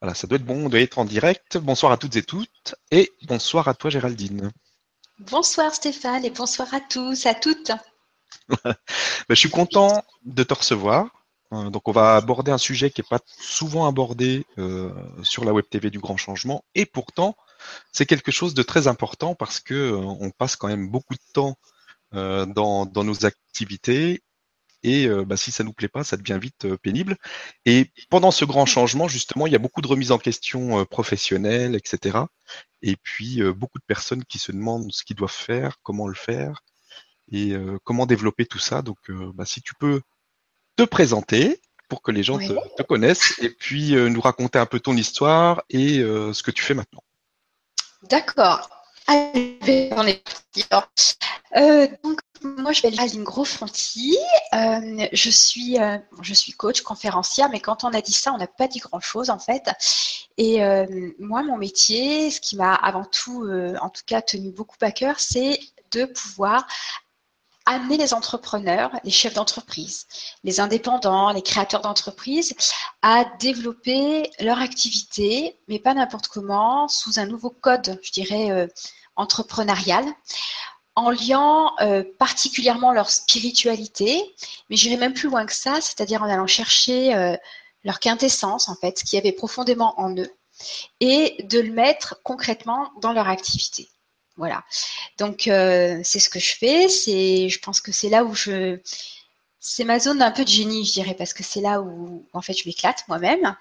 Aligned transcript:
Voilà, 0.00 0.14
ça 0.14 0.26
doit 0.26 0.36
être 0.36 0.44
bon, 0.44 0.66
on 0.66 0.68
doit 0.68 0.80
être 0.80 0.98
en 0.98 1.06
direct. 1.06 1.56
Bonsoir 1.56 1.90
à 1.90 1.96
toutes 1.96 2.16
et 2.16 2.22
toutes, 2.22 2.74
et 2.90 3.12
bonsoir 3.22 3.66
à 3.68 3.74
toi 3.74 3.88
Géraldine. 3.88 4.52
Bonsoir 5.18 5.74
Stéphane, 5.74 6.24
et 6.24 6.30
bonsoir 6.30 6.72
à 6.74 6.80
tous, 6.80 7.26
à 7.26 7.34
toutes. 7.34 7.72
Ben, 8.64 8.74
je 9.30 9.34
suis 9.34 9.50
content 9.50 10.04
de 10.24 10.42
te 10.42 10.52
recevoir. 10.52 11.08
Euh, 11.52 11.70
donc 11.70 11.88
on 11.88 11.92
va 11.92 12.16
aborder 12.16 12.52
un 12.52 12.58
sujet 12.58 12.90
qui 12.90 13.00
n'est 13.00 13.06
pas 13.08 13.20
souvent 13.26 13.86
abordé 13.86 14.44
euh, 14.58 14.92
sur 15.22 15.44
la 15.44 15.52
Web 15.52 15.64
TV 15.70 15.90
du 15.90 15.98
Grand 15.98 16.16
Changement, 16.16 16.62
et 16.74 16.84
pourtant 16.84 17.36
c'est 17.92 18.06
quelque 18.06 18.30
chose 18.30 18.52
de 18.52 18.62
très 18.62 18.88
important 18.88 19.34
parce 19.34 19.60
que 19.60 19.74
euh, 19.74 19.96
on 19.96 20.30
passe 20.30 20.56
quand 20.56 20.68
même 20.68 20.90
beaucoup 20.90 21.14
de 21.14 21.32
temps 21.32 21.56
dans, 22.12 22.86
dans 22.86 23.04
nos 23.04 23.26
activités 23.26 24.22
et 24.86 25.06
euh, 25.06 25.24
bah, 25.24 25.36
si 25.36 25.50
ça 25.50 25.64
nous 25.64 25.72
plaît 25.72 25.88
pas, 25.88 26.04
ça 26.04 26.16
devient 26.16 26.38
vite 26.40 26.64
euh, 26.64 26.76
pénible. 26.76 27.16
Et 27.64 27.90
pendant 28.08 28.30
ce 28.30 28.44
grand 28.44 28.66
changement, 28.66 29.08
justement, 29.08 29.48
il 29.48 29.52
y 29.52 29.56
a 29.56 29.58
beaucoup 29.58 29.82
de 29.82 29.88
remises 29.88 30.12
en 30.12 30.18
question 30.18 30.78
euh, 30.78 30.84
professionnelles, 30.84 31.74
etc. 31.74 32.18
Et 32.82 32.94
puis 32.94 33.42
beaucoup 33.52 33.78
de 33.78 33.84
personnes 33.84 34.24
qui 34.24 34.38
se 34.38 34.52
demandent 34.52 34.92
ce 34.92 35.02
qu'ils 35.02 35.16
doivent 35.16 35.32
faire, 35.32 35.78
comment 35.82 36.06
le 36.06 36.14
faire 36.14 36.62
et 37.32 37.54
comment 37.82 38.06
développer 38.06 38.46
tout 38.46 38.60
ça. 38.60 38.82
Donc, 38.82 38.98
bah, 39.34 39.44
si 39.44 39.60
tu 39.60 39.74
peux 39.74 40.00
te 40.76 40.84
présenter 40.84 41.60
pour 41.88 42.02
que 42.02 42.12
les 42.12 42.22
gens 42.22 42.38
te, 42.38 42.82
connaissent 42.84 43.36
et 43.40 43.50
puis 43.50 43.94
nous 43.94 44.20
raconter 44.20 44.60
un 44.60 44.66
peu 44.66 44.78
ton 44.78 44.96
histoire 44.96 45.64
et 45.70 45.98
ce 45.98 46.40
que 46.44 46.52
tu 46.52 46.62
fais 46.62 46.74
maintenant. 46.74 47.02
D'accord. 48.08 48.75
Allez, 49.06 49.90
on 49.96 50.06
est 50.06 50.22
parti. 50.68 51.14
Euh, 51.56 51.86
donc, 52.02 52.20
moi, 52.42 52.72
je 52.72 52.82
m'appelle 52.82 53.00
Aline 53.00 53.24
Grosfonti. 53.24 54.18
Euh, 54.52 55.06
je, 55.12 55.30
suis, 55.30 55.78
euh, 55.78 55.98
je 56.22 56.34
suis 56.34 56.52
coach, 56.52 56.82
conférencière, 56.82 57.48
mais 57.50 57.60
quand 57.60 57.84
on 57.84 57.92
a 57.92 58.00
dit 58.00 58.12
ça, 58.12 58.32
on 58.32 58.38
n'a 58.38 58.46
pas 58.46 58.68
dit 58.68 58.80
grand-chose, 58.80 59.30
en 59.30 59.38
fait. 59.38 59.70
Et 60.38 60.60
moi, 61.18 61.42
mon 61.42 61.56
métier, 61.56 62.30
ce 62.30 62.40
qui 62.40 62.56
m'a 62.56 62.74
avant 62.74 63.04
tout, 63.04 63.48
en 63.80 63.88
tout 63.88 64.02
cas, 64.06 64.20
tenu 64.20 64.50
beaucoup 64.50 64.76
à 64.82 64.90
cœur, 64.90 65.18
c'est 65.18 65.58
de 65.92 66.04
pouvoir 66.04 66.66
amener 67.64 67.96
les 67.96 68.14
entrepreneurs, 68.14 68.92
les 69.02 69.10
chefs 69.10 69.34
d'entreprise, 69.34 70.06
les 70.44 70.60
indépendants, 70.60 71.32
les 71.32 71.42
créateurs 71.42 71.80
d'entreprise 71.80 72.54
à 73.02 73.24
développer 73.40 74.30
leur 74.38 74.60
activité, 74.60 75.58
mais 75.66 75.80
pas 75.80 75.94
n'importe 75.94 76.28
comment, 76.28 76.86
sous 76.86 77.18
un 77.18 77.26
nouveau 77.26 77.50
code, 77.50 77.98
je 78.02 78.12
dirais, 78.12 78.68
euh, 79.16 79.22
entrepreneurial, 79.22 80.04
en 80.96 81.10
liant 81.10 81.72
euh, 81.80 82.02
particulièrement 82.18 82.92
leur 82.92 83.10
spiritualité, 83.10 84.34
mais 84.70 84.76
j'irai 84.76 84.96
même 84.96 85.12
plus 85.12 85.28
loin 85.28 85.44
que 85.44 85.52
ça, 85.52 85.80
c'est-à-dire 85.80 86.22
en 86.22 86.28
allant 86.28 86.46
chercher 86.46 87.14
euh, 87.14 87.36
leur 87.84 88.00
quintessence, 88.00 88.68
en 88.68 88.74
fait, 88.76 88.98
ce 88.98 89.04
qu'il 89.04 89.18
y 89.18 89.20
avait 89.20 89.32
profondément 89.32 89.98
en 90.00 90.16
eux, 90.16 90.32
et 91.00 91.36
de 91.44 91.60
le 91.60 91.70
mettre 91.70 92.20
concrètement 92.24 92.90
dans 93.02 93.12
leur 93.12 93.28
activité. 93.28 93.90
Voilà. 94.38 94.64
Donc 95.18 95.48
euh, 95.48 96.00
c'est 96.02 96.18
ce 96.18 96.28
que 96.28 96.38
je 96.38 96.54
fais. 96.56 96.88
C'est, 96.88 97.48
je 97.48 97.58
pense 97.60 97.80
que 97.80 97.92
c'est 97.92 98.08
là 98.10 98.24
où 98.24 98.34
je, 98.34 98.78
c'est 99.60 99.84
ma 99.84 99.98
zone 99.98 100.22
un 100.22 100.30
peu 100.30 100.44
de 100.44 100.48
génie, 100.48 100.84
je 100.84 100.92
dirais, 100.92 101.14
parce 101.14 101.32
que 101.32 101.42
c'est 101.42 101.60
là 101.60 101.80
où 101.80 102.26
en 102.32 102.42
fait 102.42 102.54
je 102.54 102.66
m'éclate 102.66 103.04
moi-même. 103.08 103.56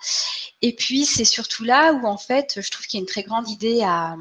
Et 0.62 0.76
puis 0.76 1.06
c'est 1.06 1.26
surtout 1.26 1.64
là 1.64 1.94
où 1.94 2.06
en 2.08 2.18
fait 2.18 2.62
je 2.62 2.72
trouve 2.72 2.86
qu'il 2.88 3.00
y 3.00 3.02
a 3.02 3.04
une 3.04 3.08
très 3.08 3.24
grande 3.24 3.50
idée 3.50 3.84
à, 3.84 4.16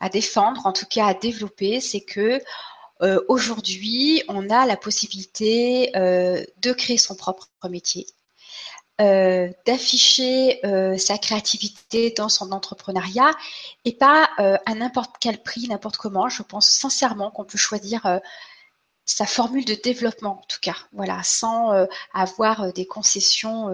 à 0.00 0.08
défendre, 0.08 0.66
en 0.66 0.72
tout 0.72 0.86
cas 0.86 1.06
à 1.06 1.14
développer, 1.14 1.80
c'est 1.80 2.00
que 2.00 2.40
euh, 3.02 3.20
aujourd'hui 3.28 4.22
on 4.28 4.48
a 4.50 4.66
la 4.66 4.76
possibilité 4.76 5.96
euh, 5.96 6.44
de 6.58 6.72
créer 6.72 6.98
son 6.98 7.16
propre 7.16 7.48
métier 7.68 8.06
euh, 9.00 9.50
d'afficher 9.66 10.60
sa 10.98 11.18
créativité 11.18 12.10
dans 12.10 12.28
son 12.28 12.52
entrepreneuriat 12.52 13.32
et 13.84 13.96
pas 13.96 14.28
à 14.38 14.74
n'importe 14.74 15.16
quel 15.18 15.42
prix, 15.42 15.66
n'importe 15.68 15.96
comment. 15.96 16.28
Je 16.28 16.42
pense 16.42 16.68
sincèrement 16.68 17.30
qu'on 17.30 17.44
peut 17.44 17.58
choisir 17.58 18.20
sa 19.04 19.26
formule 19.26 19.64
de 19.64 19.74
développement, 19.74 20.38
en 20.42 20.46
tout 20.46 20.60
cas, 20.60 20.76
voilà, 20.92 21.22
sans 21.24 21.72
avoir 22.12 22.72
des 22.74 22.86
concessions 22.86 23.70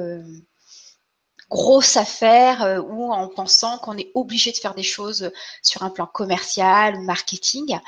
grosses 1.51 1.97
à 1.97 2.05
faire 2.05 2.83
ou 2.87 3.13
en 3.13 3.29
pensant 3.29 3.79
qu'on 3.79 3.97
est 3.97 4.11
obligé 4.15 4.53
de 4.53 4.57
faire 4.57 4.75
des 4.75 4.83
choses 4.83 5.31
sur 5.63 5.83
un 5.83 5.91
plan 5.91 6.07
commercial 6.07 6.97
ou 6.97 7.03
marketing, 7.03 7.79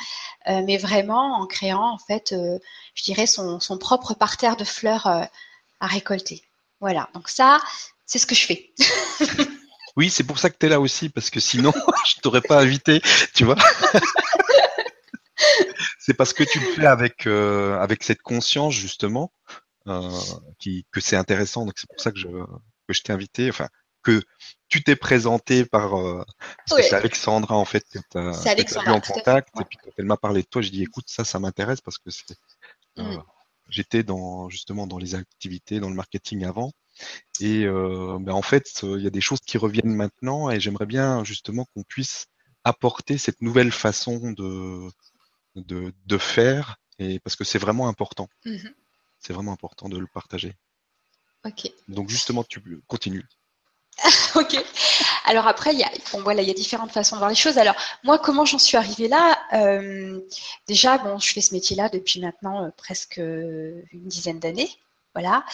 mais 0.46 0.78
vraiment 0.78 1.40
en 1.40 1.46
créant 1.46 1.92
en 1.92 1.98
fait, 1.98 2.34
je 2.94 3.02
dirais, 3.02 3.26
son, 3.26 3.58
propre 3.78 4.14
parterre 4.14 4.56
de 4.56 4.64
fleurs 4.64 5.06
à 5.06 5.86
récolter. 5.86 6.42
Voilà, 6.80 7.10
donc 7.12 7.28
ça, 7.28 7.60
c'est 8.06 8.18
ce 8.18 8.26
que 8.26 8.34
je 8.34 8.46
fais. 8.46 8.72
oui, 9.96 10.10
c'est 10.10 10.24
pour 10.24 10.38
ça 10.38 10.50
que 10.50 10.56
tu 10.58 10.66
es 10.66 10.68
là 10.68 10.80
aussi, 10.80 11.08
parce 11.08 11.30
que 11.30 11.40
sinon, 11.40 11.72
je 12.06 12.20
t'aurais 12.20 12.40
pas 12.40 12.60
invité, 12.60 13.00
tu 13.34 13.44
vois. 13.44 13.56
c'est 15.98 16.14
parce 16.14 16.32
que 16.32 16.42
tu 16.42 16.58
le 16.58 16.66
fais 16.72 16.86
avec, 16.86 17.26
euh, 17.26 17.86
cette 18.00 18.22
conscience, 18.22 18.74
justement, 18.74 19.32
euh, 19.88 20.10
que 20.90 21.00
c'est 21.00 21.16
intéressant. 21.16 21.66
Donc, 21.66 21.74
c'est 21.76 21.88
pour 21.88 22.00
ça 22.00 22.12
que 22.12 22.18
je, 22.18 22.28
que 22.92 22.98
je 22.98 23.02
t'ai 23.02 23.12
invité. 23.12 23.48
Enfin, 23.48 23.68
que 24.02 24.22
tu 24.68 24.82
t'es 24.82 24.96
présenté 24.96 25.64
par 25.64 25.98
euh, 25.98 26.24
c'est 26.66 26.92
Alexandra 26.94 27.56
en 27.56 27.64
fait 27.64 27.84
que 27.90 27.98
tu 28.10 28.18
as, 28.18 28.92
en 28.92 29.00
contact 29.00 29.48
et 29.60 29.64
puis 29.64 29.78
quand 29.82 29.90
elle 29.98 30.06
m'a 30.06 30.16
parlé 30.16 30.42
de 30.42 30.46
toi, 30.46 30.62
j'ai 30.62 30.70
dit 30.70 30.82
écoute 30.82 31.04
ça 31.08 31.24
ça 31.24 31.38
m'intéresse 31.38 31.80
parce 31.80 31.98
que 31.98 32.10
c'est 32.10 32.36
mm 32.96 33.18
j'étais 33.68 34.02
dans 34.02 34.48
justement 34.48 34.88
dans 34.88 34.98
les 34.98 35.14
activités, 35.14 35.78
dans 35.78 35.90
le 35.90 35.94
marketing 35.94 36.44
avant. 36.44 36.72
Et 37.40 37.64
euh, 37.66 38.18
ben 38.20 38.32
en 38.32 38.42
fait, 38.42 38.80
il 38.82 39.00
y 39.00 39.06
a 39.06 39.10
des 39.10 39.20
choses 39.20 39.38
qui 39.46 39.58
reviennent 39.58 39.94
maintenant 39.94 40.50
et 40.50 40.58
j'aimerais 40.58 40.86
bien 40.86 41.22
justement 41.22 41.64
qu'on 41.66 41.84
puisse 41.84 42.26
apporter 42.64 43.16
cette 43.16 43.40
nouvelle 43.40 43.70
façon 43.70 44.32
de, 44.32 44.90
de, 45.54 45.94
de 46.04 46.18
faire 46.18 46.78
et 46.98 47.20
parce 47.20 47.36
que 47.36 47.44
c'est 47.44 47.58
vraiment 47.60 47.86
important. 47.86 48.28
Mmh 48.44 48.56
c'est 49.22 49.34
vraiment 49.34 49.52
important 49.52 49.90
de 49.90 49.98
le 49.98 50.06
partager. 50.06 50.54
Ok. 51.46 51.70
Donc 51.88 52.08
justement, 52.10 52.44
tu 52.44 52.60
continues. 52.86 53.26
ok. 54.34 54.62
Alors 55.24 55.46
après, 55.46 55.72
il 55.72 55.78
y 55.78 55.84
a, 55.84 55.90
bon, 56.12 56.22
voilà, 56.22 56.42
il 56.42 56.48
y 56.48 56.50
a 56.50 56.54
différentes 56.54 56.92
façons 56.92 57.16
de 57.16 57.18
voir 57.20 57.30
les 57.30 57.36
choses. 57.36 57.58
Alors 57.58 57.74
moi, 58.04 58.18
comment 58.18 58.44
j'en 58.44 58.58
suis 58.58 58.76
arrivée 58.76 59.08
là 59.08 59.38
euh, 59.52 60.20
Déjà, 60.66 60.98
bon, 60.98 61.18
je 61.18 61.32
fais 61.32 61.40
ce 61.40 61.54
métier-là 61.54 61.88
depuis 61.88 62.20
maintenant 62.20 62.64
euh, 62.64 62.70
presque 62.76 63.18
une 63.18 63.82
dizaine 63.92 64.38
d'années. 64.38 64.70
Voilà. 65.14 65.44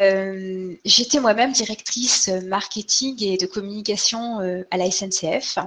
Euh, 0.00 0.74
j'étais 0.84 1.20
moi-même 1.20 1.52
directrice 1.52 2.28
marketing 2.28 3.22
et 3.22 3.36
de 3.36 3.46
communication 3.46 4.38
à 4.70 4.76
la 4.76 4.90
SNCF 4.90 5.58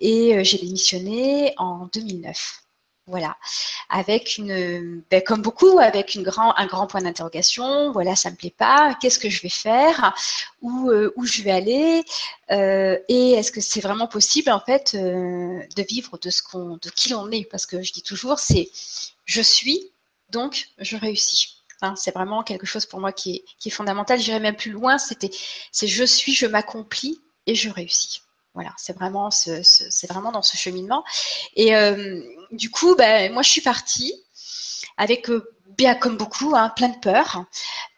et 0.00 0.44
j'ai 0.44 0.58
démissionné 0.58 1.54
en 1.56 1.86
2009. 1.86 2.62
Voilà, 3.10 3.36
avec 3.88 4.38
une, 4.38 5.02
ben, 5.10 5.20
comme 5.20 5.42
beaucoup, 5.42 5.80
avec 5.80 6.16
un 6.16 6.22
grand 6.66 6.86
point 6.86 7.02
d'interrogation. 7.02 7.90
Voilà, 7.90 8.14
ça 8.14 8.30
me 8.30 8.36
plaît 8.36 8.54
pas. 8.56 8.96
Qu'est-ce 9.00 9.18
que 9.18 9.28
je 9.28 9.42
vais 9.42 9.48
faire? 9.48 10.14
Où, 10.62 10.90
euh, 10.90 11.12
où 11.16 11.26
je 11.26 11.42
vais 11.42 11.50
aller? 11.50 12.04
Euh, 12.52 12.96
Et 13.08 13.32
est-ce 13.32 13.50
que 13.50 13.60
c'est 13.60 13.80
vraiment 13.80 14.06
possible 14.06 14.50
en 14.52 14.60
fait 14.60 14.94
euh, 14.94 15.60
de 15.76 15.82
vivre 15.82 16.18
de 16.18 16.30
ce 16.30 16.40
qu'on, 16.40 16.76
de 16.76 16.88
qui 16.90 17.08
l'on 17.10 17.28
est? 17.32 17.44
Parce 17.50 17.66
que 17.66 17.82
je 17.82 17.92
dis 17.92 18.02
toujours, 18.02 18.38
c'est 18.38 18.70
je 19.24 19.42
suis, 19.42 19.90
donc 20.30 20.68
je 20.78 20.96
réussis. 20.96 21.56
Hein, 21.82 21.94
c'est 21.96 22.14
vraiment 22.14 22.44
quelque 22.44 22.66
chose 22.66 22.86
pour 22.86 23.00
moi 23.00 23.10
qui 23.12 23.42
est, 23.64 23.70
fondamental. 23.70 24.20
J'irai 24.20 24.38
même 24.38 24.56
plus 24.56 24.70
loin. 24.70 24.98
C'était, 24.98 25.30
c'est 25.72 25.88
je 25.88 26.04
suis, 26.04 26.32
je 26.32 26.46
m'accomplis 26.46 27.20
et 27.46 27.56
je 27.56 27.70
réussis. 27.70 28.22
Voilà, 28.54 28.72
c'est 28.76 28.92
vraiment, 28.92 29.30
ce, 29.30 29.62
c'est 29.62 30.08
vraiment 30.08 30.32
dans 30.32 30.42
ce 30.42 30.56
cheminement. 30.56 31.04
Et 31.56 31.74
du 32.52 32.70
coup, 32.70 32.94
ben, 32.96 33.32
moi, 33.32 33.42
je 33.42 33.50
suis 33.50 33.60
partie 33.60 34.14
avec, 34.96 35.30
euh, 35.30 35.54
bien 35.78 35.94
comme 35.94 36.16
beaucoup, 36.16 36.54
hein, 36.54 36.70
plein 36.76 36.88
de 36.88 36.98
peur. 36.98 37.44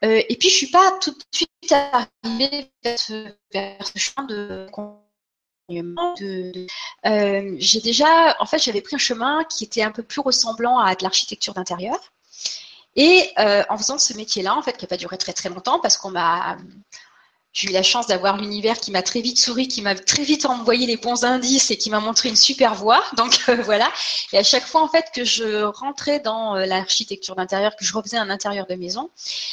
Euh, 0.04 0.22
et 0.28 0.36
puis, 0.36 0.48
je 0.50 0.54
suis 0.54 0.70
pas 0.70 0.92
tout 1.00 1.10
de 1.10 1.24
suite 1.32 1.72
arrivée 1.72 2.70
vers 2.82 2.98
ce, 2.98 3.98
chemin 3.98 4.26
de 4.26 4.66
de, 5.68 6.66
euh, 7.06 7.56
j'ai 7.58 7.80
déjà, 7.80 8.36
en 8.40 8.46
fait, 8.46 8.58
j'avais 8.58 8.82
pris 8.82 8.96
un 8.96 8.98
chemin 8.98 9.42
qui 9.44 9.64
était 9.64 9.82
un 9.82 9.90
peu 9.90 10.02
plus 10.02 10.20
ressemblant 10.20 10.78
à 10.78 10.94
de 10.94 11.02
l'architecture 11.02 11.54
d'intérieur. 11.54 11.98
Et 12.94 13.30
en 13.38 13.78
faisant 13.78 13.96
ce 13.98 14.12
métier-là, 14.12 14.54
en 14.54 14.62
fait, 14.62 14.76
qui 14.76 14.84
n'a 14.84 14.88
pas 14.88 14.98
duré 14.98 15.16
très 15.16 15.32
très 15.32 15.48
longtemps, 15.48 15.80
parce 15.80 15.96
qu'on 15.96 16.10
m'a 16.10 16.58
j'ai 17.52 17.68
eu 17.68 17.72
la 17.72 17.82
chance 17.82 18.06
d'avoir 18.06 18.38
l'univers 18.38 18.78
qui 18.78 18.90
m'a 18.90 19.02
très 19.02 19.20
vite 19.20 19.38
souri, 19.38 19.68
qui 19.68 19.82
m'a 19.82 19.94
très 19.94 20.22
vite 20.22 20.46
envoyé 20.46 20.86
les 20.86 20.96
bons 20.96 21.24
indices 21.24 21.70
et 21.70 21.76
qui 21.76 21.90
m'a 21.90 22.00
montré 22.00 22.30
une 22.30 22.36
super 22.36 22.74
voie. 22.74 23.04
Donc 23.16 23.44
euh, 23.48 23.56
voilà. 23.62 23.90
Et 24.32 24.38
à 24.38 24.42
chaque 24.42 24.64
fois 24.66 24.82
en 24.82 24.88
fait 24.88 25.06
que 25.14 25.24
je 25.24 25.62
rentrais 25.64 26.18
dans 26.18 26.56
euh, 26.56 26.64
l'architecture 26.64 27.36
d'intérieur, 27.36 27.76
que 27.76 27.84
je 27.84 27.92
refaisais 27.92 28.16
un 28.16 28.30
intérieur 28.30 28.66
de 28.66 28.74
maison, 28.74 29.10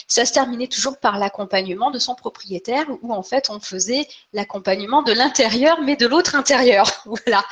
ça 0.07 0.25
se 0.25 0.31
terminait 0.31 0.67
toujours 0.67 0.97
par 0.97 1.17
l'accompagnement 1.17 1.91
de 1.91 1.99
son 1.99 2.15
propriétaire, 2.15 2.85
où 3.01 3.13
en 3.13 3.23
fait 3.23 3.49
on 3.49 3.59
faisait 3.59 4.07
l'accompagnement 4.31 5.03
de 5.03 5.11
l'intérieur, 5.11 5.81
mais 5.81 5.97
de 5.97 6.07
l'autre 6.07 6.35
intérieur. 6.35 6.89
voilà. 7.05 7.43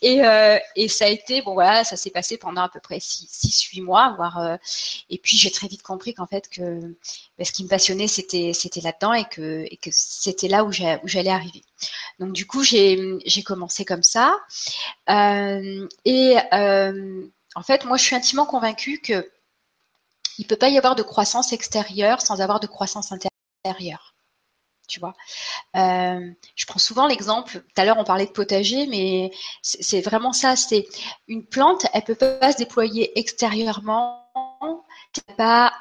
Et, 0.00 0.24
euh, 0.24 0.58
et 0.76 0.88
ça 0.88 1.04
a 1.04 1.08
été 1.08 1.42
bon 1.42 1.52
voilà, 1.52 1.84
ça 1.84 1.96
s'est 1.96 2.10
passé 2.10 2.38
pendant 2.38 2.62
à 2.62 2.68
peu 2.70 2.80
près 2.80 2.98
6-8 2.98 3.82
mois, 3.82 4.14
voire. 4.16 4.58
et 5.10 5.18
puis 5.18 5.36
j'ai 5.36 5.50
très 5.50 5.68
vite 5.68 5.82
compris 5.82 6.14
qu'en 6.14 6.26
fait 6.26 6.48
que 6.48 6.80
ben, 7.38 7.44
ce 7.44 7.52
qui 7.52 7.64
me 7.64 7.68
passionnait 7.68 8.08
c'était 8.08 8.52
c'était 8.54 8.80
là-dedans 8.80 9.12
et 9.12 9.24
que 9.24 9.66
et 9.70 9.76
que 9.76 9.89
c'était 9.90 10.48
là 10.48 10.64
où 10.64 10.72
j'allais 10.72 11.30
arriver. 11.30 11.64
Donc 12.18 12.32
du 12.32 12.46
coup, 12.46 12.62
j'ai 12.62 13.42
commencé 13.44 13.84
comme 13.84 14.02
ça. 14.02 14.38
Euh, 15.08 15.88
et 16.04 16.36
euh, 16.52 17.26
en 17.54 17.62
fait, 17.62 17.84
moi, 17.84 17.96
je 17.96 18.04
suis 18.04 18.16
intimement 18.16 18.46
convaincue 18.46 19.00
que 19.00 19.30
il 20.38 20.46
peut 20.46 20.56
pas 20.56 20.68
y 20.70 20.78
avoir 20.78 20.94
de 20.94 21.02
croissance 21.02 21.52
extérieure 21.52 22.22
sans 22.22 22.40
avoir 22.40 22.60
de 22.60 22.66
croissance 22.66 23.12
intérieure. 23.12 24.14
Tu 24.88 24.98
vois, 24.98 25.14
euh, 25.76 26.30
je 26.56 26.66
prends 26.66 26.80
souvent 26.80 27.06
l'exemple. 27.06 27.60
Tout 27.60 27.80
à 27.80 27.84
l'heure, 27.84 27.98
on 27.98 28.04
parlait 28.04 28.26
de 28.26 28.32
potager, 28.32 28.86
mais 28.86 29.30
c'est 29.62 30.00
vraiment 30.00 30.32
ça. 30.32 30.56
C'est 30.56 30.88
une 31.28 31.46
plante, 31.46 31.86
elle 31.92 32.02
peut 32.02 32.16
pas 32.16 32.52
se 32.52 32.56
déployer 32.56 33.16
extérieurement 33.18 34.30
pas 35.36 35.72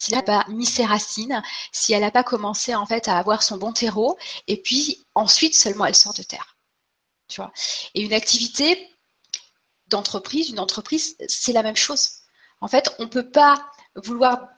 si 0.00 0.12
elle 0.12 0.18
n'a 0.18 0.22
pas 0.22 0.44
mis 0.48 0.66
ses 0.66 0.84
racines, 0.84 1.42
si 1.70 1.92
elle 1.92 2.00
n'a 2.00 2.10
pas 2.10 2.24
commencé 2.24 2.74
en 2.74 2.86
fait 2.86 3.06
à 3.06 3.18
avoir 3.18 3.42
son 3.42 3.58
bon 3.58 3.72
terreau, 3.72 4.18
et 4.48 4.56
puis 4.56 5.06
ensuite 5.14 5.54
seulement 5.54 5.84
elle 5.84 5.94
sort 5.94 6.14
de 6.14 6.22
terre. 6.22 6.56
Et 7.94 8.02
une 8.02 8.12
activité 8.12 8.90
d'entreprise, 9.86 10.48
une 10.50 10.58
entreprise, 10.58 11.16
c'est 11.28 11.52
la 11.52 11.62
même 11.62 11.76
chose. 11.76 12.10
En 12.60 12.68
fait, 12.68 12.94
on 12.98 13.04
ne 13.04 13.08
peut 13.08 13.30
pas 13.30 13.70
vouloir 13.94 14.48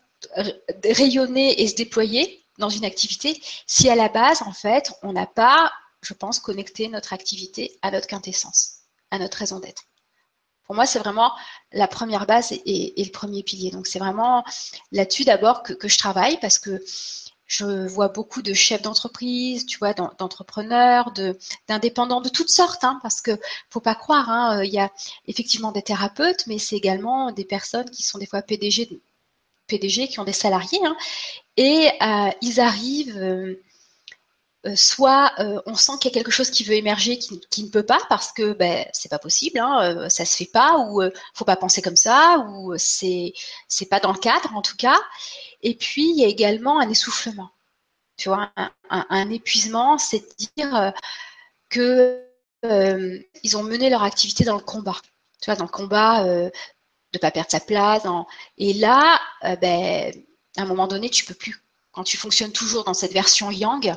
rayonner 0.84 1.60
et 1.60 1.68
se 1.68 1.74
déployer 1.74 2.46
dans 2.58 2.68
une 2.68 2.84
activité 2.84 3.42
si 3.66 3.88
à 3.88 3.94
la 3.94 4.08
base, 4.08 4.42
en 4.42 4.52
fait, 4.52 4.92
on 5.02 5.12
n'a 5.12 5.26
pas, 5.26 5.72
je 6.02 6.14
pense, 6.14 6.38
connecté 6.38 6.88
notre 6.88 7.12
activité 7.12 7.78
à 7.82 7.90
notre 7.90 8.06
quintessence, 8.06 8.78
à 9.10 9.18
notre 9.18 9.38
raison 9.38 9.58
d'être. 9.58 9.82
Pour 10.66 10.74
moi, 10.74 10.86
c'est 10.86 10.98
vraiment 10.98 11.32
la 11.72 11.88
première 11.88 12.26
base 12.26 12.52
et, 12.52 12.94
le 12.96 13.10
premier 13.10 13.42
pilier. 13.42 13.70
Donc, 13.70 13.86
c'est 13.86 13.98
vraiment 13.98 14.44
là-dessus 14.92 15.24
d'abord 15.24 15.62
que, 15.62 15.88
je 15.88 15.98
travaille 15.98 16.38
parce 16.40 16.58
que 16.58 16.82
je 17.46 17.86
vois 17.86 18.08
beaucoup 18.08 18.40
de 18.40 18.54
chefs 18.54 18.80
d'entreprise, 18.80 19.66
tu 19.66 19.78
vois, 19.78 19.92
d'entrepreneurs, 19.92 21.12
d'indépendants 21.68 22.22
de, 22.22 22.30
toutes 22.30 22.48
sortes, 22.48 22.84
hein, 22.84 22.98
parce 23.02 23.20
que 23.20 23.38
faut 23.68 23.80
pas 23.80 23.94
croire, 23.94 24.30
hein, 24.30 24.64
il 24.64 24.72
y 24.72 24.78
a 24.78 24.90
effectivement 25.26 25.72
des 25.72 25.82
thérapeutes, 25.82 26.46
mais 26.46 26.58
c'est 26.58 26.76
également 26.76 27.30
des 27.30 27.44
personnes 27.44 27.90
qui 27.90 28.02
sont 28.02 28.18
des 28.18 28.24
fois 28.26 28.40
PDG, 28.40 29.02
PDG 29.66 30.08
qui 30.08 30.18
ont 30.18 30.24
des 30.24 30.32
salariés, 30.32 30.80
hein, 30.82 30.96
et 31.58 31.90
euh, 32.00 32.30
ils 32.40 32.58
arrivent 32.58 33.18
euh, 33.18 33.60
euh, 34.64 34.76
soit 34.76 35.32
euh, 35.40 35.60
on 35.66 35.74
sent 35.74 35.94
qu'il 36.00 36.08
y 36.10 36.14
a 36.14 36.14
quelque 36.14 36.30
chose 36.30 36.48
qui 36.50 36.62
veut 36.62 36.74
émerger 36.74 37.18
qui, 37.18 37.64
ne 37.64 37.68
peut 37.68 37.82
pas 37.82 37.98
parce 38.08 38.30
que 38.32 38.52
ben 38.52 38.86
c'est 38.92 39.08
pas 39.08 39.18
possible, 39.18 39.58
hein, 39.58 39.82
euh, 39.82 40.08
ça 40.08 40.24
se 40.24 40.36
fait 40.36 40.46
pas 40.46 40.78
ou 40.78 41.02
faut 41.34 41.44
pas 41.44 41.56
penser 41.56 41.82
comme 41.82 41.96
ça 41.96 42.46
ou 42.48 42.72
c'est 42.78 43.32
c'est 43.66 43.86
pas 43.86 43.98
dans 43.98 44.12
le 44.12 44.18
cadre 44.18 44.54
en 44.54 44.62
tout 44.62 44.76
cas. 44.76 45.00
Et 45.62 45.74
puis 45.74 46.10
il 46.10 46.16
y 46.20 46.24
a 46.24 46.28
également 46.28 46.78
un 46.78 46.88
essoufflement, 46.88 47.50
tu 48.16 48.28
vois, 48.28 48.52
un, 48.90 49.30
épuisement, 49.30 49.98
c'est 49.98 50.24
dire 50.56 50.92
que 51.68 52.24
ils 53.42 53.56
ont 53.56 53.62
mené 53.64 53.90
leur 53.90 54.04
activité 54.04 54.44
dans 54.44 54.56
le 54.56 54.62
combat, 54.62 55.00
tu 55.40 55.46
vois, 55.46 55.56
dans 55.56 55.64
le 55.64 55.70
combat 55.70 56.24
de 56.24 57.18
pas 57.20 57.30
perdre 57.32 57.50
sa 57.50 57.60
place. 57.60 58.02
Et 58.58 58.74
là, 58.74 59.20
ben 59.60 60.12
à 60.56 60.62
un 60.62 60.66
moment 60.66 60.86
donné, 60.86 61.10
tu 61.10 61.24
peux 61.24 61.34
plus. 61.34 61.64
Quand 61.92 62.04
tu 62.04 62.16
fonctionnes 62.16 62.52
toujours 62.52 62.84
dans 62.84 62.94
cette 62.94 63.12
version 63.12 63.50
yang, 63.50 63.96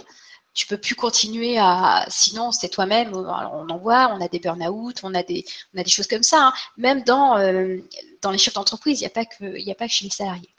tu 0.56 0.66
peux 0.66 0.78
plus 0.78 0.96
continuer 0.96 1.58
à. 1.60 2.06
Sinon, 2.10 2.52
c'est 2.52 2.70
toi-même. 2.70 3.14
On 3.14 3.70
en 3.70 3.78
voit, 3.78 4.10
on 4.14 4.22
a 4.22 4.28
des 4.30 4.40
burn-out, 4.40 5.02
on 5.04 5.14
a 5.14 5.22
des, 5.22 5.46
on 5.74 5.80
a 5.80 5.84
des 5.84 5.90
choses 5.90 6.08
comme 6.08 6.24
ça. 6.24 6.48
Hein. 6.48 6.54
Même 6.78 7.04
dans 7.04 7.38
euh, 7.38 7.78
dans 8.22 8.32
les 8.32 8.38
chefs 8.38 8.54
d'entreprise, 8.56 9.02
il 9.02 9.04
n'y 9.04 9.08
a 9.08 9.12
pas 9.12 9.26
que, 9.26 9.58
il 9.60 9.70
a 9.70 9.76
pas 9.76 9.88
que 9.88 9.94
chez 9.94 10.06
les 10.06 10.12
salariés. 10.12 10.56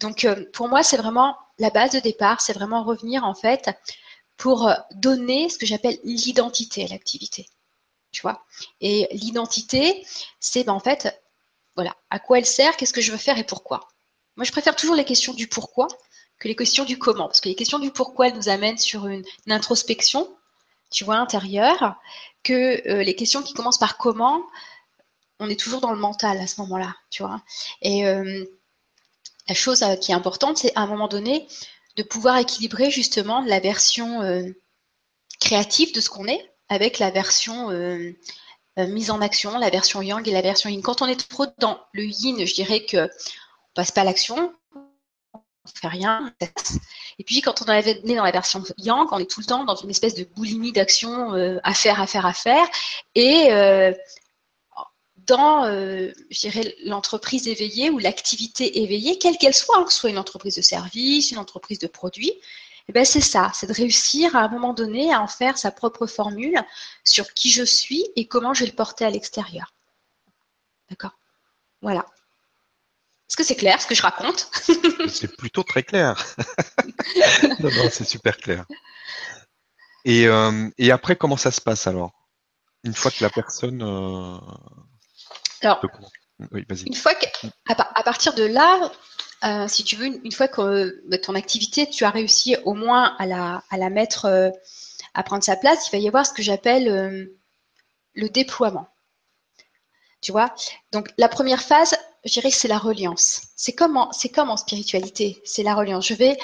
Donc, 0.00 0.24
euh, 0.24 0.44
pour 0.52 0.68
moi, 0.68 0.82
c'est 0.82 0.96
vraiment 0.96 1.36
la 1.58 1.70
base 1.70 1.92
de 1.92 2.00
départ. 2.00 2.40
C'est 2.40 2.52
vraiment 2.52 2.82
revenir 2.82 3.24
en 3.24 3.34
fait 3.34 3.70
pour 4.36 4.70
donner 4.92 5.48
ce 5.48 5.56
que 5.56 5.66
j'appelle 5.66 5.98
l'identité 6.04 6.84
à 6.84 6.88
l'activité. 6.88 7.48
Tu 8.10 8.22
vois? 8.22 8.44
Et 8.80 9.08
l'identité, 9.12 10.04
c'est 10.40 10.64
ben, 10.64 10.72
en 10.72 10.80
fait, 10.80 11.22
voilà, 11.76 11.94
à 12.10 12.18
quoi 12.18 12.38
elle 12.38 12.46
sert, 12.46 12.76
qu'est-ce 12.76 12.92
que 12.92 13.00
je 13.00 13.12
veux 13.12 13.18
faire 13.18 13.38
et 13.38 13.44
pourquoi? 13.44 13.88
Moi, 14.36 14.44
je 14.44 14.52
préfère 14.52 14.76
toujours 14.76 14.96
les 14.96 15.04
questions 15.04 15.34
du 15.34 15.48
pourquoi 15.48 15.88
que 16.38 16.48
les 16.48 16.56
questions 16.56 16.84
du 16.84 16.98
comment. 16.98 17.26
Parce 17.26 17.40
que 17.40 17.48
les 17.48 17.54
questions 17.54 17.78
du 17.78 17.90
pourquoi 17.90 18.30
nous 18.30 18.48
amènent 18.48 18.78
sur 18.78 19.06
une, 19.06 19.24
introspection, 19.48 20.28
tu 20.90 21.04
vois, 21.04 21.16
intérieure, 21.16 21.96
que 22.42 22.88
euh, 22.88 23.02
les 23.02 23.14
questions 23.14 23.42
qui 23.42 23.54
commencent 23.54 23.78
par 23.78 23.98
comment, 23.98 24.42
on 25.40 25.48
est 25.48 25.58
toujours 25.58 25.80
dans 25.80 25.92
le 25.92 25.98
mental 25.98 26.38
à 26.38 26.46
ce 26.46 26.60
moment-là, 26.62 26.94
tu 27.10 27.22
vois. 27.22 27.42
Et 27.82 28.06
euh, 28.06 28.44
la 29.48 29.54
chose 29.54 29.82
euh, 29.82 29.96
qui 29.96 30.12
est 30.12 30.14
importante, 30.14 30.58
c'est 30.58 30.74
à 30.76 30.80
un 30.80 30.86
moment 30.86 31.08
donné 31.08 31.46
de 31.96 32.02
pouvoir 32.02 32.38
équilibrer 32.38 32.90
justement 32.90 33.40
la 33.40 33.58
version 33.58 34.20
créative 35.40 35.92
de 35.92 36.00
ce 36.00 36.08
qu'on 36.08 36.26
est 36.26 36.52
avec 36.68 37.00
la 37.00 37.10
version 37.10 37.70
mise 38.76 39.10
en 39.10 39.20
action, 39.20 39.58
la 39.58 39.68
version 39.68 40.00
yang 40.00 40.26
et 40.28 40.30
la 40.30 40.42
version 40.42 40.70
yin. 40.70 40.80
Quand 40.80 41.02
on 41.02 41.06
est 41.06 41.28
trop 41.28 41.46
dans 41.58 41.80
le 41.92 42.04
yin, 42.04 42.46
je 42.46 42.54
dirais 42.54 42.84
que 42.84 43.06
on 43.08 43.74
passe 43.74 43.90
pas 43.90 44.02
à 44.02 44.04
l'action, 44.04 44.54
fait 45.74 45.88
rien. 45.88 46.32
Et 47.18 47.24
puis 47.24 47.40
quand 47.40 47.62
on 47.62 47.72
est 47.72 48.02
dans 48.04 48.24
la 48.24 48.30
version 48.30 48.62
Yang, 48.78 49.08
on 49.12 49.18
est 49.18 49.30
tout 49.30 49.40
le 49.40 49.46
temps 49.46 49.64
dans 49.64 49.76
une 49.76 49.90
espèce 49.90 50.14
de 50.14 50.24
boulimie 50.24 50.72
d'action 50.72 51.34
euh, 51.34 51.58
à 51.62 51.74
faire, 51.74 52.00
à 52.00 52.06
faire, 52.06 52.26
à 52.26 52.32
faire. 52.32 52.66
Et 53.14 53.52
euh, 53.52 53.92
dans, 55.16 55.64
euh, 55.64 56.12
l'entreprise 56.84 57.48
éveillée 57.48 57.90
ou 57.90 57.98
l'activité 57.98 58.82
éveillée, 58.82 59.18
quelle 59.18 59.36
qu'elle 59.36 59.54
soit, 59.54 59.78
hein, 59.78 59.84
que 59.84 59.92
ce 59.92 60.00
soit 60.00 60.10
une 60.10 60.18
entreprise 60.18 60.56
de 60.56 60.62
service, 60.62 61.30
une 61.30 61.38
entreprise 61.38 61.78
de 61.78 61.86
produits, 61.86 62.32
eh 62.88 62.92
ben 62.92 63.04
c'est 63.04 63.20
ça, 63.20 63.50
c'est 63.54 63.66
de 63.66 63.74
réussir 63.74 64.34
à 64.34 64.40
un 64.40 64.48
moment 64.48 64.72
donné 64.72 65.12
à 65.12 65.20
en 65.20 65.26
faire 65.26 65.58
sa 65.58 65.70
propre 65.70 66.06
formule 66.06 66.58
sur 67.04 67.34
qui 67.34 67.50
je 67.50 67.62
suis 67.62 68.04
et 68.16 68.26
comment 68.26 68.54
je 68.54 68.60
vais 68.60 68.70
le 68.70 68.76
porter 68.76 69.04
à 69.04 69.10
l'extérieur. 69.10 69.74
D'accord? 70.88 71.18
Voilà. 71.82 72.06
Est-ce 73.28 73.36
que 73.36 73.44
c'est 73.44 73.56
clair 73.56 73.80
ce 73.80 73.86
que 73.86 73.94
je 73.94 74.00
raconte 74.00 74.50
C'est 75.08 75.36
plutôt 75.36 75.62
très 75.62 75.82
clair. 75.82 76.16
non, 77.60 77.70
non, 77.70 77.88
c'est 77.90 78.04
super 78.04 78.38
clair. 78.38 78.64
Et, 80.06 80.26
euh, 80.26 80.70
et, 80.78 80.90
après, 80.90 81.16
comment 81.16 81.36
ça 81.36 81.50
se 81.50 81.60
passe 81.60 81.86
alors? 81.86 82.12
Une 82.84 82.94
fois 82.94 83.10
que 83.10 83.22
la 83.22 83.28
personne. 83.28 83.82
Euh, 83.82 84.38
alors, 85.60 85.84
oui, 86.52 86.64
une 86.86 86.94
fois 86.94 87.14
qu'à 87.14 87.28
à 87.66 88.02
partir 88.02 88.32
de 88.32 88.44
là, 88.44 88.90
euh, 89.44 89.68
si 89.68 89.84
tu 89.84 89.96
veux, 89.96 90.06
une, 90.06 90.32
fois 90.32 90.48
que 90.48 90.98
ton 91.18 91.34
activité, 91.34 91.90
tu 91.90 92.04
as 92.04 92.10
réussi 92.10 92.56
au 92.64 92.72
moins 92.72 93.14
à 93.18 93.26
la, 93.26 93.62
à 93.68 93.76
la 93.76 93.90
mettre, 93.90 94.52
à 95.12 95.22
prendre 95.22 95.44
sa 95.44 95.56
place, 95.56 95.88
il 95.88 95.90
va 95.90 95.98
y 95.98 96.08
avoir 96.08 96.24
ce 96.24 96.32
que 96.32 96.42
j'appelle 96.42 97.28
le 98.14 98.28
déploiement. 98.30 98.88
Tu 100.22 100.32
vois? 100.32 100.54
Donc, 100.92 101.10
la 101.18 101.28
première 101.28 101.62
phase, 101.62 101.96
je 102.28 102.34
dirais 102.34 102.50
que 102.50 102.56
c'est 102.56 102.68
la 102.68 102.78
reliance. 102.78 103.42
C'est 103.56 103.72
comme 103.72 103.96
en, 103.96 104.56
spiritualité, 104.56 105.40
c'est 105.44 105.62
la 105.62 105.74
reliance. 105.74 106.06
Je 106.06 106.14
vais, 106.14 106.36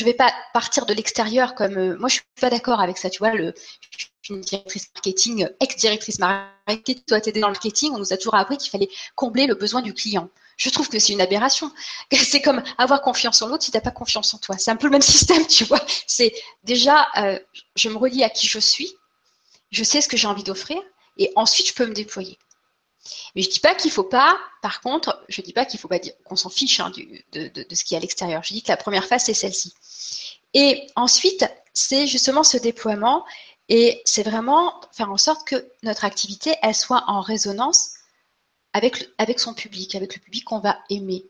vais 0.00 0.14
pas 0.14 0.32
partir 0.54 0.86
de 0.86 0.94
l'extérieur 0.94 1.56
comme 1.56 1.76
euh, 1.76 1.96
moi. 1.98 2.08
Je 2.08 2.14
suis 2.14 2.22
pas 2.40 2.50
d'accord 2.50 2.80
avec 2.80 2.98
ça. 2.98 3.10
Tu 3.10 3.18
vois, 3.18 3.34
le, 3.34 3.52
je 3.90 4.06
suis 4.22 4.34
une 4.34 4.40
directrice 4.40 4.88
marketing, 4.94 5.48
ex-directrice 5.60 6.20
marketing. 6.20 7.00
Toi, 7.06 7.20
t'es 7.20 7.32
dans 7.32 7.48
le 7.48 7.52
marketing. 7.52 7.92
On 7.94 7.98
nous 7.98 8.12
a 8.12 8.16
toujours 8.16 8.36
appris 8.36 8.58
qu'il 8.58 8.70
fallait 8.70 8.88
combler 9.16 9.46
le 9.46 9.56
besoin 9.56 9.82
du 9.82 9.92
client. 9.92 10.30
Je 10.56 10.70
trouve 10.70 10.88
que 10.88 11.00
c'est 11.00 11.12
une 11.12 11.20
aberration. 11.20 11.72
C'est 12.12 12.40
comme 12.40 12.62
avoir 12.78 13.02
confiance 13.02 13.42
en 13.42 13.48
l'autre 13.48 13.64
si 13.64 13.72
t'as 13.72 13.80
pas 13.80 13.90
confiance 13.90 14.32
en 14.34 14.38
toi. 14.38 14.56
C'est 14.56 14.70
un 14.70 14.76
peu 14.76 14.86
le 14.86 14.92
même 14.92 15.02
système, 15.16 15.46
tu 15.48 15.64
vois. 15.64 15.84
C'est 16.06 16.32
déjà, 16.62 17.08
euh, 17.16 17.38
je 17.74 17.88
me 17.88 17.96
relie 17.96 18.22
à 18.22 18.30
qui 18.30 18.46
je 18.46 18.60
suis. 18.60 18.92
Je 19.70 19.82
sais 19.82 20.00
ce 20.00 20.08
que 20.08 20.16
j'ai 20.16 20.28
envie 20.28 20.44
d'offrir 20.44 20.80
et 21.16 21.32
ensuite 21.34 21.68
je 21.68 21.74
peux 21.74 21.86
me 21.86 21.92
déployer. 21.92 22.38
Mais 23.34 23.42
je 23.42 23.50
dis 23.50 23.60
pas 23.60 23.74
qu'il 23.74 23.90
faut 23.90 24.04
pas, 24.04 24.38
par 24.62 24.80
contre, 24.80 25.22
je 25.28 25.40
dis 25.42 25.52
pas 25.52 25.64
qu'il 25.64 25.78
faut 25.78 25.88
pas 25.88 25.98
qu'on 26.24 26.36
s'en 26.36 26.50
fiche 26.50 26.80
hein, 26.80 26.90
de, 27.32 27.66
ce 27.74 27.84
qui 27.84 27.94
est 27.94 27.96
à 27.96 28.00
l'extérieur. 28.00 28.42
Je 28.42 28.54
dis 28.54 28.62
que 28.62 28.68
la 28.68 28.76
première 28.76 29.06
phase, 29.06 29.24
c'est 29.24 29.34
celle-ci. 29.34 29.74
Et 30.54 30.86
ensuite, 30.96 31.44
c'est 31.72 32.06
justement 32.06 32.42
ce 32.42 32.56
déploiement 32.56 33.24
et 33.68 34.00
c'est 34.04 34.22
vraiment 34.22 34.80
faire 34.92 35.10
en 35.10 35.18
sorte 35.18 35.46
que 35.46 35.70
notre 35.82 36.04
activité, 36.04 36.54
elle 36.62 36.74
soit 36.74 37.04
en 37.06 37.20
résonance 37.20 37.90
avec, 38.72 39.08
avec 39.18 39.40
son 39.40 39.54
public, 39.54 39.94
avec 39.94 40.14
le 40.14 40.20
public 40.20 40.44
qu'on 40.44 40.60
va 40.60 40.78
aimer. 40.90 41.26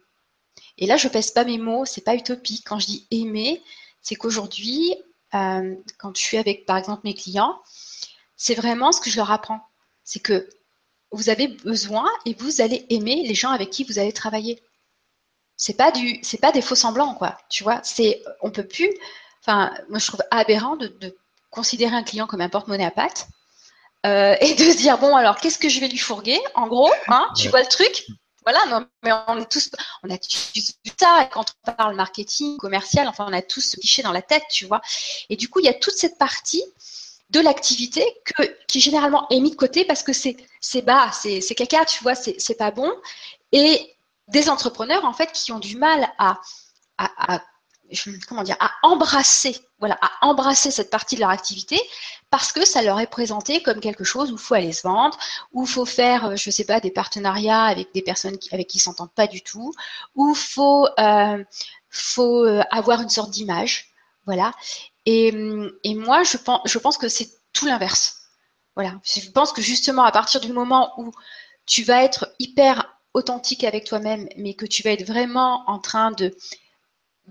Et 0.77 0.87
là, 0.87 0.97
je 0.97 1.09
pèse 1.09 1.31
pas 1.31 1.45
mes 1.45 1.59
mots, 1.59 1.85
c'est 1.85 2.05
pas 2.05 2.15
utopique. 2.15 2.65
Quand 2.67 2.79
je 2.79 2.87
dis 2.87 3.07
aimer, 3.11 3.63
c'est 4.03 4.15
qu'aujourd'hui, 4.15 4.95
euh, 5.35 5.75
quand 5.99 6.17
je 6.17 6.23
suis 6.23 6.37
avec, 6.37 6.67
par 6.67 6.77
exemple, 6.77 7.03
mes 7.05 7.15
clients, 7.15 7.61
c'est 8.37 8.55
vraiment 8.55 8.93
ce 8.93 9.01
que 9.01 9.11
je 9.11 9.17
leur 9.17 9.31
apprends. 9.31 9.61
C'est 10.05 10.21
que 10.21 10.49
vous 11.11 11.31
avez 11.31 11.49
besoin 11.49 12.09
et 12.27 12.35
vous 12.35 12.61
allez 12.61 12.87
aimer 12.91 13.25
les 13.27 13.35
gens 13.35 13.51
avec 13.51 13.71
qui 13.71 13.85
vous 13.85 13.99
allez 13.99 14.13
travailler. 14.13 14.63
C'est 15.57 15.77
pas 15.77 15.91
du, 15.91 16.19
c'est 16.23 16.41
pas 16.41 16.53
des 16.53 16.63
faux 16.63 16.75
semblants 16.75 17.15
quoi. 17.15 17.37
Tu 17.49 17.65
vois, 17.65 17.81
c'est, 17.83 18.23
on 18.43 18.51
peut 18.51 18.67
plus. 18.67 18.91
Enfin, 19.41 19.73
moi 19.89 19.99
je 19.99 20.07
trouve 20.07 20.23
aberrant 20.31 20.77
de, 20.77 21.17
considérer 21.51 21.97
un 21.97 22.03
client 22.03 22.27
comme 22.27 22.43
un 22.43 22.51
porte-monnaie 22.51 22.85
à 22.85 22.91
pattes 22.91 23.27
euh, 24.05 24.37
et 24.41 24.55
de 24.55 24.65
se 24.71 24.77
dire 24.77 24.99
bon 24.99 25.17
alors 25.17 25.37
qu'est-ce 25.37 25.59
que 25.59 25.71
je 25.71 25.81
vais 25.81 25.89
lui 25.89 25.99
fourguer? 25.99 26.39
En 26.55 26.69
gros, 26.69 26.91
hein, 27.09 27.27
tu 27.37 27.49
vois 27.49 27.61
le 27.61 27.69
truc? 27.69 28.07
Voilà, 28.45 28.65
non, 28.67 28.87
mais 29.03 29.11
on 29.27 29.39
est 29.39 29.51
tous, 29.51 29.71
on 30.03 30.11
a 30.11 30.17
tous 30.17 30.53
ça. 30.99 31.23
Et 31.23 31.29
quand 31.29 31.53
on 31.67 31.73
parle 31.73 31.95
marketing, 31.97 32.57
commercial, 32.57 33.07
enfin, 33.07 33.27
on 33.29 33.33
a 33.35 33.43
tous 33.43 33.61
ce 33.61 33.77
cliché 33.77 34.03
dans 34.03 34.13
la 34.13 34.23
tête, 34.23 34.45
tu 34.51 34.65
vois. 34.65 34.81
Et 35.29 35.37
du 35.37 35.49
coup, 35.49 35.61
il 35.61 35.67
y 35.67 35.69
a 35.69 35.75
toute 35.75 35.95
cette 35.95 36.17
partie 36.17 36.63
de 37.31 37.41
l'activité 37.41 38.05
que, 38.25 38.43
qui 38.67 38.81
généralement 38.81 39.29
est 39.31 39.41
mis 39.41 39.51
de 39.51 39.57
côté 39.57 39.85
parce 39.85 40.03
que 40.03 40.13
c'est, 40.13 40.37
c'est 40.61 40.83
bas, 40.83 41.11
c'est, 41.13 41.41
caca, 41.55 41.85
tu 41.85 42.03
vois, 42.03 42.15
c'est, 42.15 42.59
pas 42.59 42.71
bon. 42.71 42.91
Et 43.53 43.95
des 44.29 44.49
entrepreneurs, 44.49 45.05
en 45.05 45.13
fait, 45.13 45.33
qui 45.33 45.53
ont 45.53 45.59
du 45.59 45.77
mal 45.77 46.09
à, 46.19 46.41
embrasser, 48.83 49.59
voilà, 49.79 49.99
à 50.01 50.27
embrasser 50.27 50.71
cette 50.71 50.91
partie 50.91 51.17
de 51.17 51.21
leur 51.21 51.31
activité 51.31 51.81
parce 52.31 52.53
que 52.53 52.65
ça 52.65 52.83
leur 52.83 53.01
est 53.01 53.07
présenté 53.07 53.63
comme 53.63 53.81
quelque 53.81 54.05
chose 54.05 54.31
où 54.31 54.35
il 54.35 54.41
faut 54.41 54.55
aller 54.55 54.73
se 54.73 54.83
vendre, 54.87 55.17
où 55.53 55.65
il 55.65 55.69
faut 55.69 55.87
faire, 55.87 56.27
euh, 56.27 56.37
je 56.37 56.51
sais 56.51 56.65
pas, 56.65 56.81
des 56.81 56.91
partenariats 56.91 57.65
avec 57.65 57.93
des 57.95 58.03
personnes 58.03 58.37
avec 58.53 58.67
qui 58.67 58.79
ils 58.79 58.81
s'entendent 58.81 59.13
pas 59.15 59.27
du 59.27 59.43
tout, 59.43 59.73
où 60.15 60.35
faut, 60.35 60.87
euh, 60.99 61.43
faut 61.89 62.45
euh, 62.45 62.63
avoir 62.71 63.01
une 63.01 63.09
sorte 63.09 63.31
d'image, 63.31 63.89
voilà. 64.27 64.53
Et, 65.11 65.33
moi, 65.95 66.23
je 66.23 66.79
pense, 66.79 66.99
que 66.99 67.09
c'est 67.09 67.31
tout 67.55 67.65
l'inverse. 67.65 68.25
Voilà. 68.77 69.01
Je 69.05 69.31
pense 69.31 69.53
que 69.53 69.63
justement, 69.63 70.05
à 70.05 70.13
partir 70.13 70.39
du 70.43 70.53
moment 70.53 70.93
où 70.99 71.13
tu 71.65 71.83
vas 71.83 72.05
être 72.05 72.31
hyper 72.39 72.95
authentique 73.15 73.65
avec 73.65 73.85
toi-même, 73.85 74.29
mais 74.37 74.53
que 74.53 74.67
tu 74.67 74.83
vas 74.83 74.91
être 74.91 75.07
vraiment 75.07 75.65
en 75.67 75.79
train 75.79 76.11
de 76.11 76.37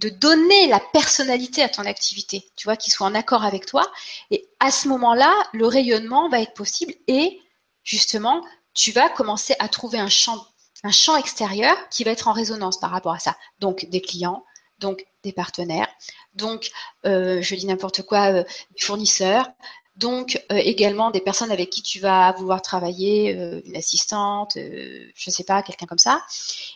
donner 0.10 0.68
la 0.68 0.80
personnalité 0.92 1.62
à 1.62 1.70
ton 1.70 1.84
activité, 1.84 2.50
tu 2.56 2.64
vois, 2.64 2.78
qui 2.78 2.90
soit 2.90 3.06
en 3.06 3.14
accord 3.14 3.44
avec 3.44 3.68
toi. 3.68 3.86
Et 4.32 4.50
à 4.60 4.72
ce 4.72 4.88
moment-là, 4.88 5.32
le 5.54 5.68
rayonnement 5.68 6.30
va 6.30 6.42
être 6.42 6.56
possible 6.56 6.96
et 7.06 7.40
justement, 7.84 8.44
tu 8.74 8.92
vas 8.92 9.08
commencer 9.08 9.56
à 9.60 9.68
trouver 9.70 10.00
un 10.00 10.10
champ 10.10 11.16
extérieur 11.16 11.78
qui 11.90 12.04
va 12.04 12.10
être 12.10 12.28
en 12.28 12.34
résonance 12.34 12.80
par 12.80 12.90
rapport 12.90 13.14
à 13.14 13.20
ça. 13.20 13.38
Donc 13.60 13.86
des 13.86 14.02
clients, 14.02 14.44
donc 14.80 15.06
des 15.24 15.32
partenaires, 15.34 15.88
donc 16.34 16.72
euh, 17.06 17.42
je 17.42 17.56
dis 17.56 17.66
n'importe 17.66 18.04
quoi, 18.04 18.32
euh, 18.32 18.44
des 18.44 18.82
fournisseurs, 18.82 19.50
donc 19.96 20.44
euh, 20.52 20.56
également 20.56 21.10
des 21.10 21.22
personnes 21.22 21.52
avec 21.52 21.70
qui 21.70 21.82
tu 21.82 22.00
vas 22.00 22.32
vouloir 22.34 22.62
travailler, 22.62 23.32
une 23.66 23.76
assistante, 23.76 24.54
je 24.56 25.30
ne 25.30 25.32
sais 25.32 25.44
pas, 25.44 25.64
quelqu'un 25.64 25.88
comme 25.88 25.98
ça. 25.98 26.24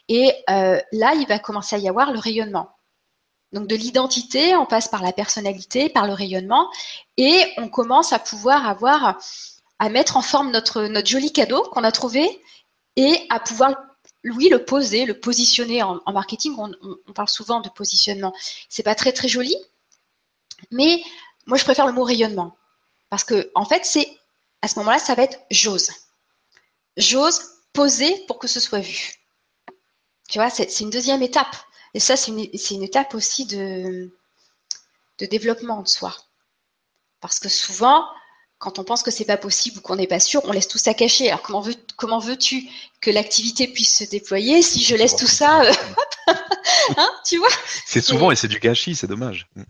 Et 0.10 0.34
là, 0.48 1.14
il 1.14 1.26
va 1.28 1.38
commencer 1.38 1.76
à 1.76 1.80
y 1.80 1.88
avoir 1.88 2.12
le 2.12 2.18
rayonnement. 2.18 2.72
Donc 3.52 3.68
de 3.68 3.76
l'identité, 3.76 4.56
on 4.56 4.66
passe 4.66 4.88
par 4.88 5.04
la 5.04 5.12
personnalité, 5.12 5.90
par 5.90 6.08
le 6.08 6.14
rayonnement, 6.14 6.70
et 7.18 7.44
on 7.58 7.70
commence 7.70 8.14
à 8.14 8.18
pouvoir 8.18 8.68
avoir, 8.68 9.20
à 9.78 9.90
mettre 9.90 10.18
en 10.18 10.22
forme 10.22 10.52
notre, 10.52 10.84
notre 10.84 11.08
joli 11.08 11.32
cadeau 11.32 11.62
qu'on 11.72 11.84
a 11.84 11.92
trouvé 11.92 12.42
et 12.96 13.20
à 13.30 13.40
pouvoir, 13.40 13.76
lui, 14.24 14.50
le 14.50 14.64
poser, 14.64 15.06
le 15.06 15.20
positionner 15.20 15.84
en, 15.84 16.00
marketing. 16.12 16.56
On, 16.58 17.14
parle 17.14 17.30
souvent 17.30 17.62
de 17.62 17.70
positionnement. 17.70 18.34
C'est 18.70 18.84
pas 18.84 18.96
très 18.96 19.14
très 19.14 19.28
joli, 19.28 19.56
mais 20.70 21.04
moi 21.48 21.58
je 21.58 21.64
préfère 21.64 21.88
le 21.88 21.94
mot 21.94 22.04
rayonnement 22.04 22.56
parce 23.10 23.24
que 23.24 23.52
en 23.56 23.66
fait 23.66 23.84
c'est 23.84 24.08
à 24.62 24.68
ce 24.68 24.78
moment-là 24.80 25.00
ça 25.00 25.16
va 25.16 25.24
être 25.24 25.40
j'ose, 25.50 25.92
j'ose 26.98 27.42
poser 27.74 28.24
pour 28.28 28.40
que 28.40 28.48
ce 28.48 28.60
soit 28.60 28.80
vu. 28.80 29.14
Tu 30.30 30.38
vois, 30.38 30.50
c'est 30.50 30.80
une 30.80 30.90
deuxième 30.90 31.22
étape. 31.22 31.56
Et 31.94 32.00
ça, 32.00 32.16
c'est 32.16 32.32
une, 32.32 32.84
étape 32.84 33.16
aussi 33.16 33.46
de, 33.46 34.10
de 35.20 35.26
développement 35.26 35.82
de 35.82 35.88
soi. 35.90 36.16
Parce 37.20 37.38
que 37.38 37.50
souvent, 37.50 38.06
quand 38.62 38.80
on 38.80 38.84
pense 38.84 39.04
que 39.04 39.12
c'est 39.12 39.26
pas 39.26 39.38
possible 39.38 39.80
ou 39.80 39.82
qu'on 39.82 39.96
n'est 39.98 40.08
pas 40.08 40.20
sûr, 40.20 40.42
on 40.46 40.52
laisse 40.52 40.68
tout 40.68 40.78
ça 40.78 40.94
cacher. 40.94 41.28
Alors 41.30 41.42
comment 41.42 41.62
veux 41.62 41.76
comment 41.98 42.20
veux-tu 42.20 42.70
que 43.02 43.12
l'activité 43.12 43.68
puisse 43.68 43.98
se 43.98 44.04
déployer 44.04 44.62
si 44.62 44.82
je 44.84 44.96
laisse 44.96 45.16
tout 45.16 45.28
ça 45.28 45.62
euh, 45.64 45.72
hein, 46.98 47.10
Tu 47.26 47.38
vois? 47.38 47.50
C'est 47.86 48.02
souvent 48.02 48.32
et, 48.32 48.36
c'est 48.36 48.48
du 48.48 48.60
gâchis, 48.60 48.96
c'est 48.96 49.08
dommage. 49.08 49.48
Mm. 49.56 49.64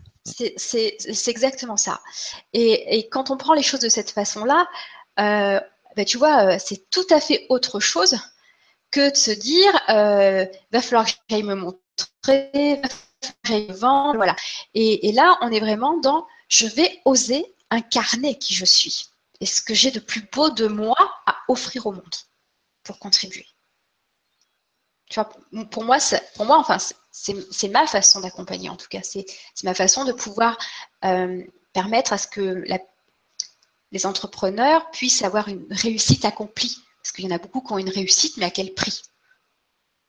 C'est 0.56 1.28
exactement 1.28 1.76
ça. 1.76 2.00
Et, 2.52 2.98
et, 2.98 3.08
quand 3.08 3.30
on 3.30 3.36
prend 3.36 3.54
les 3.54 3.62
choses 3.62 3.80
de 3.80 3.88
cette 3.88 4.12
façon-là, 4.12 4.68
euh, 5.18 5.60
ben, 5.96 6.04
tu 6.04 6.18
vois, 6.18 6.44
euh, 6.44 6.56
c'est 6.58 6.88
tout 6.90 7.06
à 7.10 7.20
fait 7.20 7.46
autre 7.48 7.80
chose 7.80 8.16
que 8.90 9.10
de 9.10 9.16
se 9.16 9.30
dire, 9.30 9.72
euh, 9.88 10.46
va 10.70 10.82
falloir 10.82 11.06
que 11.06 11.12
j'aille 11.28 11.42
me 11.42 11.54
montrer 11.54 12.80
vendre, 13.70 14.16
voilà. 14.16 14.36
Et, 14.74 15.12
là, 15.12 15.38
on 15.40 15.50
est 15.50 15.60
vraiment 15.60 15.98
dans 15.98 16.26
je 16.48 16.66
vais 16.66 17.00
oser 17.04 17.46
incarner 17.72 18.38
qui 18.38 18.54
je 18.54 18.64
suis 18.64 19.08
et 19.40 19.46
ce 19.46 19.60
que 19.60 19.74
j'ai 19.74 19.90
de 19.90 20.00
plus 20.00 20.22
beau 20.32 20.50
de 20.50 20.66
moi 20.66 20.96
à 21.26 21.36
offrir 21.48 21.86
au 21.86 21.92
monde 21.92 22.14
pour 22.84 22.98
contribuer. 22.98 23.46
Tu 25.08 25.14
vois, 25.20 25.30
pour 25.70 25.84
moi, 25.84 25.98
pour 26.36 26.46
moi, 26.46 26.58
enfin, 26.58 26.78
c'est 27.10 27.68
ma 27.68 27.86
façon 27.86 28.20
d'accompagner 28.20 28.68
en 28.68 28.76
tout 28.76 28.88
cas. 28.88 29.02
C'est 29.02 29.26
ma 29.64 29.74
façon 29.74 30.04
de 30.04 30.12
pouvoir 30.12 30.56
euh, 31.04 31.42
permettre 31.72 32.12
à 32.12 32.18
ce 32.18 32.26
que 32.26 32.64
les 33.90 34.06
entrepreneurs 34.06 34.90
puissent 34.90 35.22
avoir 35.22 35.48
une 35.48 35.66
réussite 35.70 36.24
accomplie. 36.24 36.78
Parce 37.02 37.12
qu'il 37.12 37.24
y 37.24 37.28
en 37.28 37.34
a 37.34 37.38
beaucoup 37.38 37.60
qui 37.60 37.72
ont 37.72 37.78
une 37.78 37.90
réussite, 37.90 38.36
mais 38.36 38.46
à 38.46 38.50
quel 38.50 38.72
prix? 38.74 39.02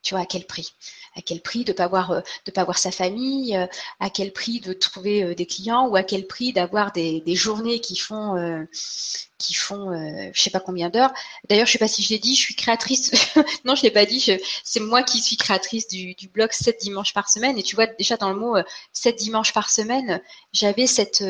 Tu 0.03 0.13
vois, 0.13 0.23
à 0.23 0.25
quel 0.25 0.45
prix? 0.45 0.75
À 1.15 1.21
quel 1.21 1.41
prix 1.41 1.63
de 1.63 1.71
ne 1.71 1.77
pas, 1.77 1.87
voir, 1.87 2.11
euh, 2.11 2.21
de 2.45 2.51
pas 2.51 2.65
voir 2.65 2.77
sa 2.77 2.91
famille 2.91 3.55
euh, 3.55 3.67
À 3.99 4.09
quel 4.09 4.33
prix 4.33 4.59
de 4.59 4.73
trouver 4.73 5.23
euh, 5.23 5.33
des 5.33 5.45
clients 5.45 5.87
Ou 5.87 5.95
à 5.95 6.03
quel 6.03 6.27
prix 6.27 6.51
d'avoir 6.51 6.91
des, 6.91 7.23
journées 7.35 7.79
qui 7.79 7.95
font, 7.95 8.67
qui 9.37 9.53
font 9.53 9.91
je 10.33 10.41
sais 10.41 10.49
pas 10.49 10.59
combien 10.59 10.89
d'heures? 10.89 11.13
D'ailleurs, 11.49 11.65
je 11.65 11.71
sais 11.71 11.77
pas 11.79 11.87
si 11.87 12.03
je 12.03 12.09
l'ai 12.09 12.19
dit, 12.19 12.35
je 12.35 12.41
suis 12.41 12.55
créatrice. 12.55 13.11
non, 13.65 13.75
je 13.75 13.83
l'ai 13.83 13.91
pas 13.91 14.05
dit. 14.05 14.37
C'est 14.63 14.79
moi 14.79 15.03
qui 15.03 15.21
suis 15.21 15.37
créatrice 15.37 15.87
du, 15.87 16.15
blog 16.33 16.51
7 16.51 16.79
dimanches 16.81 17.13
par 17.13 17.29
semaine. 17.29 17.57
Et 17.57 17.63
tu 17.63 17.75
vois, 17.75 17.87
déjà 17.87 18.17
dans 18.17 18.29
le 18.29 18.39
mot 18.39 18.55
7 18.91 19.15
dimanches 19.15 19.53
par 19.53 19.69
semaine, 19.69 20.21
j'avais 20.51 20.87
cette, 20.87 21.23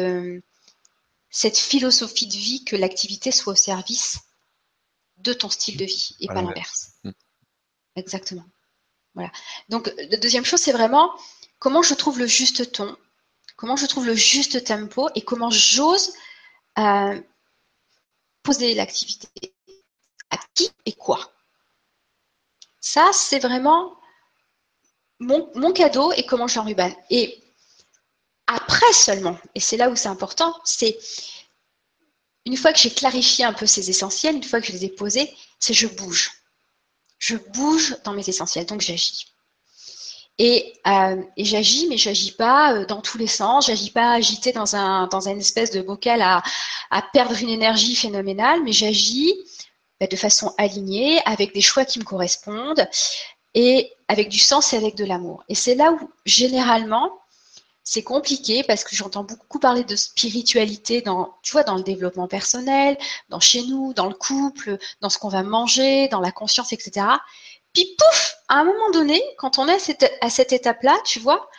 cette 1.29 1.57
philosophie 1.57 2.27
de 2.27 2.33
vie 2.33 2.63
que 2.63 2.75
l'activité 2.75 3.31
soit 3.31 3.53
au 3.53 3.55
service 3.55 4.19
de 5.17 5.33
ton 5.33 5.49
style 5.49 5.77
de 5.77 5.85
vie 5.85 6.15
et 6.19 6.27
pas 6.27 6.41
l'inverse. 6.41 6.93
Mm. 7.03 7.11
Exactement. 7.95 8.45
Voilà. 9.15 9.31
Donc, 9.69 9.91
la 10.09 10.17
deuxième 10.17 10.45
chose, 10.45 10.59
c'est 10.59 10.71
vraiment 10.71 11.11
comment 11.59 11.81
je 11.81 11.93
trouve 11.93 12.19
le 12.19 12.27
juste 12.27 12.71
ton, 12.71 12.97
comment 13.55 13.75
je 13.75 13.85
trouve 13.85 14.05
le 14.05 14.15
juste 14.15 14.63
tempo 14.63 15.09
et 15.15 15.21
comment 15.21 15.49
j'ose 15.49 16.13
euh, 16.79 17.21
poser 18.41 18.73
l'activité. 18.73 19.27
À 20.29 20.37
qui 20.55 20.71
et 20.85 20.93
quoi. 20.93 21.31
Ça, 22.81 23.11
c'est 23.13 23.39
vraiment 23.39 23.95
mon, 25.19 25.71
cadeau 25.71 26.11
et 26.13 26.25
comment 26.25 26.47
je 26.47 26.57
l'enrubane. 26.57 26.95
Et 27.09 27.41
après 28.47 28.91
seulement, 28.93 29.37
et 29.55 29.59
c'est 29.59 29.77
là 29.77 29.89
où 29.89 29.95
c'est 29.95 30.09
important, 30.09 30.59
c'est 30.65 30.97
une 32.45 32.57
fois 32.57 32.73
que 32.73 32.79
j'ai 32.79 32.91
clarifié 32.91 33.45
un 33.45 33.53
peu 33.53 33.65
ces 33.65 33.89
essentiels, 33.89 34.35
une 34.35 34.43
fois 34.43 34.59
que 34.59 34.67
je 34.67 34.73
les 34.73 34.85
ai 34.85 34.89
posés, 34.89 35.33
c'est 35.59 35.73
je 35.73 35.87
bouge 35.87 36.42
je 37.23 37.37
bouge 37.37 37.95
dans 38.03 38.11
mes 38.11 38.27
essentiels, 38.27 38.65
donc 38.65 38.81
j'agis. 38.81 39.27
Et, 40.39 40.73
euh, 40.87 41.23
j'agis, 41.37 41.87
mais 41.87 41.97
j'agis 41.97 42.33
pas 42.33 42.73
euh, 42.73 42.85
dans 42.85 43.01
tous 43.01 43.17
les 43.17 43.27
sens. 43.27 43.67
J'agis 43.67 43.91
pas 43.91 44.11
agité 44.11 44.51
dans 44.51 44.75
un 44.75 45.07
dans 45.07 45.29
une 45.29 45.39
espèce 45.39 45.71
de 45.71 45.81
bocal 45.81 46.21
à, 46.21 46.43
à 46.89 47.01
perdre 47.01 47.41
une 47.41 47.49
énergie 47.49 47.95
phénoménale, 47.95 48.61
mais 48.63 48.73
j'agis 48.73 49.33
bah, 50.01 50.07
de 50.07 50.17
façon 50.17 50.53
alignée, 50.57 51.21
avec 51.23 51.53
des 51.53 51.61
choix 51.61 51.85
qui 51.85 51.99
me 51.99 52.03
correspondent 52.03 52.85
et 53.53 53.93
avec 54.09 54.27
du 54.27 54.39
sens 54.39 54.73
et 54.73 54.77
avec 54.77 54.95
de 54.95 55.05
l'amour. 55.05 55.45
Et 55.47 55.55
c'est 55.55 55.75
là 55.75 55.93
où 55.93 56.11
généralement 56.25 57.09
c'est 57.83 58.03
compliqué 58.03 58.63
parce 58.63 58.83
que 58.83 58.95
j'entends 58.95 59.23
beaucoup 59.23 59.59
parler 59.59 59.83
de 59.83 59.95
spiritualité 59.95 61.01
dans, 61.01 61.35
tu 61.43 61.51
vois, 61.51 61.63
dans 61.63 61.75
le 61.75 61.83
développement 61.83 62.27
personnel, 62.27 62.97
dans 63.29 63.41
chez 63.41 63.63
nous, 63.63 63.93
dans 63.93 64.07
le 64.07 64.13
couple, 64.13 64.77
dans 65.01 65.09
ce 65.09 65.17
qu'on 65.17 65.29
va 65.29 65.43
manger, 65.43 66.07
dans 66.07 66.21
la 66.21 66.31
conscience, 66.31 66.71
etc. 66.71 67.05
Puis 67.73 67.95
pouf, 67.97 68.35
à 68.47 68.59
un 68.59 68.63
moment 68.63 68.89
donné, 68.91 69.21
quand 69.37 69.59
on 69.59 69.67
est 69.67 69.73
à 70.21 70.29
cette, 70.29 70.53
étape-là, 70.53 70.97
tu 71.05 71.19
vois, 71.19 71.49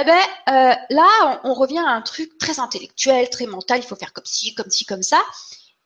eh 0.00 0.04
ben 0.04 0.18
euh, 0.48 0.74
là, 0.90 1.40
on, 1.44 1.54
revient 1.54 1.78
à 1.78 1.90
un 1.90 2.02
truc 2.02 2.36
très 2.38 2.58
intellectuel, 2.58 3.30
très 3.30 3.46
mental. 3.46 3.78
Il 3.78 3.86
faut 3.86 3.94
faire 3.94 4.12
comme 4.12 4.24
ci, 4.24 4.54
comme 4.54 4.70
ci, 4.70 4.84
comme 4.84 5.02
ça, 5.02 5.22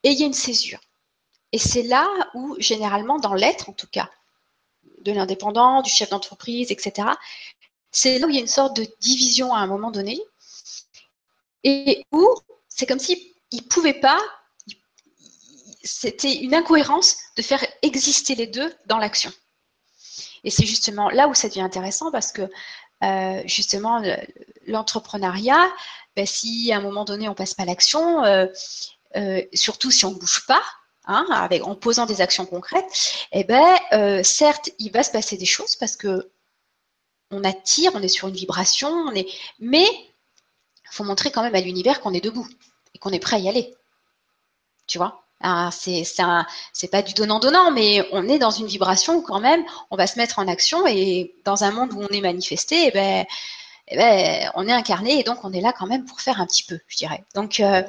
et 0.03 0.11
il 0.11 0.19
y 0.19 0.23
a 0.23 0.27
une 0.27 0.33
césure. 0.33 0.81
Et 1.53 1.59
c'est 1.59 1.83
là 1.83 2.09
où, 2.35 2.57
généralement, 2.59 3.19
dans 3.19 3.35
l'être, 3.35 3.69
en 3.69 3.73
tout 3.73 3.89
cas, 3.91 4.09
de 5.03 5.13
l'indépendant, 5.13 5.83
du 5.83 5.91
chef 5.91 6.11
d'entreprise, 6.11 6.71
etc., 6.71 7.09
c'est 8.01 8.19
là 8.21 8.27
où 8.27 8.31
il 8.31 8.37
y 8.37 8.39
a 8.39 8.43
une 8.43 8.47
sorte 8.47 8.77
de 8.77 8.87
division 9.01 9.53
à 9.53 9.59
un 9.59 9.67
moment 9.67 9.91
donné, 9.91 10.21
et 11.65 12.05
où 12.13 12.29
c'est 12.69 12.87
comme 12.87 13.01
s'il 13.01 13.19
ne 13.53 13.61
pouvait 13.63 14.01
pas, 14.01 14.21
c'était 15.83 16.35
une 16.35 16.55
incohérence 16.55 17.17
de 17.37 17.43
faire 17.43 17.65
exister 17.83 18.37
les 18.37 18.47
deux 18.47 18.73
dans 18.87 18.99
l'action. 18.99 19.33
Et 20.45 20.51
c'est 20.51 20.67
justement 20.67 21.11
là 21.11 21.27
où 21.27 21.35
ça 21.35 21.49
devient 21.49 21.63
intéressant 21.63 22.13
parce 22.13 22.31
que 22.31 22.49
euh, 23.03 23.43
justement 23.47 24.01
l'entrepreneuriat, 24.67 25.69
ben, 26.15 26.27
si 26.27 26.71
à 26.73 26.77
un 26.77 26.81
moment 26.81 27.05
donné 27.05 27.29
on 27.29 27.35
passe 27.35 27.55
pas 27.55 27.65
l'action, 27.65 28.25
euh, 28.25 28.47
euh, 29.17 29.43
surtout 29.53 29.91
si 29.91 30.05
on 30.05 30.11
ne 30.13 30.19
bouge 30.19 30.47
pas, 30.47 30.63
hein, 31.07 31.27
en 31.63 31.75
posant 31.75 32.07
des 32.07 32.21
actions 32.21 32.47
concrètes, 32.47 33.27
eh 33.33 33.43
ben, 33.43 34.23
certes, 34.23 34.71
il 34.79 34.93
va 34.93 35.03
se 35.03 35.11
passer 35.11 35.37
des 35.37 35.47
choses 35.47 35.75
parce 35.75 35.97
que 35.97 36.31
on 37.31 37.45
attire, 37.45 37.93
on 37.95 38.03
est 38.03 38.09
sur 38.09 38.29
une 38.29 38.35
vibration, 38.35 38.89
on 38.89 39.15
est, 39.15 39.29
mais 39.59 39.87
il 39.87 40.91
faut 40.91 41.05
montrer 41.05 41.31
quand 41.31 41.43
même 41.43 41.55
à 41.55 41.61
l'univers 41.61 42.01
qu'on 42.01 42.15
est 42.15 42.25
debout 42.25 42.47
et 42.95 42.99
qu'on 42.99 43.11
est 43.11 43.19
prêt 43.19 43.37
à 43.37 43.41
y 43.41 43.49
aller. 43.49 43.75
Tu 44.87 44.99
vois? 44.99 45.23
Ah, 45.41 45.71
c'est 45.73 46.03
c'est 46.05 46.89
pas 46.89 47.03
du 47.03 47.15
donnant 47.15 47.39
donnant, 47.39 47.71
mais 47.71 48.07
on 48.13 48.29
est 48.29 48.39
dans 48.41 48.51
une 48.51 48.67
vibration 48.67 49.17
où 49.17 49.23
quand 49.23 49.39
même, 49.41 49.65
on 49.91 49.97
va 49.97 50.07
se 50.09 50.19
mettre 50.19 50.41
en 50.41 50.49
action 50.49 50.85
et 50.87 51.35
dans 51.45 51.63
un 51.63 51.71
monde 51.71 51.93
où 51.93 52.03
on 52.03 52.09
est 52.09 52.21
manifesté, 52.21 52.89
eh 52.89 52.91
ben, 52.91 53.25
eh 53.89 53.97
ben, 53.97 54.51
on 54.57 54.67
est 54.67 54.73
incarné 54.73 55.21
et 55.21 55.23
donc 55.23 55.45
on 55.45 55.53
est 55.53 55.61
là 55.61 55.73
quand 55.73 55.87
même 55.87 56.05
pour 56.05 56.21
faire 56.21 56.41
un 56.41 56.47
petit 56.47 56.65
peu, 56.65 56.81
je 56.89 56.97
dirais. 56.97 57.25
Donc 57.35 57.61
euh, 57.61 57.83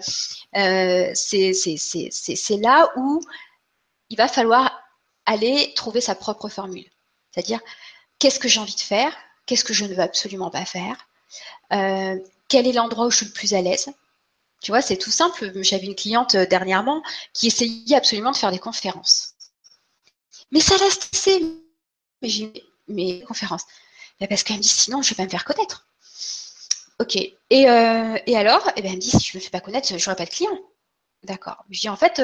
euh, 0.58 1.12
c'est 1.16 2.58
là 2.58 2.90
où 2.98 3.20
il 4.10 4.18
va 4.18 4.28
falloir 4.28 4.80
aller 5.26 5.74
trouver 5.76 6.02
sa 6.02 6.16
propre 6.16 6.50
formule, 6.50 6.90
c'est-à-dire 7.32 7.60
qu'est-ce 8.20 8.40
que 8.40 8.48
j'ai 8.48 8.60
envie 8.60 8.76
de 8.76 8.80
faire, 8.80 9.16
qu'est-ce 9.50 9.64
que 9.64 9.74
je 9.74 9.84
ne 9.86 9.96
veux 9.96 10.00
absolument 10.04 10.52
pas 10.52 10.64
faire, 10.64 11.08
euh, 11.74 12.16
quel 12.48 12.68
est 12.68 12.72
l'endroit 12.72 13.08
où 13.08 13.12
je 13.12 13.18
suis 13.18 13.26
le 13.26 13.32
plus 13.32 13.56
à 13.56 13.62
l'aise, 13.62 13.90
tu 14.62 14.72
vois, 14.72 14.84
c'est 14.84 14.98
tout 14.98 15.10
simple. 15.10 15.52
J'avais 15.64 15.88
une 15.88 15.96
cliente 15.96 16.36
euh, 16.36 16.46
dernièrement 16.46 17.02
qui 17.34 17.48
essayait 17.48 17.96
absolument 17.96 18.32
de 18.32 18.38
faire 18.38 18.52
des 18.52 18.60
conférences. 18.60 19.34
Mais 20.52 20.60
ça 20.60 20.78
l'a 20.78 20.90
stressé. 20.92 21.42
Mais 22.22 22.30
j'ai 22.30 22.54
mes 22.88 23.22
conférences. 23.22 23.64
parce 24.30 24.44
qu'elle 24.44 24.58
me 24.58 24.62
dit 24.62 24.68
sinon 24.68 25.02
je 25.02 25.10
vais 25.10 25.16
pas 25.16 25.26
me 25.26 25.30
faire 25.30 25.46
connaître. 25.46 25.88
Ok. 27.00 27.16
Et, 27.16 27.70
euh, 27.70 28.18
alors, 28.36 28.70
eh 28.76 28.82
ben, 28.84 28.90
elle 28.90 28.96
me 28.98 29.02
dit 29.02 29.10
si 29.10 29.32
je 29.32 29.38
me 29.38 29.42
fais 29.42 29.50
pas 29.50 29.62
connaître, 29.62 29.88
je 29.88 29.94
n'aurai 29.94 30.16
pas 30.16 30.26
de 30.26 30.30
clients. 30.30 30.60
D'accord. 31.24 31.66
Je 31.72 31.80
dis 31.80 31.90
en 31.90 31.96
fait, 31.96 32.22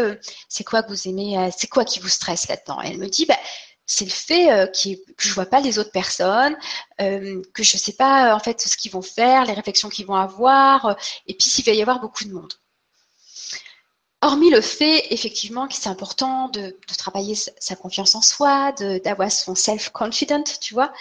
c'est 0.47 0.63
quoi 0.63 0.83
que 0.83 0.89
vous 0.89 1.07
aimez, 1.07 1.49
c'est 1.57 1.67
quoi 1.67 1.85
qui 1.85 1.99
vous 1.99 2.09
stresse 2.09 2.47
là-dedans? 2.47 2.81
Elle 2.81 2.97
me 2.97 3.07
dit, 3.07 3.25
bah, 3.25 3.39
c'est 3.85 4.05
le 4.05 4.11
fait 4.11 4.51
euh, 4.51 4.67
que 4.67 5.27
je 5.27 5.33
vois 5.33 5.45
pas 5.45 5.59
les 5.59 5.77
autres 5.79 5.91
personnes, 5.91 6.57
euh, 7.01 7.41
que 7.53 7.63
je 7.63 7.77
sais 7.77 7.93
pas 7.93 8.35
en 8.35 8.39
fait 8.39 8.61
ce 8.61 8.77
qu'ils 8.77 8.91
vont 8.91 9.01
faire, 9.01 9.45
les 9.45 9.53
réflexions 9.53 9.89
qu'ils 9.89 10.07
vont 10.07 10.15
avoir, 10.15 10.85
euh, 10.85 10.93
et 11.27 11.35
puis 11.35 11.49
s'il 11.49 11.65
va 11.65 11.71
y 11.71 11.81
avoir 11.81 11.99
beaucoup 11.99 12.23
de 12.25 12.33
monde. 12.33 12.53
Hormis 14.21 14.49
le 14.49 14.61
fait 14.61 15.13
effectivement 15.13 15.67
que 15.67 15.75
c'est 15.75 15.89
important 15.89 16.49
de, 16.49 16.75
travailler 16.97 17.35
sa 17.35 17.75
confiance 17.75 18.15
en 18.15 18.21
soi, 18.21 18.71
d'avoir 19.03 19.31
son 19.31 19.53
self-confident, 19.53 20.43
tu 20.59 20.73
vois, 20.73 20.91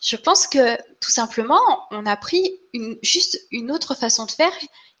je 0.00 0.14
pense 0.14 0.46
que 0.46 0.76
tout 1.00 1.10
simplement 1.10 1.60
on 1.90 2.06
a 2.06 2.16
pris 2.16 2.60
juste 3.02 3.40
une 3.50 3.72
autre 3.72 3.96
façon 3.96 4.26
de 4.26 4.30
faire 4.30 4.52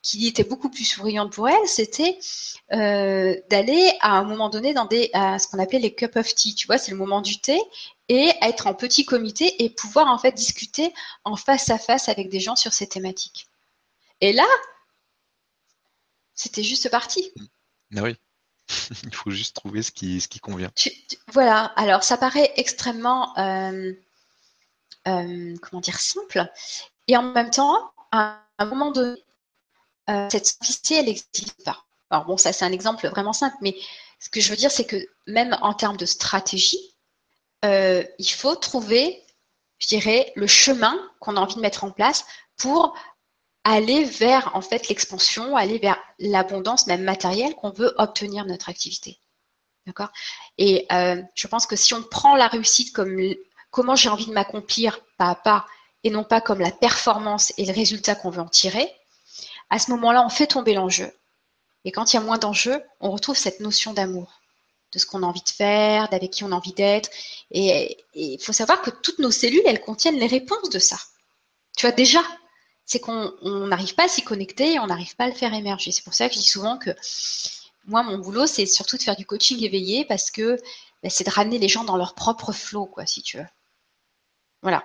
qui 0.08 0.26
était 0.26 0.44
beaucoup 0.44 0.70
plus 0.70 0.84
souriante 0.84 1.32
pour 1.32 1.50
elle, 1.50 1.68
c'était 1.68 2.18
euh, 2.72 3.36
d'aller 3.50 3.92
à 4.00 4.12
un 4.16 4.24
moment 4.24 4.48
donné 4.48 4.72
dans 4.72 4.86
des, 4.86 5.10
à 5.12 5.38
ce 5.38 5.46
qu'on 5.46 5.58
appelait 5.58 5.80
les 5.80 5.94
cup 5.94 6.16
of 6.16 6.34
tea, 6.34 6.54
tu 6.54 6.66
vois, 6.66 6.78
c'est 6.78 6.92
le 6.92 6.96
moment 6.96 7.20
du 7.20 7.38
thé, 7.40 7.60
et 8.08 8.32
être 8.40 8.66
en 8.66 8.74
petit 8.74 9.04
comité 9.04 9.62
et 9.62 9.68
pouvoir 9.68 10.06
en 10.06 10.18
fait 10.18 10.32
discuter 10.32 10.94
en 11.24 11.36
face 11.36 11.68
à 11.68 11.78
face 11.78 12.08
avec 12.08 12.30
des 12.30 12.40
gens 12.40 12.56
sur 12.56 12.72
ces 12.72 12.86
thématiques. 12.86 13.48
Et 14.22 14.32
là, 14.32 14.46
c'était 16.34 16.62
juste 16.62 16.90
parti. 16.90 17.30
Ah 17.94 18.02
oui. 18.02 18.16
Il 19.04 19.14
faut 19.14 19.30
juste 19.30 19.56
trouver 19.56 19.82
ce 19.82 19.92
qui, 19.92 20.22
ce 20.22 20.28
qui 20.28 20.40
convient. 20.40 20.70
voilà, 21.32 21.66
alors 21.76 22.02
ça 22.02 22.16
paraît 22.16 22.52
extrêmement, 22.56 23.36
euh, 23.38 23.92
euh, 25.06 25.54
comment 25.60 25.82
dire, 25.82 26.00
simple. 26.00 26.50
Et 27.08 27.16
en 27.16 27.22
même 27.22 27.50
temps, 27.50 27.92
à 28.10 28.40
un 28.58 28.64
moment 28.64 28.90
donné, 28.90 29.22
euh, 30.08 30.28
cette 30.30 30.46
simplicité, 30.46 30.96
elle 30.96 31.06
n'existe 31.06 31.64
pas. 31.64 31.84
Alors 32.10 32.24
bon, 32.24 32.36
ça 32.36 32.52
c'est 32.52 32.64
un 32.64 32.72
exemple 32.72 33.06
vraiment 33.08 33.32
simple, 33.32 33.56
mais 33.60 33.76
ce 34.18 34.30
que 34.30 34.40
je 34.40 34.50
veux 34.50 34.56
dire, 34.56 34.70
c'est 34.70 34.86
que 34.86 34.96
même 35.26 35.56
en 35.60 35.74
termes 35.74 35.96
de 35.96 36.06
stratégie, 36.06 36.96
euh, 37.64 38.04
il 38.18 38.30
faut 38.30 38.56
trouver, 38.56 39.22
je 39.78 39.88
dirais, 39.88 40.32
le 40.36 40.46
chemin 40.46 40.98
qu'on 41.20 41.36
a 41.36 41.40
envie 41.40 41.56
de 41.56 41.60
mettre 41.60 41.84
en 41.84 41.90
place 41.90 42.24
pour 42.56 42.96
aller 43.64 44.04
vers 44.04 44.54
en 44.54 44.60
fait 44.62 44.88
l'expansion, 44.88 45.56
aller 45.56 45.78
vers 45.78 45.98
l'abondance 46.18 46.86
même 46.86 47.02
matérielle 47.02 47.54
qu'on 47.54 47.70
veut 47.70 47.94
obtenir 47.98 48.44
de 48.44 48.50
notre 48.50 48.68
activité. 48.68 49.20
D'accord? 49.86 50.10
Et 50.56 50.86
euh, 50.92 51.22
je 51.34 51.46
pense 51.46 51.66
que 51.66 51.76
si 51.76 51.94
on 51.94 52.02
prend 52.02 52.36
la 52.36 52.48
réussite 52.48 52.92
comme 52.92 53.18
comment 53.70 53.96
j'ai 53.96 54.08
envie 54.08 54.26
de 54.26 54.32
m'accomplir 54.32 55.00
pas 55.16 55.30
à 55.30 55.34
pas 55.34 55.66
et 56.04 56.10
non 56.10 56.24
pas 56.24 56.40
comme 56.40 56.60
la 56.60 56.70
performance 56.70 57.52
et 57.58 57.66
le 57.66 57.72
résultat 57.72 58.14
qu'on 58.14 58.30
veut 58.30 58.42
en 58.42 58.48
tirer, 58.48 58.90
à 59.70 59.78
ce 59.78 59.90
moment-là, 59.92 60.24
on 60.24 60.28
fait 60.28 60.46
tomber 60.46 60.74
l'enjeu. 60.74 61.12
Et 61.84 61.92
quand 61.92 62.12
il 62.12 62.16
y 62.16 62.18
a 62.18 62.22
moins 62.22 62.38
d'enjeux, 62.38 62.82
on 63.00 63.10
retrouve 63.10 63.36
cette 63.36 63.60
notion 63.60 63.92
d'amour, 63.92 64.40
de 64.92 64.98
ce 64.98 65.06
qu'on 65.06 65.22
a 65.22 65.26
envie 65.26 65.42
de 65.42 65.48
faire, 65.48 66.08
d'avec 66.08 66.30
qui 66.30 66.44
on 66.44 66.52
a 66.52 66.56
envie 66.56 66.72
d'être. 66.72 67.10
Et 67.50 67.98
il 68.14 68.40
faut 68.42 68.52
savoir 68.52 68.82
que 68.82 68.90
toutes 68.90 69.18
nos 69.18 69.30
cellules, 69.30 69.62
elles 69.66 69.80
contiennent 69.80 70.18
les 70.18 70.26
réponses 70.26 70.70
de 70.70 70.78
ça. 70.78 70.98
Tu 71.76 71.86
vois, 71.86 71.92
déjà, 71.94 72.20
c'est 72.84 73.00
qu'on 73.00 73.32
n'arrive 73.66 73.94
pas 73.94 74.04
à 74.04 74.08
s'y 74.08 74.22
connecter 74.22 74.74
et 74.74 74.78
on 74.80 74.86
n'arrive 74.86 75.14
pas 75.14 75.24
à 75.24 75.28
le 75.28 75.34
faire 75.34 75.54
émerger. 75.54 75.92
C'est 75.92 76.04
pour 76.04 76.14
ça 76.14 76.28
que 76.28 76.34
je 76.34 76.40
dis 76.40 76.46
souvent 76.46 76.78
que 76.78 76.90
moi, 77.86 78.02
mon 78.02 78.18
boulot, 78.18 78.46
c'est 78.46 78.66
surtout 78.66 78.96
de 78.96 79.02
faire 79.02 79.16
du 79.16 79.26
coaching 79.26 79.62
éveillé 79.62 80.04
parce 80.04 80.30
que 80.30 80.58
ben, 81.02 81.10
c'est 81.10 81.24
de 81.24 81.30
ramener 81.30 81.58
les 81.58 81.68
gens 81.68 81.84
dans 81.84 81.96
leur 81.96 82.14
propre 82.14 82.52
flot, 82.52 82.86
quoi, 82.86 83.06
si 83.06 83.22
tu 83.22 83.38
veux. 83.38 83.46
Voilà, 84.62 84.84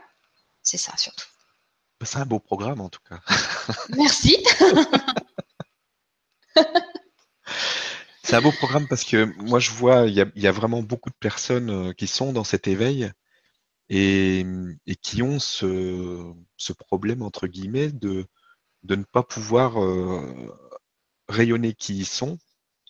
c'est 0.62 0.78
ça 0.78 0.96
surtout. 0.98 1.28
C'est 2.06 2.18
un 2.18 2.26
beau 2.26 2.40
programme 2.40 2.82
en 2.82 2.90
tout 2.90 3.02
cas. 3.08 3.20
Merci. 3.96 4.44
C'est 8.24 8.38
un 8.38 8.42
beau 8.42 8.52
programme 8.52 8.88
parce 8.88 9.04
que 9.04 9.26
moi 9.42 9.60
je 9.60 9.72
vois, 9.72 10.08
il 10.08 10.16
y 10.16 10.48
a, 10.48 10.52
vraiment 10.52 10.82
beaucoup 10.82 11.10
de 11.10 11.16
personnes 11.16 11.70
euh, 11.70 11.94
qui 11.94 12.08
sont 12.08 12.34
dans 12.34 12.46
cet 12.46 12.68
éveil 12.68 13.12
et, 13.90 14.46
qui 15.02 15.22
ont 15.22 15.40
ce, 15.40 16.34
problème, 16.80 17.22
entre 17.22 17.48
guillemets, 17.48 17.92
de, 17.92 18.26
de 18.84 18.96
ne 18.96 19.04
pas 19.04 19.24
pouvoir 19.24 19.84
euh, 19.84 20.56
rayonner 21.28 21.74
qui 21.74 21.98
ils 21.98 22.06
sont 22.06 22.38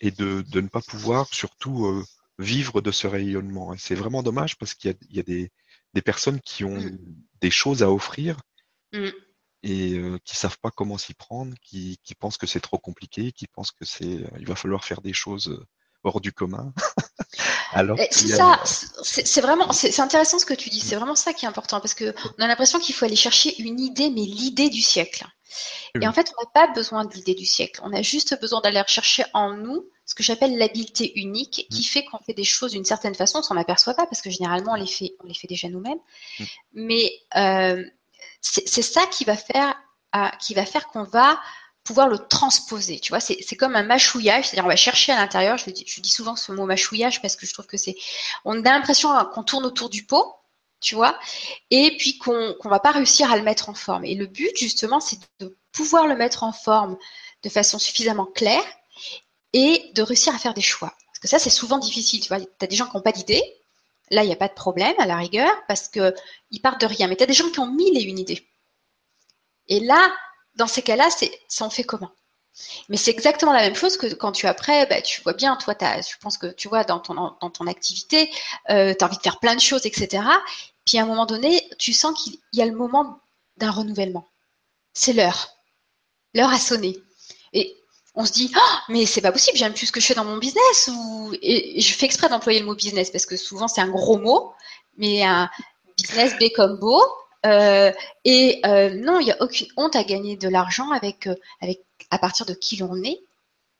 et 0.00 0.10
de, 0.10 0.44
ne 0.54 0.68
pas 0.68 0.82
pouvoir 0.82 1.26
surtout 1.32 1.86
euh, 1.86 2.04
vivre 2.38 2.80
de 2.80 2.92
ce 2.92 3.06
rayonnement. 3.06 3.74
Et 3.74 3.78
c'est 3.78 3.94
vraiment 3.94 4.22
dommage 4.22 4.56
parce 4.56 4.74
qu'il 4.74 4.96
y 5.10 5.18
a, 5.18 5.22
des, 5.22 5.50
des, 5.94 6.02
personnes 6.02 6.40
qui 6.40 6.64
ont 6.64 6.78
mm. 6.78 6.98
des 7.40 7.50
choses 7.50 7.82
à 7.82 7.90
offrir 7.90 8.40
Mm. 8.94 9.10
et 9.64 9.94
euh, 9.94 10.18
qui 10.24 10.36
savent 10.36 10.58
pas 10.58 10.70
comment 10.70 10.98
s'y 10.98 11.14
prendre, 11.14 11.54
qui, 11.62 11.98
qui 12.04 12.14
pensent 12.14 12.36
que 12.36 12.46
c'est 12.46 12.60
trop 12.60 12.78
compliqué, 12.78 13.32
qui 13.32 13.48
pensent 13.48 13.72
que 13.72 13.84
c'est, 13.84 14.04
euh, 14.04 14.28
il 14.38 14.46
va 14.46 14.54
falloir 14.54 14.84
faire 14.84 15.00
des 15.00 15.12
choses 15.12 15.48
euh, 15.48 15.66
hors 16.04 16.20
du 16.20 16.32
commun. 16.32 16.72
Alors 17.72 17.98
c'est 18.12 18.28
ça, 18.28 18.60
c'est 18.64 19.40
vraiment, 19.40 19.72
c'est 19.72 19.98
intéressant 19.98 20.38
ce 20.38 20.46
que 20.46 20.54
tu 20.54 20.70
dis. 20.70 20.80
C'est 20.80 20.94
vraiment 20.94 21.16
ça 21.16 21.32
qui 21.32 21.44
est 21.44 21.48
important 21.48 21.80
parce 21.80 21.94
que 21.94 22.14
on 22.38 22.42
a 22.42 22.46
l'impression 22.46 22.78
qu'il 22.78 22.94
faut 22.94 23.04
aller 23.04 23.16
chercher 23.16 23.60
une 23.60 23.80
idée, 23.80 24.10
mais 24.10 24.22
l'idée 24.22 24.70
du 24.70 24.80
siècle. 24.80 25.26
Et 26.00 26.06
en 26.06 26.12
fait, 26.12 26.32
on 26.36 26.42
n'a 26.42 26.50
pas 26.66 26.72
besoin 26.72 27.04
de 27.04 27.12
l'idée 27.14 27.34
du 27.34 27.46
siècle. 27.46 27.80
On 27.84 27.92
a 27.92 28.02
juste 28.02 28.40
besoin 28.40 28.60
d'aller 28.60 28.80
rechercher 28.80 29.24
en 29.32 29.54
nous 29.54 29.88
ce 30.06 30.14
que 30.14 30.22
j'appelle 30.22 30.56
l'habileté 30.58 31.18
unique 31.18 31.66
qui 31.70 31.80
mm. 31.80 31.84
fait 31.84 32.04
qu'on 32.04 32.18
fait 32.18 32.34
des 32.34 32.44
choses 32.44 32.72
d'une 32.72 32.84
certaine 32.84 33.14
façon, 33.14 33.38
on 33.38 33.42
s'en 33.42 33.56
aperçoit 33.56 33.94
pas 33.94 34.06
parce 34.06 34.20
que 34.20 34.30
généralement 34.30 34.72
on 34.72 34.76
les 34.76 34.86
fait, 34.86 35.14
on 35.22 35.26
les 35.26 35.34
fait 35.34 35.46
déjà 35.46 35.68
nous-mêmes. 35.68 35.98
Mm. 36.38 36.44
Mais 36.74 37.12
euh, 37.36 37.84
c'est 38.44 38.82
ça 38.82 39.06
qui 39.06 39.24
va 39.24 39.36
faire, 39.36 39.74
euh, 40.14 40.28
qui 40.40 40.54
va 40.54 40.66
faire 40.66 40.86
qu'on 40.88 41.04
va 41.04 41.40
pouvoir 41.82 42.08
le 42.08 42.18
transposer. 42.18 42.98
Tu 42.98 43.10
vois, 43.10 43.20
c'est 43.20 43.56
comme 43.56 43.76
un 43.76 43.82
mâchouillage, 43.82 44.46
c'est-à-dire 44.46 44.64
on 44.64 44.68
va 44.68 44.76
chercher 44.76 45.12
à 45.12 45.16
l'intérieur. 45.16 45.58
Je, 45.58 45.70
dis 45.70 46.10
souvent 46.10 46.34
ce 46.36 46.52
mot 46.52 46.66
mâchouillage 46.66 47.20
parce 47.20 47.36
que 47.36 47.46
je 47.46 47.52
trouve 47.52 47.66
que 47.66 47.76
c'est, 47.76 47.94
on 48.44 48.58
a 48.60 48.70
l'impression 48.70 49.10
qu'on 49.34 49.42
tourne 49.42 49.66
autour 49.66 49.90
du 49.90 50.06
pot, 50.06 50.34
tu 50.80 50.94
vois, 50.94 51.18
et 51.70 51.96
puis 51.98 52.18
qu'on 52.18 52.32
ne 52.32 52.68
va 52.68 52.80
pas 52.80 52.90
réussir 52.90 53.30
à 53.30 53.36
le 53.36 53.42
mettre 53.42 53.68
en 53.68 53.74
forme. 53.74 54.04
Et 54.04 54.14
le 54.14 54.26
but 54.26 54.56
justement, 54.56 55.00
c'est 55.00 55.18
de 55.40 55.56
pouvoir 55.72 56.06
le 56.06 56.16
mettre 56.16 56.42
en 56.42 56.52
forme 56.52 56.96
de 57.42 57.48
façon 57.50 57.78
suffisamment 57.78 58.26
claire 58.26 58.64
et 59.52 59.90
de 59.94 60.02
réussir 60.02 60.34
à 60.34 60.38
faire 60.38 60.54
des 60.54 60.62
choix. 60.62 60.94
Parce 61.06 61.18
que 61.20 61.28
ça, 61.28 61.38
c'est 61.38 61.50
souvent 61.50 61.78
difficile. 61.78 62.20
Tu 62.20 62.28
vois, 62.28 62.40
tu 62.40 62.46
as 62.60 62.66
des 62.66 62.76
gens 62.76 62.86
qui 62.86 62.96
n'ont 62.96 63.02
pas 63.02 63.12
d'idée, 63.12 63.42
Là, 64.10 64.22
il 64.22 64.26
n'y 64.26 64.32
a 64.32 64.36
pas 64.36 64.48
de 64.48 64.54
problème 64.54 64.94
à 64.98 65.06
la 65.06 65.16
rigueur 65.16 65.50
parce 65.66 65.88
qu'ils 65.88 66.60
partent 66.62 66.80
de 66.80 66.86
rien. 66.86 67.08
Mais 67.08 67.16
tu 67.16 67.22
as 67.22 67.26
des 67.26 67.32
gens 67.32 67.50
qui 67.50 67.60
ont 67.60 67.66
mille 67.70 67.96
et 67.96 68.02
une 68.02 68.18
idées. 68.18 68.46
Et 69.68 69.80
là, 69.80 70.12
dans 70.56 70.66
ces 70.66 70.82
cas-là, 70.82 71.08
ça 71.48 71.64
en 71.64 71.70
fait 71.70 71.84
comment? 71.84 72.12
Mais 72.88 72.96
c'est 72.96 73.10
exactement 73.10 73.52
la 73.52 73.62
même 73.62 73.74
chose 73.74 73.96
que 73.96 74.12
quand 74.14 74.32
tu 74.32 74.46
après, 74.46 74.86
bah, 74.86 75.02
tu 75.02 75.20
vois 75.22 75.32
bien, 75.32 75.56
toi, 75.56 75.74
je 75.80 76.16
pense 76.20 76.38
que 76.38 76.46
tu 76.46 76.68
vois 76.68 76.84
dans 76.84 77.00
ton, 77.00 77.14
dans 77.14 77.50
ton 77.50 77.66
activité, 77.66 78.30
euh, 78.70 78.94
tu 78.96 79.04
as 79.04 79.08
envie 79.08 79.16
de 79.16 79.22
faire 79.22 79.40
plein 79.40 79.56
de 79.56 79.60
choses, 79.60 79.86
etc. 79.86 80.22
Puis 80.86 80.98
à 80.98 81.02
un 81.02 81.06
moment 81.06 81.26
donné, 81.26 81.68
tu 81.78 81.92
sens 81.92 82.22
qu'il 82.22 82.38
y 82.52 82.62
a 82.62 82.66
le 82.66 82.76
moment 82.76 83.20
d'un 83.56 83.70
renouvellement. 83.70 84.28
C'est 84.92 85.12
l'heure. 85.12 85.48
L'heure 86.34 86.50
a 86.50 86.58
sonné. 86.58 86.96
Et 87.52 87.76
on 88.14 88.24
se 88.24 88.32
dit 88.32 88.52
oh, 88.56 88.76
mais 88.88 89.06
c'est 89.06 89.20
pas 89.20 89.32
possible, 89.32 89.56
j'aime 89.56 89.74
plus 89.74 89.86
ce 89.86 89.92
que 89.92 90.00
je 90.00 90.06
fais 90.06 90.14
dans 90.14 90.24
mon 90.24 90.36
business 90.36 90.90
ou 90.92 91.32
et 91.42 91.80
je 91.80 91.94
fais 91.94 92.06
exprès 92.06 92.28
d'employer 92.28 92.60
le 92.60 92.66
mot 92.66 92.74
business 92.74 93.10
parce 93.10 93.26
que 93.26 93.36
souvent 93.36 93.68
c'est 93.68 93.80
un 93.80 93.88
gros 93.88 94.18
mot, 94.18 94.52
mais 94.96 95.22
un 95.24 95.50
business 95.96 96.36
B 96.38 96.44
comme 96.54 96.78
beau. 96.78 97.02
Euh, 97.46 97.92
et 98.24 98.60
euh, 98.64 98.90
non, 98.94 99.20
il 99.20 99.26
n'y 99.26 99.32
a 99.32 99.42
aucune 99.42 99.66
honte 99.76 99.96
à 99.96 100.04
gagner 100.04 100.36
de 100.36 100.48
l'argent 100.48 100.90
avec, 100.92 101.26
euh, 101.26 101.34
avec 101.60 101.82
à 102.10 102.18
partir 102.18 102.46
de 102.46 102.54
qui 102.54 102.76
l'on 102.76 103.02
est 103.02 103.20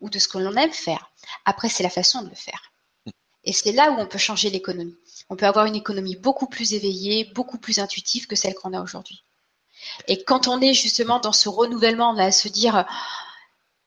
ou 0.00 0.10
de 0.10 0.18
ce 0.18 0.28
que 0.28 0.38
l'on 0.38 0.54
aime 0.56 0.72
faire. 0.72 1.10
Après, 1.46 1.68
c'est 1.68 1.82
la 1.82 1.90
façon 1.90 2.22
de 2.22 2.28
le 2.28 2.34
faire. 2.34 2.72
Et 3.44 3.52
c'est 3.52 3.72
là 3.72 3.90
où 3.90 4.00
on 4.00 4.06
peut 4.06 4.18
changer 4.18 4.50
l'économie. 4.50 4.96
On 5.30 5.36
peut 5.36 5.46
avoir 5.46 5.66
une 5.66 5.76
économie 5.76 6.16
beaucoup 6.16 6.46
plus 6.46 6.74
éveillée, 6.74 7.30
beaucoup 7.34 7.58
plus 7.58 7.78
intuitive 7.78 8.26
que 8.26 8.36
celle 8.36 8.54
qu'on 8.54 8.74
a 8.74 8.82
aujourd'hui. 8.82 9.22
Et 10.08 10.24
quand 10.24 10.48
on 10.48 10.60
est 10.60 10.74
justement 10.74 11.20
dans 11.20 11.32
ce 11.32 11.48
renouvellement, 11.48 12.12
là, 12.12 12.24
à 12.24 12.32
se 12.32 12.48
dire, 12.48 12.86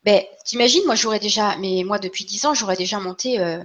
ben, 0.08 0.24
t'imagines, 0.46 0.86
moi 0.86 0.96
j'aurais 0.96 1.20
déjà, 1.20 1.58
mais 1.58 1.84
moi 1.84 2.00
depuis 2.00 2.24
dix 2.24 2.46
ans, 2.46 2.54
j'aurais 2.54 2.78
déjà 2.78 2.98
monté 2.98 3.42
euh, 3.42 3.62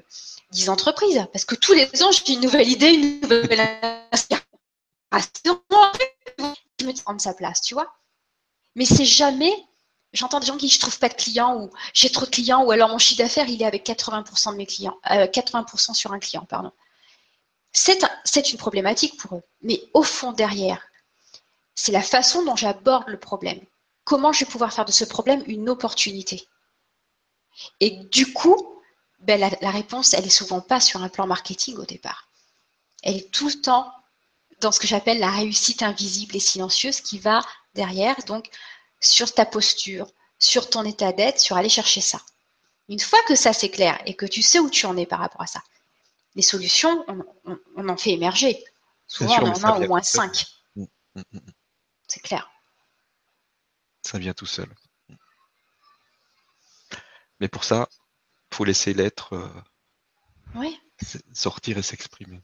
dix 0.50 0.68
entreprises. 0.68 1.24
Parce 1.33 1.44
que 1.44 1.55
tous 1.55 1.72
les 1.72 2.02
ans, 2.02 2.11
j'ai 2.11 2.33
une 2.33 2.40
nouvelle 2.40 2.68
idée, 2.68 2.88
une 2.88 3.20
nouvelle 3.20 3.61
inspiration. 4.11 5.61
Je 6.81 6.87
me 6.87 6.92
dis 6.92 7.02
prendre 7.02 7.20
sa 7.20 7.33
place, 7.33 7.61
tu 7.61 7.74
vois. 7.74 7.94
Mais 8.74 8.85
c'est 8.87 9.05
jamais 9.05 9.52
j'entends 10.12 10.40
des 10.40 10.46
gens 10.46 10.57
qui 10.57 10.66
disent 10.66 10.74
je 10.74 10.81
trouve 10.81 10.98
pas 10.98 11.09
de 11.09 11.14
clients 11.14 11.62
ou 11.62 11.70
j'ai 11.94 12.11
trop 12.11 12.26
de 12.26 12.31
clients 12.31 12.64
ou 12.64 12.72
alors 12.72 12.88
mon 12.88 12.98
chiffre 12.98 13.22
d'affaires 13.22 13.48
il 13.48 13.62
est 13.62 13.64
avec 13.64 13.87
80% 13.87 14.50
de 14.50 14.57
mes 14.57 14.66
clients, 14.66 14.98
80% 15.05 15.90
euh, 15.90 15.94
sur 15.94 16.12
un 16.12 16.18
client, 16.18 16.44
pardon. 16.44 16.72
C'est 17.72 18.50
une 18.50 18.59
problématique 18.59 19.16
pour 19.16 19.37
eux. 19.37 19.42
Mais 19.62 19.81
au 19.94 20.02
fond 20.02 20.33
derrière, 20.33 20.83
c'est 21.76 21.92
la 21.92 22.02
façon 22.02 22.44
dont 22.44 22.57
j'aborde 22.57 23.05
le 23.07 23.18
problème. 23.18 23.61
Comment 24.04 24.32
je 24.32 24.44
vais 24.44 24.50
pouvoir 24.50 24.72
faire 24.72 24.84
de 24.84 24.92
ce 24.92 25.04
problème 25.04 25.42
une 25.46 25.68
opportunité? 25.68 26.48
Et 27.80 27.90
du 27.90 28.32
coup, 28.32 28.80
ben, 29.20 29.38
la, 29.38 29.50
la, 29.60 29.70
réponse, 29.70 30.14
elle 30.14 30.26
est 30.26 30.30
souvent 30.30 30.60
pas 30.60 30.80
sur 30.80 31.02
un 31.02 31.08
plan 31.08 31.26
marketing 31.26 31.76
au 31.76 31.84
départ. 31.84 32.28
Elle 33.02 33.16
est 33.16 33.30
tout 33.30 33.48
le 33.48 33.60
temps 33.60 33.92
dans 34.60 34.72
ce 34.72 34.80
que 34.80 34.86
j'appelle 34.86 35.18
la 35.18 35.30
réussite 35.30 35.82
invisible 35.82 36.36
et 36.36 36.40
silencieuse 36.40 37.00
qui 37.00 37.18
va 37.18 37.44
derrière. 37.74 38.16
Donc, 38.26 38.48
sur 39.00 39.32
ta 39.34 39.44
posture, 39.44 40.08
sur 40.38 40.70
ton 40.70 40.84
état 40.84 41.12
d'être, 41.12 41.40
sur 41.40 41.56
aller 41.56 41.68
chercher 41.68 42.00
ça. 42.00 42.20
Une 42.88 43.00
fois 43.00 43.20
que 43.26 43.34
ça 43.34 43.52
c'est 43.52 43.70
clair 43.70 44.00
et 44.06 44.14
que 44.14 44.26
tu 44.26 44.42
sais 44.42 44.58
où 44.58 44.70
tu 44.70 44.86
en 44.86 44.96
es 44.96 45.06
par 45.06 45.20
rapport 45.20 45.42
à 45.42 45.46
ça, 45.46 45.62
les 46.34 46.42
solutions, 46.42 47.04
on, 47.76 47.88
en 47.88 47.96
fait 47.96 48.10
émerger. 48.10 48.62
Souvent, 49.06 49.38
on 49.42 49.50
en 49.50 49.64
a 49.64 49.78
au 49.78 49.88
moins 49.88 50.02
cinq. 50.02 50.46
Mm, 50.76 50.84
mm, 51.14 51.22
mm, 51.32 51.38
c'est 52.08 52.20
clair. 52.20 52.50
Ça 54.12 54.18
vient 54.18 54.35
tout 54.35 54.44
seul. 54.44 54.68
Mais 57.40 57.48
pour 57.48 57.64
ça, 57.64 57.88
il 58.51 58.57
faut 58.57 58.64
laisser 58.66 58.92
l'être 58.92 59.33
euh, 59.33 60.68
sortir 61.33 61.79
et 61.79 61.83
s'exprimer. 61.83 62.42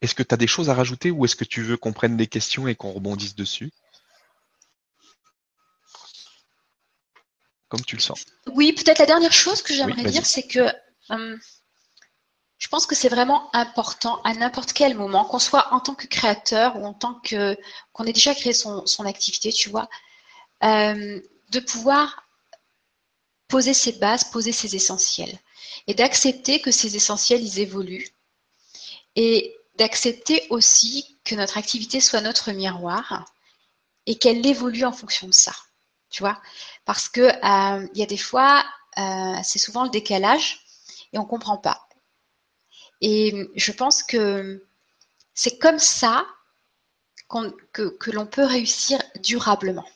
Est-ce 0.00 0.14
que 0.14 0.22
tu 0.22 0.32
as 0.32 0.36
des 0.36 0.46
choses 0.46 0.70
à 0.70 0.74
rajouter 0.74 1.10
ou 1.10 1.24
est-ce 1.24 1.34
que 1.34 1.42
tu 1.42 1.64
veux 1.64 1.76
qu'on 1.76 1.92
prenne 1.92 2.16
des 2.16 2.28
questions 2.28 2.68
et 2.68 2.76
qu'on 2.76 2.92
rebondisse 2.92 3.34
dessus? 3.34 3.72
Comme 7.66 7.84
tu 7.84 7.96
le 7.96 8.02
sens. 8.02 8.26
Oui, 8.46 8.74
peut-être 8.74 9.00
la 9.00 9.06
dernière 9.06 9.32
chose 9.32 9.60
que 9.60 9.74
j'aimerais 9.74 10.04
dire, 10.04 10.24
c'est 10.24 10.46
que 10.46 10.72
hum, 11.08 11.40
je 12.66 12.68
pense 12.68 12.86
que 12.86 12.96
c'est 12.96 13.08
vraiment 13.08 13.48
important 13.54 14.20
à 14.24 14.34
n'importe 14.34 14.72
quel 14.72 14.96
moment, 14.96 15.24
qu'on 15.24 15.38
soit 15.38 15.72
en 15.72 15.78
tant 15.78 15.94
que 15.94 16.08
créateur 16.08 16.74
ou 16.74 16.84
en 16.84 16.94
tant 16.94 17.14
que 17.14 17.56
qu'on 17.92 18.04
ait 18.06 18.12
déjà 18.12 18.34
créé 18.34 18.52
son, 18.52 18.82
activité, 19.04 19.52
tu 19.52 19.68
vois, 19.68 19.88
hum, 20.62 21.22
de 21.50 21.60
pouvoir 21.60 22.26
poser 23.46 23.72
ses 23.72 23.92
bases, 23.92 24.24
poser 24.24 24.50
ses 24.50 24.74
essentiels 24.74 25.38
et 25.86 25.94
d'accepter 25.94 26.60
que 26.60 26.72
ces 26.72 26.96
essentiels, 26.96 27.40
ils 27.40 27.60
évoluent. 27.60 28.08
Et 29.14 29.56
d'accepter 29.76 30.44
aussi 30.50 31.20
que 31.22 31.36
notre 31.36 31.58
activité 31.58 32.00
soit 32.00 32.20
notre 32.20 32.50
miroir 32.50 33.26
et 34.06 34.18
qu'elle 34.18 34.44
évolue 34.44 34.84
en 34.84 34.92
fonction 34.92 35.28
de 35.28 35.32
ça. 35.32 35.52
Tu 36.10 36.20
vois 36.20 36.42
Parce 36.84 37.08
que 37.08 37.20
euh, 37.20 37.88
il 37.94 38.00
y 38.00 38.02
a 38.02 38.06
des 38.06 38.16
fois, 38.16 38.64
euh, 38.98 39.36
c'est 39.44 39.60
souvent 39.60 39.84
le 39.84 39.90
décalage 39.90 40.64
et 41.12 41.18
on 41.18 41.24
comprend 41.24 41.58
pas. 41.58 41.85
Et 43.00 43.48
je 43.54 43.72
pense 43.72 44.02
que 44.02 44.64
c'est 45.34 45.58
comme 45.58 45.78
ça 45.78 46.26
que, 47.28 48.10
l'on 48.10 48.26
peut 48.26 48.44
réussir 48.44 49.00
durablement. 49.22 49.86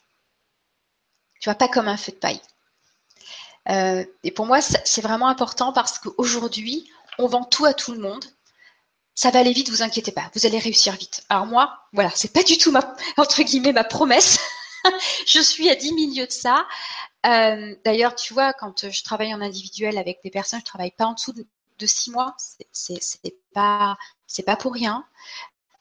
Tu 1.40 1.48
vois, 1.48 1.54
pas 1.54 1.68
comme 1.68 1.88
un 1.88 1.96
feu 1.96 2.12
de 2.12 2.18
paille. 2.18 2.40
Euh, 3.68 4.04
et 4.24 4.30
pour 4.30 4.46
moi, 4.46 4.60
c'est 4.60 5.00
vraiment 5.00 5.28
important 5.28 5.72
parce 5.72 5.98
qu'aujourd'hui, 5.98 6.90
on 7.18 7.26
vend 7.26 7.44
tout 7.44 7.64
à 7.64 7.74
tout 7.74 7.92
le 7.92 8.00
monde 8.00 8.24
ça 9.20 9.30
va 9.30 9.40
aller 9.40 9.52
vite, 9.52 9.68
vous 9.68 9.82
inquiétez 9.82 10.12
pas, 10.12 10.30
vous 10.34 10.46
allez 10.46 10.58
réussir 10.58 10.94
vite. 10.96 11.24
Alors 11.28 11.44
moi, 11.44 11.78
voilà, 11.92 12.10
c'est 12.14 12.32
pas 12.32 12.42
du 12.42 12.56
tout 12.56 12.72
ma, 12.72 12.96
entre 13.18 13.42
guillemets, 13.42 13.74
ma 13.74 13.84
promesse. 13.84 14.38
je 15.26 15.40
suis 15.40 15.68
à 15.68 15.74
10 15.74 15.92
milieux 15.92 16.26
de 16.26 16.32
ça. 16.32 16.66
Euh, 17.26 17.76
d'ailleurs, 17.84 18.14
tu 18.14 18.32
vois, 18.32 18.54
quand 18.54 18.90
je 18.90 19.04
travaille 19.04 19.34
en 19.34 19.42
individuel 19.42 19.98
avec 19.98 20.20
des 20.24 20.30
personnes, 20.30 20.60
je 20.60 20.64
travaille 20.64 20.92
pas 20.92 21.04
en 21.04 21.12
dessous 21.12 21.34
de, 21.34 21.46
de 21.80 21.86
6 21.86 22.10
mois. 22.10 22.36
C'est 22.72 23.34
pas, 23.52 23.96
pas 24.46 24.56
pour 24.56 24.72
rien. 24.72 25.04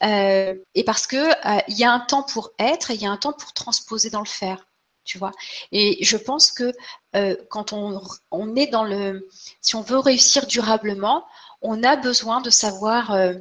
Euh, 0.01 0.55
et 0.75 0.83
parce 0.85 1.07
que 1.07 1.17
euh, 1.17 1.61
il 1.67 1.77
y 1.77 1.83
a 1.83 1.91
un 1.91 1.99
temps 1.99 2.23
pour 2.23 2.51
être 2.57 2.89
et 2.91 2.95
il 2.95 3.01
y 3.01 3.05
a 3.05 3.11
un 3.11 3.17
temps 3.17 3.33
pour 3.33 3.53
transposer 3.53 4.09
dans 4.09 4.21
le 4.21 4.25
faire. 4.25 4.65
Tu 5.03 5.17
vois. 5.17 5.31
Et 5.71 6.03
je 6.03 6.17
pense 6.17 6.51
que 6.51 6.71
quand 7.49 7.73
on, 7.73 7.99
on 8.29 8.55
est 8.55 8.67
dans 8.67 8.83
le, 8.83 9.27
si 9.59 9.75
on 9.75 9.81
veut 9.81 9.97
réussir 9.97 10.45
durablement, 10.45 11.25
on 11.61 11.83
a 11.83 11.95
besoin 11.95 12.41
de 12.41 12.49
savoir 12.49 13.11
euh, 13.11 13.33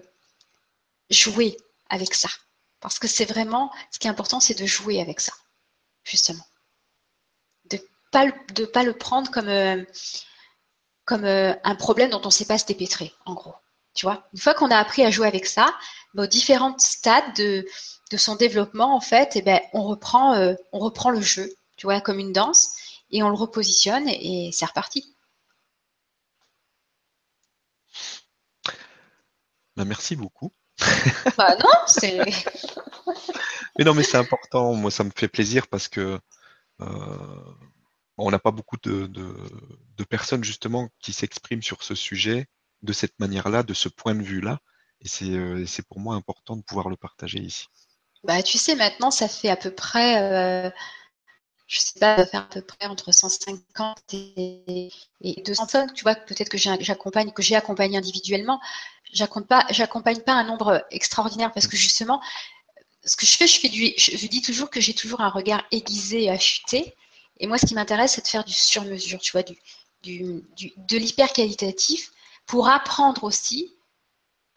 jouer 1.10 1.56
avec 1.88 2.14
ça. 2.14 2.28
Parce 2.80 2.98
que 2.98 3.08
c'est 3.08 3.24
vraiment, 3.24 3.72
ce 3.90 3.98
qui 3.98 4.06
est 4.06 4.10
important, 4.10 4.40
c'est 4.40 4.58
de 4.58 4.66
jouer 4.66 5.00
avec 5.00 5.20
ça, 5.20 5.32
justement. 6.04 6.44
De 7.64 7.76
ne 7.76 8.64
pas, 8.66 8.82
le 8.82 8.92
prendre 8.92 9.30
comme, 9.30 9.48
euh, 9.48 9.84
comme 11.08 11.24
euh, 11.24 11.54
un 11.64 11.74
problème 11.74 12.10
dont 12.10 12.20
on 12.22 12.26
ne 12.26 12.32
sait 12.32 12.44
pas 12.44 12.58
se 12.58 12.66
dépêtrer, 12.66 13.14
en 13.24 13.32
gros. 13.32 13.54
Tu 13.94 14.04
vois, 14.04 14.28
une 14.34 14.38
fois 14.38 14.52
qu'on 14.52 14.70
a 14.70 14.76
appris 14.76 15.04
à 15.04 15.10
jouer 15.10 15.26
avec 15.26 15.46
ça, 15.46 15.74
bah, 16.12 16.24
aux 16.24 16.26
différents 16.26 16.76
stades 16.78 17.34
de, 17.34 17.66
son 18.14 18.36
développement, 18.36 18.94
en 18.94 19.00
fait, 19.00 19.32
eh 19.34 19.42
ben, 19.42 19.58
on, 19.72 19.84
reprend, 19.84 20.36
on 20.72 20.78
reprend 20.78 21.10
le 21.10 21.22
jeu, 21.22 21.50
tu 21.76 21.86
vois, 21.86 22.02
comme 22.02 22.18
une 22.18 22.34
danse, 22.34 22.68
et 23.10 23.22
on 23.22 23.30
le 23.30 23.36
repositionne 23.36 24.06
et 24.06 24.50
c'est 24.52 24.66
reparti. 24.66 25.14
Bah, 29.76 29.84
merci 29.86 30.14
beaucoup. 30.14 30.52
Bah 31.36 31.56
non, 31.56 31.70
c'est. 31.86 32.18
mais 33.78 33.84
non, 33.84 33.94
mais 33.94 34.02
c'est 34.02 34.16
important. 34.16 34.74
Moi, 34.74 34.90
ça 34.90 35.04
me 35.04 35.10
fait 35.14 35.28
plaisir 35.28 35.68
parce 35.68 35.88
que 35.88 36.18
euh, 36.80 36.86
on 38.18 38.30
n'a 38.30 38.38
pas 38.38 38.50
beaucoup 38.50 38.76
de, 38.82 39.10
personnes 40.08 40.44
justement 40.44 40.88
qui 41.00 41.12
s'expriment 41.12 41.62
sur 41.62 41.82
ce 41.82 41.94
sujet 41.94 42.46
de 42.82 42.92
cette 42.92 43.18
manière-là, 43.18 43.62
de 43.62 43.74
ce 43.74 43.88
point 43.88 44.14
de 44.14 44.22
vue-là. 44.22 44.60
Et 45.00 45.24
euh, 45.24 45.66
c'est 45.66 45.86
pour 45.86 46.00
moi 46.00 46.14
important 46.14 46.56
de 46.56 46.62
pouvoir 46.62 46.88
le 46.88 46.96
partager 46.96 47.38
ici. 47.38 47.66
Bah, 48.24 48.42
tu 48.42 48.58
sais, 48.58 48.74
maintenant, 48.74 49.10
ça 49.10 49.28
fait 49.28 49.48
à 49.48 49.56
peu 49.56 49.70
près 49.70 50.20
euh, 50.20 50.70
je 51.68 51.80
sais 51.80 52.00
pas, 52.00 52.24
faire 52.26 52.40
à 52.40 52.48
peu 52.48 52.62
près 52.62 52.86
entre 52.86 53.12
150 53.12 53.98
et, 54.14 54.90
200 55.44 55.66
personnes. 55.66 55.92
Tu 55.92 56.02
vois, 56.02 56.14
peut-être 56.14 56.48
que 56.48 56.56
j'accompagne, 56.56 57.30
que 57.30 57.42
j'ai 57.42 57.56
accompagné 57.56 57.98
individuellement. 57.98 58.58
J'accompagne 59.12 59.66
pas, 59.66 60.14
pas 60.24 60.32
un 60.32 60.44
nombre 60.44 60.84
extraordinaire 60.90 61.52
parce 61.52 61.66
que 61.66 61.76
justement, 61.76 62.22
ce 63.04 63.16
que 63.16 63.26
je 63.26 63.36
fais, 63.36 63.46
je 63.46 63.60
fais 63.60 63.68
du, 63.68 63.92
je, 63.98 64.26
dis 64.26 64.40
toujours 64.40 64.70
que 64.70 64.80
j'ai 64.80 64.94
toujours 64.94 65.20
un 65.20 65.28
regard 65.28 65.62
aiguisé 65.70 66.24
et 66.24 66.30
affûté. 66.30 66.94
Et 67.40 67.46
moi, 67.46 67.58
ce 67.58 67.66
qui 67.66 67.74
m'intéresse, 67.74 68.12
c'est 68.12 68.22
de 68.22 68.28
faire 68.28 68.44
du 68.44 68.52
sur-mesure, 68.52 69.20
tu 69.20 69.32
vois, 69.32 69.42
du, 69.42 69.56
de 70.02 70.96
l'hyper 70.96 71.32
qualitatif 71.32 72.10
pour 72.46 72.68
apprendre 72.68 73.24
aussi 73.24 73.74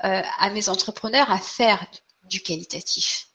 euh, 0.04 0.22
à 0.38 0.50
mes 0.50 0.70
entrepreneurs 0.70 1.30
à 1.30 1.38
faire 1.38 1.86
du 2.24 2.42
qualitatif 2.42 3.32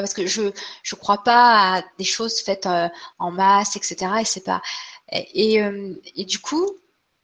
parce 0.00 0.14
que 0.14 0.26
je 0.26 0.42
ne 0.42 0.96
crois 0.98 1.22
pas 1.22 1.76
à 1.76 1.82
des 1.98 2.04
choses 2.04 2.40
faites 2.40 2.66
euh, 2.66 2.88
en 3.18 3.30
masse, 3.30 3.76
etc. 3.76 4.12
Et 4.20 4.24
c'est 4.24 4.44
pas. 4.44 4.62
Et, 5.10 5.62
euh, 5.62 5.94
et, 6.16 6.24
du 6.24 6.38
coup, 6.38 6.70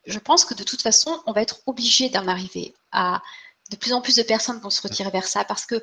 je 0.07 0.19
pense 0.19 0.45
que 0.45 0.55
de 0.55 0.63
toute 0.63 0.83
façon, 0.83 1.21
on 1.27 1.33
va 1.33 1.43
être 1.43 1.61
obligé 1.67 2.09
d'en 2.09 2.29
arriver 2.29 2.75
à 2.93 3.23
de 3.71 3.77
plus 3.77 3.93
en 3.93 4.01
plus 4.01 4.17
de 4.17 4.23
personnes 4.23 4.59
vont 4.61 4.71
se 4.71 4.83
retirer 4.83 5.11
vers 5.11 5.27
ça 5.29 5.45
parce 5.45 5.65
que 5.65 5.83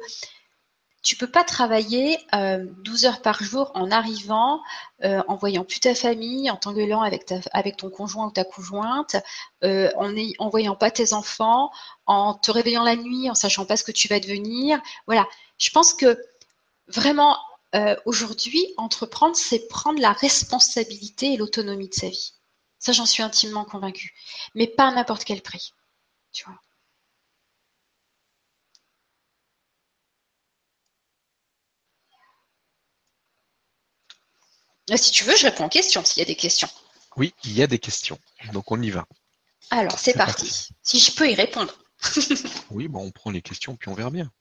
tu 1.03 1.15
peux 1.15 1.29
pas 1.29 1.43
travailler 1.43 2.17
12 2.33 3.05
euh, 3.05 3.07
heures 3.07 3.21
par 3.21 3.41
jour 3.41 3.71
en 3.75 3.91
arrivant, 3.91 4.61
en 5.03 5.35
voyant 5.35 5.63
plus 5.63 5.79
ta 5.79 5.95
famille, 5.95 6.49
en 6.49 6.57
t'engueulant 6.57 7.01
avec, 7.01 7.31
avec 7.53 7.77
ton 7.77 7.89
conjoint 7.89 8.27
ou 8.27 8.31
ta 8.31 8.43
conjointe, 8.43 9.15
en 9.63 10.15
en 10.39 10.49
voyant 10.49 10.75
pas 10.75 10.91
tes 10.91 11.13
enfants, 11.13 11.71
en 12.05 12.33
te 12.33 12.51
réveillant 12.51 12.83
la 12.83 12.95
nuit, 12.95 13.29
en 13.29 13.35
sachant 13.35 13.65
pas 13.65 13.77
ce 13.77 13.83
que 13.83 13.91
tu 13.91 14.07
vas 14.07 14.19
devenir. 14.19 14.81
Voilà. 15.05 15.27
Je 15.57 15.69
pense 15.69 15.93
que 15.93 16.19
vraiment, 16.87 17.37
euh, 17.75 17.95
aujourd'hui, 18.05 18.65
entreprendre, 18.77 19.35
c'est 19.35 19.67
prendre 19.67 19.99
la 19.99 20.13
responsabilité 20.13 21.33
et 21.33 21.37
l'autonomie 21.37 21.89
de 21.89 21.93
sa 21.93 22.09
vie. 22.09 22.33
Ça, 22.79 22.91
j'en 22.91 23.05
suis 23.05 23.23
intimement 23.23 23.65
convaincue. 23.65 24.15
Mais 24.55 24.67
pas 24.67 24.87
à 24.87 24.91
n'importe 24.91 25.23
quel 25.23 25.41
prix. 25.41 25.73
Si 34.95 35.11
tu 35.11 35.23
veux, 35.25 35.35
je 35.35 35.45
réponds 35.45 35.65
aux 35.65 35.69
questions, 35.69 36.03
s'il 36.05 36.21
y 36.21 36.23
a 36.23 36.27
des 36.27 36.35
questions. 36.35 36.69
Oui, 37.17 37.33
il 37.43 37.53
y 37.53 37.63
a 37.63 37.67
des 37.67 37.79
questions. 37.79 38.19
Donc 38.53 38.71
on 38.71 38.81
y 38.81 38.89
va. 38.89 39.05
Alors, 39.69 39.99
c'est 39.99 40.13
parti. 40.13 40.69
Si 40.81 40.99
je 40.99 41.11
peux 41.11 41.29
y 41.29 41.35
répondre. 41.35 41.77
oui, 42.71 42.87
bon, 42.87 43.05
on 43.05 43.11
prend 43.11 43.31
les 43.31 43.41
questions 43.41 43.75
puis 43.75 43.89
on 43.89 43.95
verra 43.95 44.11
bien. 44.11 44.31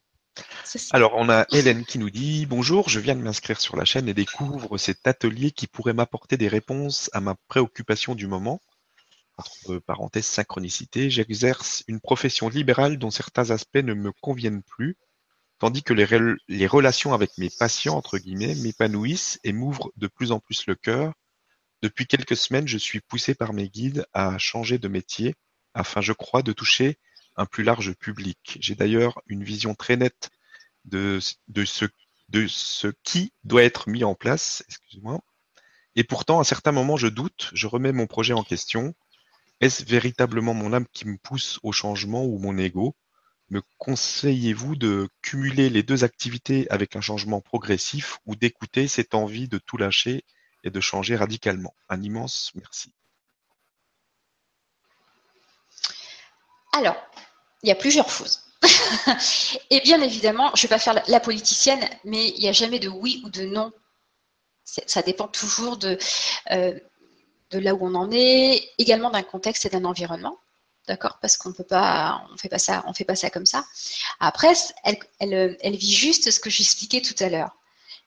Alors, 0.90 1.14
on 1.16 1.30
a 1.30 1.46
Hélène 1.50 1.86
qui 1.86 1.98
nous 1.98 2.10
dit 2.10 2.44
Bonjour, 2.44 2.88
je 2.88 3.00
viens 3.00 3.16
de 3.16 3.22
m'inscrire 3.22 3.60
sur 3.60 3.76
la 3.76 3.86
chaîne 3.86 4.08
et 4.08 4.14
découvre 4.14 4.76
cet 4.76 5.06
atelier 5.06 5.50
qui 5.50 5.66
pourrait 5.66 5.94
m'apporter 5.94 6.36
des 6.36 6.48
réponses 6.48 7.08
à 7.14 7.20
ma 7.20 7.34
préoccupation 7.48 8.14
du 8.14 8.26
moment. 8.26 8.60
Entre 9.38 9.78
parenthèses, 9.78 10.26
synchronicité, 10.26 11.10
j'exerce 11.10 11.84
une 11.88 12.00
profession 12.00 12.48
libérale 12.48 12.98
dont 12.98 13.10
certains 13.10 13.50
aspects 13.50 13.76
ne 13.76 13.94
me 13.94 14.12
conviennent 14.12 14.62
plus, 14.62 14.96
tandis 15.58 15.82
que 15.82 15.94
les, 15.94 16.66
relations 16.66 17.14
avec 17.14 17.38
mes 17.38 17.50
patients, 17.50 17.96
entre 17.96 18.18
guillemets, 18.18 18.54
m'épanouissent 18.56 19.38
et 19.44 19.52
m'ouvrent 19.52 19.92
de 19.96 20.06
plus 20.06 20.32
en 20.32 20.40
plus 20.40 20.66
le 20.66 20.74
cœur. 20.74 21.12
Depuis 21.82 22.06
quelques 22.06 22.36
semaines, 22.36 22.68
je 22.68 22.78
suis 22.78 23.00
poussé 23.00 23.34
par 23.34 23.52
mes 23.52 23.68
guides 23.68 24.06
à 24.12 24.38
changer 24.38 24.78
de 24.78 24.88
métier 24.88 25.34
afin, 25.74 26.00
je 26.00 26.12
crois, 26.12 26.42
de 26.42 26.52
toucher 26.52 26.98
un 27.36 27.46
plus 27.46 27.64
large 27.64 27.92
public. 27.94 28.58
J'ai 28.60 28.74
d'ailleurs 28.74 29.20
une 29.26 29.44
vision 29.44 29.74
très 29.74 29.96
nette 29.96 30.30
de, 30.84 31.18
de, 31.48 31.64
ce, 31.64 31.84
de 32.28 32.46
ce 32.46 32.88
qui 33.02 33.32
doit 33.44 33.62
être 33.62 33.88
mis 33.88 34.04
en 34.04 34.14
place. 34.14 34.64
Excusez-moi. 34.68 35.20
Et 35.96 36.04
pourtant, 36.04 36.40
à 36.40 36.44
certains 36.44 36.72
moments, 36.72 36.96
je 36.96 37.08
doute, 37.08 37.50
je 37.52 37.66
remets 37.66 37.92
mon 37.92 38.06
projet 38.06 38.34
en 38.34 38.42
question. 38.42 38.94
Est-ce 39.60 39.84
véritablement 39.84 40.54
mon 40.54 40.72
âme 40.72 40.86
qui 40.92 41.06
me 41.06 41.16
pousse 41.16 41.58
au 41.62 41.72
changement 41.72 42.24
ou 42.24 42.38
mon 42.38 42.58
ego? 42.58 42.94
Me 43.48 43.62
conseillez-vous 43.78 44.74
de 44.74 45.08
cumuler 45.22 45.70
les 45.70 45.84
deux 45.84 46.02
activités 46.02 46.66
avec 46.70 46.96
un 46.96 47.00
changement 47.00 47.40
progressif 47.40 48.18
ou 48.26 48.34
d'écouter 48.34 48.88
cette 48.88 49.14
envie 49.14 49.46
de 49.46 49.58
tout 49.58 49.76
lâcher 49.76 50.24
et 50.64 50.70
de 50.70 50.80
changer 50.80 51.14
radicalement? 51.14 51.74
Un 51.88 52.02
immense 52.02 52.50
merci. 52.54 52.92
Alors, 56.72 56.96
il 57.62 57.68
y 57.68 57.72
a 57.72 57.76
plusieurs 57.76 58.10
choses. 58.10 58.42
et 59.70 59.80
bien 59.80 60.02
évidemment, 60.02 60.50
je 60.54 60.60
ne 60.60 60.62
vais 60.62 60.74
pas 60.74 60.78
faire 60.78 61.02
la 61.06 61.20
politicienne, 61.20 61.88
mais 62.04 62.30
il 62.30 62.40
n'y 62.40 62.48
a 62.48 62.52
jamais 62.52 62.80
de 62.80 62.88
oui 62.88 63.22
ou 63.24 63.30
de 63.30 63.46
non. 63.46 63.72
Ça 64.64 65.02
dépend 65.02 65.28
toujours 65.28 65.76
de, 65.76 65.96
euh, 66.50 66.78
de 67.50 67.58
là 67.58 67.74
où 67.74 67.86
on 67.86 67.94
en 67.94 68.10
est, 68.10 68.68
également 68.78 69.10
d'un 69.10 69.22
contexte 69.22 69.64
et 69.66 69.70
d'un 69.70 69.84
environnement. 69.84 70.38
D'accord 70.86 71.18
Parce 71.20 71.36
qu'on 71.36 71.52
peut 71.52 71.64
pas, 71.64 72.24
on 72.32 72.36
fait 72.36 72.48
pas 72.48 72.58
ça, 72.58 72.84
on 72.86 72.94
fait 72.94 73.04
pas 73.04 73.16
ça 73.16 73.28
comme 73.28 73.46
ça. 73.46 73.64
Après, 74.20 74.54
elle, 74.84 75.76
vit 75.76 75.94
juste 75.94 76.30
ce 76.30 76.38
que 76.38 76.48
j'expliquais 76.48 77.02
tout 77.02 77.16
à 77.22 77.28
l'heure. 77.28 77.50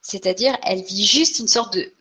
C'est-à-dire, 0.02 0.58
elle 0.64 0.82
vit 0.84 1.06
juste 1.06 1.40
une 1.40 1.50
sorte 1.50 1.74
de, 1.74 1.92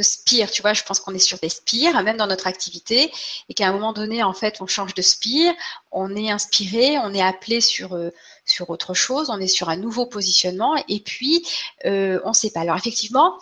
spire, 0.00 0.50
tu 0.50 0.62
vois, 0.62 0.72
je 0.72 0.82
pense 0.82 0.98
qu'on 0.98 1.14
est 1.14 1.20
sur 1.20 1.38
des 1.38 1.50
spires, 1.50 2.02
même 2.02 2.16
dans 2.16 2.26
notre 2.26 2.48
activité, 2.48 3.12
et 3.48 3.54
qu'à 3.54 3.68
un 3.68 3.72
moment 3.72 3.92
donné, 3.92 4.24
en 4.24 4.32
fait, 4.32 4.60
on 4.60 4.66
change 4.66 4.94
de 4.94 5.02
spire, 5.02 5.52
on 5.92 6.16
est 6.16 6.30
inspiré, 6.30 6.98
on 6.98 7.14
est 7.14 7.22
appelé 7.22 7.60
sur, 7.60 7.94
euh, 7.94 8.10
sur 8.44 8.70
autre 8.70 8.94
chose, 8.94 9.30
on 9.30 9.38
est 9.38 9.46
sur 9.46 9.68
un 9.68 9.76
nouveau 9.76 10.06
positionnement, 10.06 10.74
et 10.88 10.98
puis 10.98 11.46
euh, 11.84 12.20
on 12.24 12.30
ne 12.30 12.34
sait 12.34 12.50
pas. 12.50 12.60
Alors 12.60 12.76
effectivement, 12.76 13.38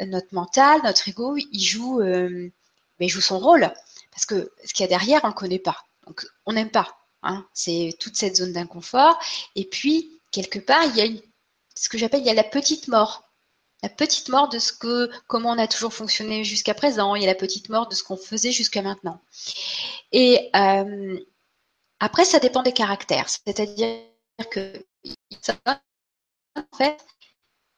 notre 0.00 0.34
mental, 0.34 0.80
notre 0.82 1.08
ego, 1.08 1.36
il 1.36 1.62
joue, 1.62 2.00
euh, 2.00 2.50
ben, 2.98 3.06
il 3.06 3.08
joue 3.08 3.20
son 3.20 3.38
rôle, 3.38 3.72
parce 4.14 4.26
que 4.26 4.52
ce 4.64 4.72
qu'il 4.72 4.84
y 4.84 4.86
a 4.86 4.88
derrière, 4.88 5.20
on 5.24 5.28
ne 5.28 5.32
connaît 5.32 5.58
pas. 5.58 5.84
Donc 6.06 6.26
on 6.46 6.52
n'aime 6.52 6.70
pas. 6.70 6.96
Hein, 7.22 7.46
c'est 7.52 7.96
toute 7.98 8.16
cette 8.16 8.36
zone 8.36 8.52
d'inconfort. 8.52 9.18
Et 9.56 9.64
puis, 9.64 10.20
quelque 10.30 10.58
part, 10.58 10.84
il 10.84 10.96
y 10.96 11.00
a 11.02 11.20
ce 11.74 11.88
que 11.88 11.98
j'appelle, 11.98 12.20
il 12.20 12.26
y 12.26 12.30
a 12.30 12.34
la 12.34 12.44
petite 12.44 12.88
mort 12.88 13.24
la 13.84 13.90
petite 13.90 14.30
mort 14.30 14.48
de 14.48 14.58
ce 14.58 14.72
que, 14.72 15.10
comment 15.26 15.50
on 15.50 15.58
a 15.58 15.68
toujours 15.68 15.92
fonctionné 15.92 16.42
jusqu'à 16.42 16.72
présent, 16.72 17.14
il 17.16 17.20
y 17.20 17.26
a 17.26 17.28
la 17.28 17.34
petite 17.34 17.68
mort 17.68 17.86
de 17.86 17.94
ce 17.94 18.02
qu'on 18.02 18.16
faisait 18.16 18.50
jusqu'à 18.50 18.80
maintenant. 18.80 19.20
Et 20.10 20.50
euh, 20.56 21.20
après, 22.00 22.24
ça 22.24 22.38
dépend 22.38 22.62
des 22.62 22.72
caractères. 22.72 23.28
C'est-à-dire 23.28 24.00
que 24.50 24.86
en 26.56 26.76
fait, 26.78 27.04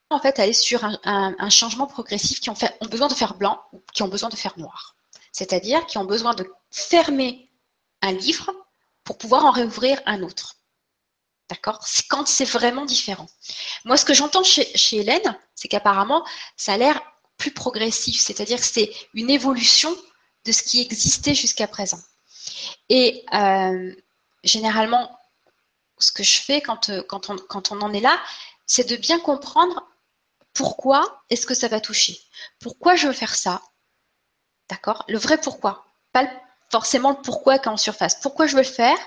en 0.09 0.19
fait, 0.19 0.39
aller 0.39 0.53
sur 0.53 0.85
un, 0.85 1.49
changement 1.49 1.87
progressif 1.87 2.39
qui 2.39 2.49
ont, 2.49 2.55
fait, 2.55 2.77
ont 2.79 2.87
besoin 2.87 3.09
de 3.09 3.13
faire 3.13 3.35
blanc 3.35 3.61
ou 3.73 3.81
qui 3.93 4.01
ont 4.01 4.07
besoin 4.07 4.29
de 4.29 4.35
faire 4.37 4.57
noir. 4.57 4.95
C'est-à-dire 5.37 5.85
qui 5.85 5.99
ont 5.99 6.03
besoin 6.03 6.33
de 6.33 6.51
fermer 6.71 7.51
un 8.01 8.11
livre 8.11 8.51
pour 9.03 9.19
pouvoir 9.19 9.45
en 9.45 9.51
réouvrir 9.51 10.01
un 10.07 10.23
autre. 10.23 10.55
D'accord? 11.47 11.79
C'est 11.85 12.07
quand 12.07 12.27
c'est 12.27 12.43
vraiment 12.43 12.85
différent. 12.85 13.27
Moi, 13.85 13.97
ce 13.97 14.05
que 14.05 14.15
j'entends 14.15 14.43
chez, 14.43 14.67
Hélène, 14.93 15.37
c'est 15.53 15.67
qu'apparemment, 15.67 16.25
ça 16.55 16.73
a 16.73 16.77
l'air 16.77 16.99
plus 17.37 17.51
progressif, 17.51 18.19
c'est-à-dire 18.19 18.57
que 18.57 18.65
c'est 18.65 18.91
une 19.13 19.29
évolution 19.29 19.95
de 20.45 20.51
ce 20.51 20.63
qui 20.63 20.81
existait 20.81 21.35
jusqu'à 21.35 21.67
présent. 21.67 22.01
Et 22.89 23.23
euh, 23.31 23.95
généralement, 24.43 25.19
ce 25.99 26.11
que 26.11 26.23
je 26.23 26.41
fais 26.41 26.63
euh, 26.89 27.03
quand, 27.07 27.29
on, 27.29 27.37
quand 27.37 27.71
on 27.71 27.81
en 27.81 27.93
est 27.93 27.99
là, 27.99 28.19
c'est 28.65 28.89
de 28.89 28.95
bien 28.95 29.19
comprendre 29.19 29.87
pourquoi 30.53 31.23
est-ce 31.29 31.45
que 31.45 31.53
ça 31.53 31.67
va 31.67 31.79
toucher? 31.79 32.19
Pourquoi 32.59 32.95
je 32.95 33.05
veux 33.05 33.13
faire 33.13 33.35
ça? 33.35 33.61
D'accord? 34.69 35.05
Le 35.07 35.17
vrai 35.17 35.39
pourquoi. 35.39 35.85
Pas 36.13 36.27
forcément 36.69 37.11
le 37.11 37.21
pourquoi 37.21 37.59
quand 37.59 37.73
en 37.73 37.77
surface. 37.77 38.19
Pourquoi 38.19 38.47
je 38.47 38.55
veux 38.55 38.63
le 38.63 38.67
faire? 38.67 38.97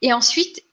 Et 0.00 0.12
ensuite, 0.12 0.64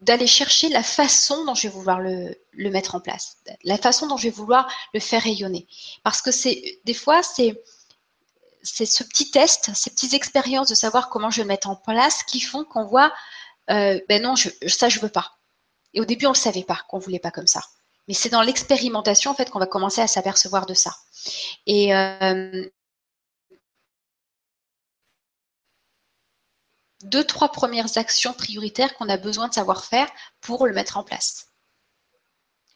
d'aller 0.00 0.26
chercher 0.26 0.68
la 0.68 0.82
façon 0.82 1.44
dont 1.44 1.54
je 1.54 1.64
vais 1.64 1.74
vouloir 1.74 2.00
le, 2.00 2.34
mettre 2.56 2.94
en 2.94 3.00
place, 3.00 3.36
la 3.64 3.76
façon 3.76 4.06
dont 4.06 4.16
je 4.16 4.24
vais 4.24 4.30
vouloir 4.30 4.70
le 4.94 5.00
faire 5.00 5.22
rayonner. 5.22 5.66
Parce 6.02 6.22
que 6.22 6.30
c'est 6.30 6.80
des 6.84 6.94
fois, 6.94 7.22
c'est 7.22 7.62
c'est 8.62 8.86
ce 8.86 9.04
petit 9.04 9.30
test, 9.30 9.70
ces 9.74 9.90
petites 9.90 10.12
expériences 10.12 10.68
de 10.68 10.74
savoir 10.74 11.08
comment 11.08 11.30
je 11.30 11.38
vais 11.38 11.44
le 11.44 11.48
mettre 11.48 11.70
en 11.70 11.76
place 11.76 12.22
qui 12.24 12.40
font 12.40 12.64
qu'on 12.64 12.84
voit, 12.84 13.10
euh, 13.70 13.98
ben 14.08 14.22
non, 14.22 14.34
ça 14.66 14.88
je 14.88 15.00
veux 15.00 15.08
pas. 15.08 15.38
Et 15.94 16.00
au 16.00 16.04
début, 16.04 16.26
on 16.26 16.30
ne 16.30 16.34
savait 16.34 16.64
pas 16.64 16.78
qu'on 16.88 16.98
voulait 16.98 17.18
pas 17.18 17.30
comme 17.30 17.46
ça. 17.46 17.62
Mais 18.06 18.14
c'est 18.14 18.28
dans 18.28 18.42
l'expérimentation 18.42 19.30
en 19.30 19.34
fait 19.34 19.50
qu'on 19.50 19.58
va 19.58 19.66
commencer 19.66 20.00
à 20.00 20.06
s'apercevoir 20.06 20.66
de 20.66 20.74
ça. 20.74 20.94
Et 21.66 21.94
euh, 21.94 22.68
deux, 27.02 27.24
trois 27.24 27.50
premières 27.50 27.96
actions 27.98 28.32
prioritaires 28.32 28.94
qu'on 28.96 29.08
a 29.08 29.16
besoin 29.16 29.48
de 29.48 29.54
savoir 29.54 29.84
faire 29.84 30.10
pour 30.40 30.66
le 30.66 30.72
mettre 30.72 30.96
en 30.96 31.04
place. 31.04 31.46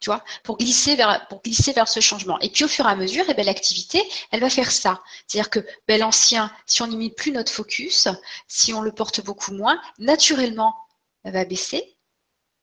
Tu 0.01 0.11
vois, 0.11 0.23
pour 0.43 0.59
glisser 0.59 0.97
vers, 0.97 1.89
ce 1.89 2.01
changement. 2.01 2.39
Et 2.41 2.51
puis 2.51 2.65
au 2.65 2.69
fur 2.69 2.87
et 2.87 2.91
à 2.91 2.97
mesure, 2.97 3.25
eh 3.29 3.35
ben, 3.35 3.47
l'activité, 3.47 4.03
elle 4.33 4.41
va 4.41 4.51
faire 4.51 4.71
ça. 4.71 5.03
C'est-à-dire 5.27 5.49
que 5.49 5.61
ben, 5.89 5.99
l'ancien, 5.99 6.53
si 6.67 6.83
on 6.83 6.87
n'y 6.89 6.97
met 6.97 7.11
plus 7.11 7.33
notre 7.33 7.51
focus, 7.51 8.09
si 8.47 8.75
on 8.75 8.83
le 8.83 8.93
porte 8.93 9.23
beaucoup 9.23 9.53
moins, 9.53 9.81
naturellement, 9.99 10.75
elle 11.23 11.33
va 11.33 11.45
baisser. 11.47 11.97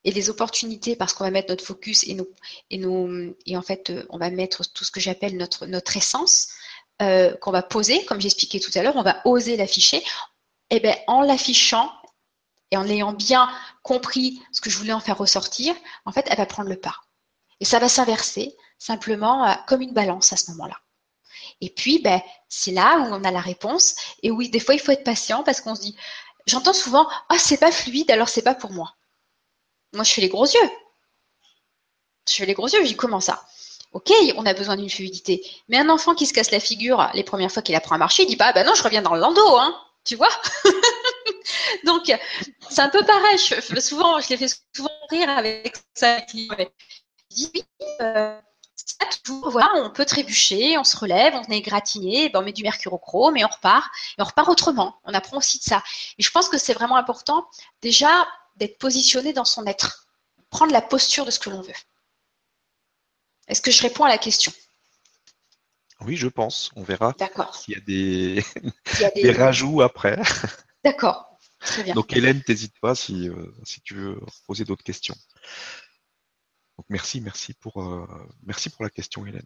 Et 0.04 0.12
les 0.12 0.30
opportunités, 0.30 0.96
parce 0.96 1.14
qu'on 1.14 1.24
va 1.24 1.32
mettre 1.32 1.50
notre 1.50 1.66
focus 1.66 2.04
et, 2.04 2.14
nos, 2.14 2.28
et, 3.46 3.58
en 3.58 3.62
fait, 3.62 3.92
on 4.10 4.18
va 4.18 4.30
mettre 4.30 4.64
tout 4.72 4.84
ce 4.84 4.92
que 4.92 5.00
j'appelle 5.00 5.38
notre, 5.38 5.66
notre 5.68 5.98
essence, 5.98 6.50
euh, 7.02 7.36
qu'on 7.38 7.52
va 7.52 7.64
poser, 7.64 8.06
comme 8.06 8.22
j'expliquais 8.22 8.60
tout 8.60 8.72
à 8.76 8.84
l'heure, 8.84 8.96
on 8.96 9.04
va 9.04 9.22
oser 9.26 9.58
l'afficher, 9.58 10.04
eh 10.72 10.80
ben, 10.80 10.96
en 11.08 11.22
l'affichant 11.22 11.92
et 12.72 12.78
en 12.78 12.88
ayant 12.88 13.14
bien 13.14 13.52
compris 13.84 14.42
ce 14.52 14.62
que 14.62 14.70
je 14.70 14.78
voulais 14.78 14.94
en 14.94 15.00
faire 15.00 15.18
ressortir, 15.18 15.76
en 16.06 16.12
fait, 16.12 16.26
elle 16.30 16.38
va 16.38 16.46
prendre 16.46 16.70
le 16.70 16.80
pas. 16.80 16.96
Et 17.60 17.66
ça 17.66 17.80
va 17.80 17.90
s'inverser 17.90 18.56
simplement 18.80 19.46
euh, 19.46 19.54
comme 19.68 19.82
une 19.82 19.94
balance 19.94 20.34
à 20.34 20.38
ce 20.38 20.50
moment-là. 20.52 20.80
Et 21.60 21.70
puis, 21.70 22.00
ben, 22.00 22.22
c'est 22.50 22.72
là 22.72 22.98
où 22.98 23.14
on 23.14 23.24
a 23.24 23.32
la 23.32 23.42
réponse. 23.42 23.96
Et 24.24 24.32
oui, 24.32 24.50
des 24.50 24.60
fois, 24.60 24.74
il 24.74 24.80
faut 24.80 24.92
être 24.92 25.04
patient 25.04 25.44
parce 25.44 25.62
qu'on 25.62 25.76
se 25.76 25.82
dit, 25.82 25.96
j'entends 26.48 26.74
souvent, 26.74 27.08
ah, 27.30 27.38
c'est 27.38 27.58
pas 27.58 27.72
fluide, 27.72 28.10
alors 28.10 28.30
c'est 28.30 28.42
pas 28.42 28.56
pour 28.56 28.72
moi. 28.72 28.96
Moi, 29.94 30.04
je 30.04 30.14
fais 30.14 30.22
les 30.22 30.30
gros 30.30 30.46
yeux. 30.46 30.70
Je 32.28 32.34
fais 32.34 32.46
les 32.46 32.54
gros 32.54 32.68
yeux, 32.68 32.82
je 32.82 32.88
dis, 32.88 32.96
comment 32.96 33.20
ça? 33.20 33.46
Ok, 33.92 34.12
on 34.38 34.46
a 34.46 34.54
besoin 34.54 34.78
d'une 34.78 34.90
fluidité. 34.90 35.46
Mais 35.68 35.78
un 35.78 35.90
enfant 35.90 36.16
qui 36.16 36.26
se 36.26 36.34
casse 36.34 36.52
la 36.52 36.62
figure 36.62 37.10
les 37.14 37.24
premières 37.24 37.52
fois 37.52 37.62
qu'il 37.62 37.76
apprend 37.76 37.96
à 37.96 37.98
marcher, 37.98 38.24
il 38.24 38.28
dit 38.28 38.38
pas, 38.38 38.54
bah 38.54 38.64
non, 38.64 38.74
je 38.74 38.84
reviens 38.84 39.02
dans 39.02 39.14
le 39.14 39.20
landau, 39.20 39.58
hein. 39.58 39.78
Tu 40.04 40.16
vois? 40.16 40.30
Donc, 41.86 42.12
c'est 42.70 42.82
un 42.82 42.90
peu 42.90 43.04
pareil. 43.06 43.38
Je, 43.38 43.80
souvent, 43.80 44.20
je 44.20 44.30
les 44.30 44.38
fais 44.38 44.48
souvent 44.76 44.90
rire 45.10 45.30
avec 45.30 45.76
ça. 45.94 46.20
Je 46.20 46.34
dis 46.34 46.50
oui, 47.54 47.64
euh, 48.02 48.40
toujours, 49.24 49.52
voilà, 49.52 49.72
on 49.76 49.90
peut 49.92 50.06
trébucher, 50.06 50.78
on 50.78 50.84
se 50.84 50.98
relève, 50.98 51.34
on 51.36 51.52
est 51.52 51.58
égratigné, 51.58 52.30
ben 52.30 52.40
on 52.40 52.44
met 52.44 52.52
du 52.52 52.64
mercurochrome 52.64 53.38
et 53.38 53.46
on 53.46 53.48
repart. 53.48 53.88
Et 54.18 54.22
on 54.22 54.26
repart 54.26 54.50
autrement. 54.50 55.00
On 55.06 55.14
apprend 55.14 55.38
aussi 55.38 55.60
de 55.60 55.64
ça. 55.64 55.84
Et 56.18 56.24
je 56.24 56.32
pense 56.32 56.50
que 56.50 56.58
c'est 56.58 56.74
vraiment 56.74 56.98
important, 56.98 57.46
déjà, 57.82 58.28
d'être 58.58 58.78
positionné 58.78 59.34
dans 59.34 59.46
son 59.46 59.66
être. 59.66 60.08
Prendre 60.50 60.74
la 60.74 60.82
posture 60.82 61.26
de 61.26 61.32
ce 61.32 61.40
que 61.40 61.50
l'on 61.50 61.62
veut. 61.62 61.74
Est-ce 63.48 63.62
que 63.62 63.72
je 63.72 63.82
réponds 63.82 64.06
à 64.06 64.10
la 64.10 64.18
question? 64.18 64.52
Oui, 66.06 66.16
je 66.16 66.28
pense. 66.28 66.72
On 66.76 66.84
verra 66.84 67.16
s'il 67.54 67.76
y 67.76 67.78
a 67.78 67.82
des, 67.86 68.44
des... 69.16 69.32
rajouts 69.32 69.82
après. 69.82 70.20
D'accord. 70.84 71.38
Très 71.60 71.84
bien. 71.84 71.94
Donc 71.94 72.16
Hélène, 72.16 72.42
n'hésite 72.48 72.80
pas 72.80 72.96
si, 72.96 73.30
euh, 73.30 73.54
si 73.64 73.82
tu 73.82 73.94
veux 73.94 74.20
poser 74.48 74.66
d'autres 74.66 74.84
questions. 74.84 75.16
Donc 76.78 76.86
merci, 76.90 77.22
merci 77.22 77.54
pour, 77.54 77.84
euh, 77.84 78.08
merci 78.44 78.70
pour 78.70 78.84
la 78.84 78.90
question, 78.90 79.26
Hélène. 79.26 79.46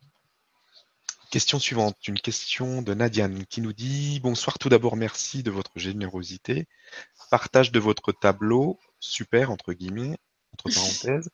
Question 1.31 1.59
suivante, 1.59 2.07
une 2.07 2.19
question 2.19 2.81
de 2.81 2.93
Nadiane 2.93 3.45
qui 3.47 3.59
nous 3.59 3.73
dit 3.73 4.21
Bonsoir, 4.21 4.57
tout 4.57 4.69
d'abord 4.69 4.95
merci 4.95 5.43
de 5.43 5.51
votre 5.51 5.71
générosité. 5.75 6.67
Partage 7.29 7.73
de 7.73 7.79
votre 7.79 8.13
tableau, 8.13 8.79
super 9.01 9.51
entre 9.51 9.73
guillemets, 9.73 10.17
entre 10.53 10.69
parenthèses. 10.73 11.29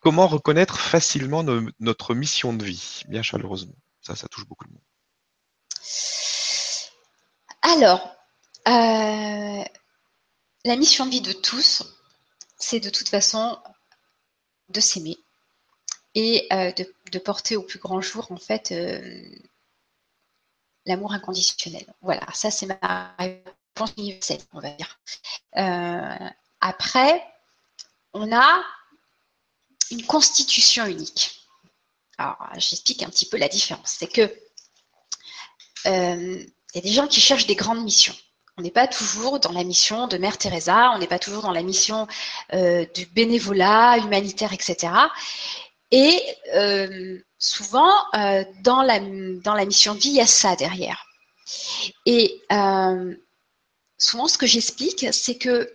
Comment 0.00 0.26
reconnaître 0.26 0.78
facilement 0.78 1.44
notre 1.80 2.14
mission 2.14 2.52
de 2.52 2.64
vie? 2.64 3.02
Bien 3.08 3.22
chaleureusement. 3.22 3.76
Ça, 4.02 4.16
ça 4.16 4.28
touche 4.28 4.46
beaucoup 4.46 4.64
de 4.64 4.70
monde. 4.70 4.82
Alors, 7.62 8.16
euh, 8.68 9.64
la 10.64 10.76
mission 10.76 11.06
de 11.06 11.10
vie 11.10 11.20
de 11.20 11.32
tous, 11.32 11.82
c'est 12.58 12.80
de 12.80 12.90
toute 12.90 13.08
façon 13.08 13.58
de 14.68 14.80
s'aimer 14.80 15.16
et 16.14 16.46
euh, 16.52 16.72
de, 16.72 17.18
porter 17.18 17.56
au 17.56 17.62
plus 17.62 17.78
grand 17.78 18.00
jour 18.00 18.30
en 18.30 18.36
fait 18.36 18.72
euh, 18.72 19.22
l'amour 20.86 21.12
inconditionnel. 21.12 21.86
Voilà, 22.00 22.26
ça 22.32 22.50
c'est 22.50 22.66
ma 22.66 23.14
réponse 23.18 23.92
universelle, 23.96 24.40
on 24.52 24.60
va 24.60 24.70
dire. 24.70 24.98
après, 26.60 27.24
on 28.12 28.32
a 28.34 28.64
une 29.90 30.04
constitution 30.06 30.86
unique. 30.86 31.37
Alors, 32.18 32.36
j'explique 32.56 33.02
un 33.02 33.08
petit 33.10 33.26
peu 33.26 33.36
la 33.36 33.48
différence. 33.48 33.96
C'est 33.98 34.08
que 34.08 34.32
il 35.84 36.74
y 36.74 36.78
a 36.78 36.82
des 36.82 36.92
gens 36.92 37.06
qui 37.06 37.20
cherchent 37.20 37.46
des 37.46 37.54
grandes 37.54 37.82
missions. 37.82 38.14
On 38.58 38.62
n'est 38.62 38.72
pas 38.72 38.88
toujours 38.88 39.38
dans 39.38 39.52
la 39.52 39.62
mission 39.62 40.08
de 40.08 40.18
Mère 40.18 40.36
Teresa, 40.36 40.90
on 40.92 40.98
n'est 40.98 41.06
pas 41.06 41.20
toujours 41.20 41.42
dans 41.42 41.52
la 41.52 41.62
mission 41.62 42.08
euh, 42.54 42.84
du 42.92 43.06
bénévolat 43.06 43.98
humanitaire, 43.98 44.52
etc. 44.52 44.92
Et 45.92 46.20
euh, 46.54 47.20
souvent, 47.38 47.92
euh, 48.14 48.44
dans, 48.64 48.82
la, 48.82 48.98
dans 48.98 49.54
la 49.54 49.64
mission 49.64 49.94
de 49.94 50.00
vie, 50.00 50.08
il 50.08 50.16
y 50.16 50.20
a 50.20 50.26
ça 50.26 50.56
derrière. 50.56 51.06
Et 52.04 52.42
souvent, 53.96 54.26
ce 54.26 54.36
que 54.36 54.46
j'explique, 54.46 55.06
c'est 55.12 55.38
que 55.38 55.72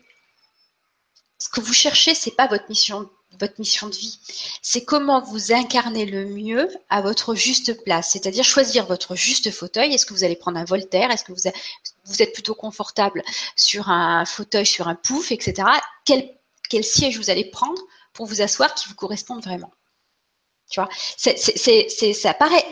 ce 1.40 1.48
que 1.48 1.62
vous 1.62 1.74
cherchez, 1.74 2.14
c'est 2.14 2.36
pas 2.36 2.48
votre 2.48 2.66
mission 2.68 3.10
votre 3.39 3.56
mission 3.60 3.88
de 3.88 3.96
vie. 3.96 4.19
C'est 4.62 4.86
comment 4.86 5.22
vous 5.22 5.52
incarnez 5.52 6.06
le 6.06 6.26
mieux 6.26 6.69
à 6.89 7.02
votre 7.02 7.36
juste 7.36 7.84
place, 7.84 8.12
c'est-à-dire 8.12 8.43
choisir 8.43 8.86
votre 8.86 9.15
juste 9.15 9.52
fauteuil. 9.52 9.93
Est-ce 9.93 10.06
que 10.06 10.13
vous 10.13 10.24
allez 10.24 10.36
prendre 10.36 10.58
un 10.58 10.65
Voltaire? 10.65 11.12
Est-ce 11.12 11.24
que 11.24 11.34
vous, 11.34 12.22
êtes 12.22 12.34
plutôt 12.34 12.56
confortable 12.56 13.24
sur 13.56 13.89
un 13.89 14.26
fauteuil, 14.26 14.65
sur 14.65 14.88
un 14.88 14.96
pouf, 14.96 15.32
etc. 15.32 15.67
Quel, 16.06 16.30
quel 16.69 16.84
siège 16.84 17.17
vous 17.17 17.30
allez 17.30 17.46
prendre 17.46 17.82
pour 18.13 18.26
vous 18.26 18.41
asseoir 18.41 18.74
qui 18.76 18.88
vous 18.88 18.96
corresponde 18.96 19.43
vraiment? 19.43 19.72
Tu 20.74 20.82
vois, 20.82 20.90
ça 21.18 22.34
paraît, 22.34 22.66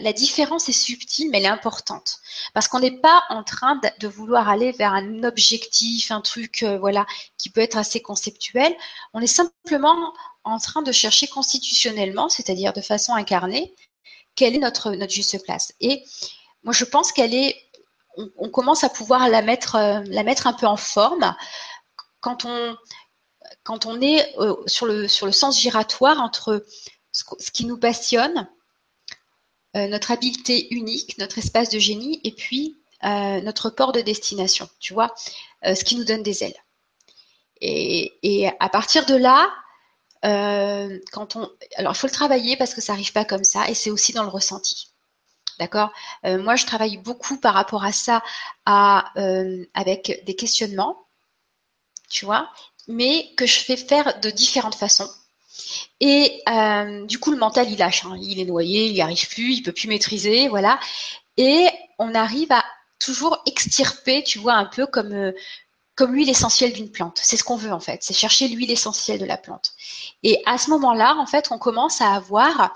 la, 0.00 0.12
différence 0.12 0.68
est 0.68 0.72
subtile, 0.72 1.30
mais 1.30 1.38
elle 1.38 1.44
est 1.44 1.48
importante 1.48 2.18
parce 2.54 2.66
qu'on 2.66 2.80
n'est 2.80 2.98
pas 2.98 3.22
en 3.28 3.44
train 3.44 3.80
de, 4.00 4.08
vouloir 4.08 4.48
aller 4.48 4.72
vers 4.72 4.92
un 4.92 5.22
objectif, 5.22 6.10
un 6.10 6.20
truc, 6.20 6.64
euh, 6.64 6.76
voilà, 6.78 7.06
qui 7.38 7.50
peut 7.50 7.60
être 7.60 7.76
assez 7.76 8.00
conceptuel. 8.00 8.74
On 9.14 9.20
est 9.20 9.28
simplement 9.28 10.12
en 10.42 10.58
train 10.58 10.82
de 10.82 10.90
chercher 10.90 11.28
constitutionnellement, 11.28 12.28
c'est-à-dire 12.28 12.72
de 12.72 12.80
façon 12.80 13.14
incarnée, 13.14 13.72
quelle 14.34 14.56
est 14.56 14.58
notre 14.58 14.90
notre 14.90 15.12
juste 15.12 15.40
place. 15.44 15.72
Et 15.80 16.02
moi, 16.64 16.72
je 16.72 16.84
pense 16.84 17.12
qu'elle 17.12 17.32
est, 17.32 17.56
on 18.38 18.48
commence 18.48 18.82
à 18.82 18.88
pouvoir 18.88 19.28
la 19.28 19.40
mettre, 19.40 19.76
euh, 19.76 20.00
la 20.06 20.24
mettre 20.24 20.48
un 20.48 20.52
peu 20.52 20.66
en 20.66 20.76
forme 20.76 21.36
quand 22.20 22.44
on 22.44 22.76
quand 23.66 23.84
on 23.84 24.00
est 24.00 24.32
euh, 24.38 24.54
sur, 24.66 24.86
le, 24.86 25.08
sens 25.08 25.60
giratoire 25.60 26.20
entre 26.20 26.64
ce, 27.10 27.50
qui 27.50 27.66
nous 27.66 27.76
passionne, 27.76 28.48
euh, 29.74 29.88
notre 29.88 30.12
habileté 30.12 30.72
unique, 30.72 31.18
notre 31.18 31.38
espace 31.38 31.68
de 31.68 31.80
génie, 31.80 32.20
et 32.22 32.30
puis 32.30 32.78
euh, 33.02 33.40
notre 33.40 33.70
port 33.70 33.90
de 33.90 34.00
destination, 34.00 34.70
tu 34.78 34.94
vois, 34.94 35.12
ce 35.64 35.82
qui 35.82 35.96
nous 35.96 36.04
donne 36.04 36.22
des 36.22 36.44
ailes. 36.44 36.62
Et, 37.60 38.48
à 38.60 38.68
partir 38.68 39.04
de 39.04 39.16
là, 39.16 39.50
quand 41.12 41.34
on, 41.34 41.50
alors 41.76 41.92
il 41.92 41.98
faut 41.98 42.06
le 42.06 42.12
travailler 42.12 42.56
parce 42.56 42.72
que 42.72 42.80
ça 42.80 42.92
n'arrive 42.92 43.12
pas 43.12 43.24
comme 43.24 43.44
ça, 43.44 43.68
et 43.68 43.74
c'est 43.74 43.90
aussi 43.90 44.12
dans 44.12 44.22
le 44.22 44.28
ressenti. 44.28 44.92
D'accord? 45.58 45.90
Moi, 46.22 46.54
je 46.54 46.66
travaille 46.66 46.98
beaucoup 46.98 47.38
par 47.38 47.54
rapport 47.54 47.84
à 47.84 47.90
ça, 47.90 48.22
avec 48.64 50.22
des 50.24 50.36
questionnements, 50.36 51.08
tu 52.08 52.26
vois, 52.26 52.48
mais 52.88 53.30
que 53.36 53.46
je 53.46 53.60
fais 53.60 53.76
faire 53.76 54.20
de 54.20 54.30
différentes 54.30 54.74
façons. 54.74 55.08
Et 56.00 56.42
euh, 56.48 57.04
du 57.06 57.18
coup, 57.18 57.30
le 57.30 57.38
mental, 57.38 57.70
il 57.70 57.78
lâche. 57.78 58.04
Hein. 58.04 58.16
Il 58.20 58.40
est 58.40 58.44
noyé, 58.44 58.86
il 58.86 58.94
n'y 58.94 59.00
arrive 59.00 59.28
plus, 59.28 59.54
il 59.54 59.62
peut 59.62 59.72
plus 59.72 59.88
maîtriser, 59.88 60.48
voilà. 60.48 60.78
Et 61.36 61.68
on 61.98 62.14
arrive 62.14 62.52
à 62.52 62.64
toujours 62.98 63.42
extirper, 63.46 64.22
tu 64.22 64.38
vois, 64.38 64.54
un 64.54 64.66
peu 64.66 64.86
comme 64.86 65.12
euh, 65.12 65.32
comme 65.94 66.14
l'huile 66.14 66.28
essentielle 66.28 66.74
d'une 66.74 66.90
plante. 66.90 67.18
C'est 67.22 67.38
ce 67.38 67.44
qu'on 67.44 67.56
veut 67.56 67.72
en 67.72 67.80
fait, 67.80 68.02
c'est 68.02 68.12
chercher 68.14 68.48
l'huile 68.48 68.70
essentielle 68.70 69.18
de 69.18 69.24
la 69.24 69.38
plante. 69.38 69.72
Et 70.22 70.42
à 70.44 70.58
ce 70.58 70.68
moment-là, 70.70 71.16
en 71.16 71.26
fait, 71.26 71.48
on 71.50 71.58
commence 71.58 72.02
à 72.02 72.12
avoir 72.12 72.74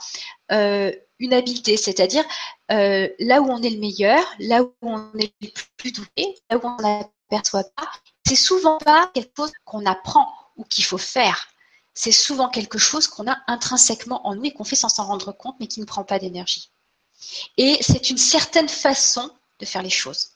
euh, 0.52 0.90
une 1.18 1.34
habileté, 1.34 1.76
c'est-à-dire 1.76 2.24
là 2.70 3.42
où 3.42 3.50
on 3.50 3.60
est 3.62 3.70
le 3.70 3.78
meilleur, 3.78 4.24
là 4.38 4.62
où 4.62 4.72
on 4.80 5.12
est 5.18 5.34
le 5.42 5.48
plus 5.76 5.92
doué, 5.92 6.34
là 6.48 6.56
où 6.56 6.60
on 6.62 6.76
n'aperçoit 6.76 7.64
pas, 7.76 7.88
c'est 8.30 8.36
souvent 8.36 8.78
pas 8.78 9.10
quelque 9.12 9.32
chose 9.36 9.50
qu'on 9.64 9.84
apprend 9.86 10.32
ou 10.56 10.62
qu'il 10.62 10.84
faut 10.84 10.98
faire. 10.98 11.48
C'est 11.94 12.12
souvent 12.12 12.48
quelque 12.48 12.78
chose 12.78 13.08
qu'on 13.08 13.28
a 13.28 13.36
intrinsèquement 13.48 14.24
en 14.24 14.36
nous 14.36 14.44
et 14.44 14.52
qu'on 14.52 14.62
fait 14.62 14.76
sans 14.76 14.88
s'en 14.88 15.04
rendre 15.04 15.32
compte, 15.32 15.56
mais 15.58 15.66
qui 15.66 15.80
ne 15.80 15.84
prend 15.84 16.04
pas 16.04 16.20
d'énergie. 16.20 16.70
Et 17.56 17.76
c'est 17.80 18.08
une 18.08 18.18
certaine 18.18 18.68
façon 18.68 19.28
de 19.58 19.66
faire 19.66 19.82
les 19.82 19.90
choses. 19.90 20.28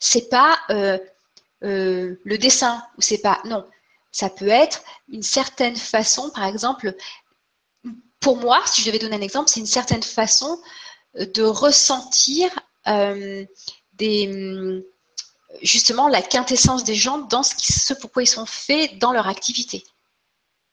C'est 0.00 0.28
pas 0.28 0.58
euh, 0.68 0.98
euh, 1.64 2.20
le 2.24 2.36
dessin 2.36 2.84
ou 2.98 3.00
c'est 3.00 3.22
pas 3.22 3.40
non. 3.46 3.66
Ça 4.10 4.28
peut 4.28 4.48
être 4.48 4.82
une 5.08 5.22
certaine 5.22 5.76
façon, 5.76 6.28
par 6.28 6.44
exemple, 6.44 6.94
pour 8.20 8.36
moi, 8.36 8.62
si 8.66 8.82
je 8.82 8.86
devais 8.88 8.98
donner 8.98 9.16
un 9.16 9.22
exemple, 9.22 9.48
c'est 9.48 9.60
une 9.60 9.66
certaine 9.66 10.02
façon 10.02 10.60
de 11.14 11.42
ressentir 11.42 12.50
euh, 12.86 13.46
des, 13.94 14.84
justement 15.60 16.08
la 16.08 16.22
quintessence 16.22 16.84
des 16.84 16.94
gens 16.94 17.18
dans 17.18 17.42
ce, 17.42 17.54
ce 17.58 17.94
pourquoi 17.94 18.22
ils 18.22 18.26
sont 18.26 18.46
faits 18.46 18.98
dans 18.98 19.12
leur 19.12 19.28
activité. 19.28 19.84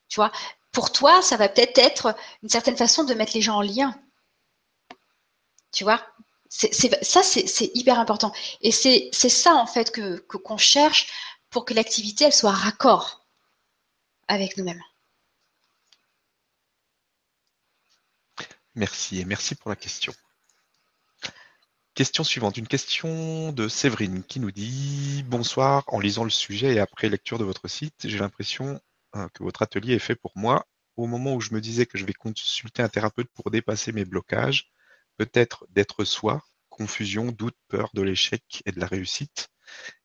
Tu 0.07 0.15
vois, 0.15 0.31
pour 0.71 0.91
toi, 0.91 1.21
ça 1.21 1.37
va 1.37 1.49
peut-être 1.49 1.77
être 1.77 2.15
une 2.43 2.49
certaine 2.49 2.77
façon 2.77 3.03
de 3.03 3.13
mettre 3.13 3.33
les 3.35 3.41
gens 3.41 3.57
en 3.57 3.61
lien. 3.61 3.99
Tu 5.71 5.83
vois, 5.83 6.03
ça, 6.49 7.23
c'est, 7.23 7.71
hyper 7.75 7.99
important. 7.99 8.31
Et 8.61 8.71
c'est, 8.71 9.11
ça, 9.13 9.55
en 9.55 9.67
fait, 9.67 9.91
que, 9.91 10.17
qu'on 10.17 10.57
cherche 10.57 11.07
pour 11.49 11.65
que 11.65 11.73
l'activité, 11.73 12.25
elle 12.25 12.33
soit 12.33 12.51
raccord 12.51 13.25
avec 14.27 14.57
nous-mêmes. 14.57 14.83
Merci 18.75 19.19
et 19.19 19.25
merci 19.25 19.55
pour 19.55 19.69
la 19.69 19.75
question. 19.75 20.13
Question 21.99 22.23
suivante, 22.23 22.55
une 22.55 22.65
question 22.65 23.51
de 23.51 23.67
Séverine 23.67 24.23
qui 24.23 24.39
nous 24.39 24.51
dit 24.51 25.21
Bonsoir, 25.27 25.83
en 25.87 25.99
lisant 25.99 26.23
le 26.23 26.29
sujet 26.29 26.75
et 26.75 26.79
après 26.79 27.09
lecture 27.09 27.37
de 27.37 27.43
votre 27.43 27.67
site, 27.67 27.93
j'ai 28.05 28.17
l'impression 28.17 28.79
euh, 29.17 29.27
que 29.33 29.43
votre 29.43 29.63
atelier 29.63 29.95
est 29.95 29.99
fait 29.99 30.15
pour 30.15 30.31
moi. 30.37 30.65
Au 30.95 31.07
moment 31.07 31.35
où 31.35 31.41
je 31.41 31.53
me 31.53 31.59
disais 31.59 31.85
que 31.85 31.97
je 31.97 32.05
vais 32.05 32.13
consulter 32.13 32.81
un 32.81 32.87
thérapeute 32.87 33.27
pour 33.33 33.51
dépasser 33.51 33.91
mes 33.91 34.05
blocages, 34.05 34.71
peut-être 35.17 35.67
d'être 35.71 36.05
soi, 36.05 36.41
confusion, 36.69 37.33
doute, 37.33 37.57
peur 37.67 37.89
de 37.93 38.01
l'échec 38.01 38.63
et 38.65 38.71
de 38.71 38.79
la 38.79 38.87
réussite, 38.87 39.49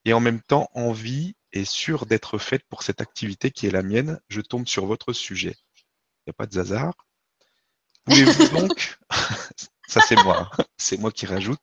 et 0.05 0.15
en 0.15 0.19
même 0.19 0.43
temps 0.43 0.71
envie 0.75 1.37
et 1.53 1.65
sûr 1.65 2.07
d'être 2.07 2.39
faite 2.39 2.65
pour 2.69 2.83
cette 2.83 3.03
activité 3.03 3.53
qui 3.53 3.69
est 3.69 3.71
la 3.71 3.85
mienne, 3.85 4.19
je 4.29 4.41
tombe 4.41 4.67
sur 4.67 4.85
votre 4.85 5.13
sujet. 5.13 5.55
Il 5.77 6.23
n'y 6.27 6.31
a 6.33 6.35
pas 6.35 6.47
de 6.47 6.59
hasard. 6.59 6.95
Pouvez-vous 8.05 8.49
donc, 8.49 8.99
ça 9.95 10.01
c'est 10.01 10.21
moi, 10.25 10.51
c'est 10.77 10.99
moi 10.99 11.13
qui 11.13 11.25
rajoute, 11.25 11.61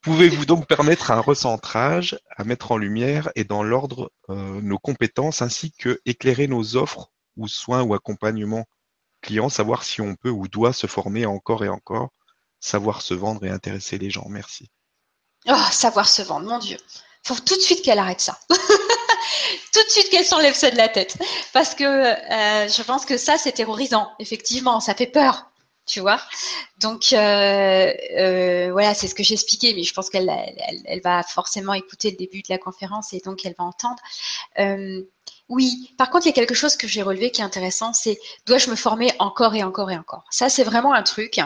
pouvez-vous 0.00 0.46
donc 0.46 0.66
permettre 0.66 1.10
un 1.10 1.20
recentrage, 1.20 2.18
à 2.34 2.44
mettre 2.44 2.72
en 2.72 2.78
lumière 2.78 3.30
et 3.34 3.44
dans 3.44 3.62
l'ordre 3.62 4.10
euh, 4.30 4.60
nos 4.62 4.78
compétences 4.78 5.42
ainsi 5.42 5.70
que 5.72 6.00
éclairer 6.06 6.46
nos 6.46 6.76
offres 6.76 7.10
ou 7.36 7.46
soins 7.46 7.82
ou 7.82 7.92
accompagnements 7.92 8.64
clients, 9.20 9.50
savoir 9.50 9.82
si 9.82 10.00
on 10.00 10.16
peut 10.16 10.30
ou 10.30 10.48
doit 10.48 10.72
se 10.72 10.86
former 10.86 11.26
encore 11.26 11.62
et 11.62 11.68
encore, 11.68 12.08
savoir 12.58 13.02
se 13.02 13.12
vendre 13.12 13.44
et 13.44 13.50
intéresser 13.50 13.98
les 13.98 14.08
gens? 14.08 14.26
Merci. 14.30 14.70
Oh, 15.46 15.54
savoir 15.70 16.08
se 16.08 16.22
vendre, 16.22 16.46
mon 16.48 16.58
Dieu. 16.58 16.78
Faut 17.26 17.34
tout 17.34 17.56
de 17.56 17.60
suite 17.60 17.82
qu'elle 17.82 17.98
arrête 17.98 18.20
ça. 18.20 18.38
tout 18.48 19.82
de 19.82 19.90
suite 19.90 20.08
qu'elle 20.10 20.24
s'enlève 20.24 20.54
ça 20.54 20.70
de 20.70 20.76
la 20.76 20.88
tête. 20.88 21.18
Parce 21.52 21.74
que 21.74 21.84
euh, 21.84 22.68
je 22.68 22.82
pense 22.82 23.04
que 23.04 23.18
ça, 23.18 23.36
c'est 23.36 23.52
terrorisant. 23.52 24.10
Effectivement, 24.18 24.80
ça 24.80 24.94
fait 24.94 25.06
peur 25.06 25.50
tu 25.86 26.00
vois. 26.00 26.20
Donc 26.80 27.12
euh, 27.12 27.92
euh, 28.18 28.68
voilà, 28.72 28.94
c'est 28.94 29.08
ce 29.08 29.14
que 29.14 29.22
j'ai 29.22 29.34
expliqué, 29.34 29.74
mais 29.74 29.82
je 29.82 29.92
pense 29.94 30.10
qu'elle 30.10 30.30
elle, 30.86 31.00
va 31.02 31.22
forcément 31.22 31.74
écouter 31.74 32.10
le 32.10 32.16
début 32.16 32.40
de 32.42 32.48
la 32.48 32.58
conférence 32.58 33.12
et 33.12 33.20
donc 33.24 33.44
elle 33.44 33.54
va 33.58 33.64
entendre. 33.64 34.00
Euh, 34.58 35.02
Oui, 35.48 35.94
par 35.98 36.10
contre, 36.10 36.26
il 36.26 36.30
y 36.30 36.32
a 36.32 36.34
quelque 36.34 36.54
chose 36.54 36.76
que 36.76 36.86
j'ai 36.88 37.02
relevé 37.02 37.30
qui 37.30 37.40
est 37.42 37.44
intéressant, 37.44 37.92
c'est 37.92 38.18
dois-je 38.46 38.70
me 38.70 38.76
former 38.76 39.12
encore 39.18 39.54
et 39.54 39.62
encore 39.62 39.90
et 39.90 39.96
encore? 39.98 40.24
Ça, 40.30 40.48
c'est 40.48 40.64
vraiment 40.64 40.94
un 40.94 41.02
truc. 41.02 41.38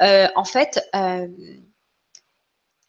Euh, 0.00 0.28
en 0.36 0.44
fait, 0.44 0.80
euh, 0.94 1.26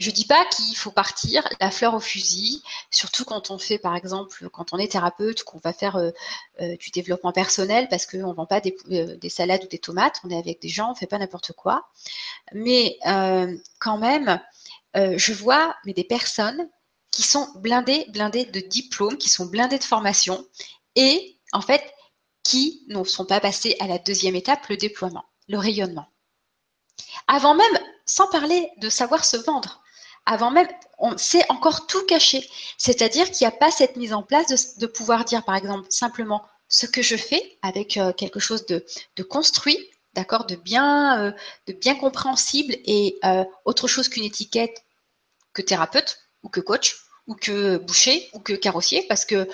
je 0.04 0.12
dis 0.12 0.26
pas 0.26 0.46
qu'il 0.46 0.76
faut 0.76 0.92
partir 0.92 1.48
la 1.62 1.72
fleur 1.72 1.94
au 1.94 2.00
fusil, 2.02 2.62
surtout 2.92 3.24
quand 3.24 3.52
on 3.52 3.58
fait, 3.58 3.78
par 3.78 3.96
exemple, 3.96 4.50
quand 4.50 4.74
on 4.74 4.78
est 4.78 4.92
thérapeute, 4.92 5.44
qu'on 5.44 5.60
va 5.60 5.72
faire 5.72 5.96
euh, 5.96 6.12
euh, 6.62 6.76
du 6.76 6.90
développement 6.90 7.32
personnel, 7.32 7.88
parce 7.90 8.06
qu'on 8.06 8.28
ne 8.28 8.34
vend 8.34 8.46
pas 8.46 8.62
euh, 8.92 9.16
des, 9.16 9.30
salades 9.30 9.64
ou 9.64 9.68
des 9.68 9.80
tomates, 9.80 10.20
on 10.26 10.30
est 10.30 10.38
avec 10.38 10.62
des 10.62 10.68
gens, 10.68 10.90
on 10.90 10.92
ne 10.92 10.98
fait 10.98 11.08
pas 11.08 11.20
n'importe 11.20 11.54
quoi. 11.54 11.88
Mais 12.54 12.98
quand 13.80 13.98
même, 13.98 14.42
je 14.94 15.34
vois 15.34 15.76
des 15.86 16.04
personnes 16.04 16.70
qui 17.10 17.24
sont 17.24 17.48
blindées, 17.56 18.06
blindées 18.10 18.46
de 18.46 18.60
diplômes, 18.60 19.18
qui 19.18 19.30
sont 19.30 19.46
blindées 19.46 19.80
de 19.80 19.84
formation, 19.84 20.46
et 20.96 21.40
en 21.54 21.62
fait, 21.62 21.84
qui 22.44 22.84
ne 22.90 23.02
sont 23.06 23.26
pas 23.26 23.40
passées 23.40 23.78
à 23.80 23.88
la 23.88 24.00
deuxième 24.00 24.36
étape, 24.36 24.68
le 24.68 24.76
déploiement, 24.76 25.24
le 25.48 25.58
rayonnement. 25.58 26.08
Avant 27.28 27.56
même, 27.56 27.80
sans 28.06 28.28
parler 28.28 28.70
de 28.78 28.90
savoir 28.90 29.24
se 29.24 29.38
vendre 29.38 29.83
avant 30.26 30.52
même, 30.52 30.68
on 31.00 31.18
sait 31.18 31.44
encore 31.50 31.88
tout 31.88 32.06
caché. 32.06 32.50
C'est-à-dire 32.78 33.30
qu'il 33.30 33.46
n'y 33.46 33.54
a 33.54 33.58
pas 33.58 33.72
cette 33.72 33.98
mise 33.98 34.14
en 34.14 34.24
place 34.24 34.78
de, 34.78 34.86
pouvoir 34.86 35.26
dire, 35.26 35.44
par 35.44 35.56
exemple, 35.56 35.88
simplement 35.90 36.46
ce 36.70 36.86
que 36.86 37.02
je 37.02 37.16
fais 37.16 37.58
avec 37.62 37.98
euh, 37.98 38.14
quelque 38.14 38.40
chose 38.40 38.66
de, 38.66 38.84
construit, 39.24 39.78
d'accord, 40.14 40.46
de 40.46 40.56
bien, 40.56 41.34
euh, 41.68 41.94
compréhensible 42.00 42.76
et 42.86 43.18
euh, 43.26 43.44
autre 43.66 43.88
chose 43.88 44.08
qu'une 44.08 44.24
étiquette 44.24 44.84
que 45.54 45.62
thérapeute 45.62 46.20
ou 46.42 46.50
que 46.50 46.62
coach 46.62 46.98
ou 47.28 47.36
que 47.36 47.78
boucher 47.78 48.30
ou 48.34 48.40
que 48.40 48.54
carrossier, 48.54 49.06
parce 49.08 49.26
que 49.26 49.48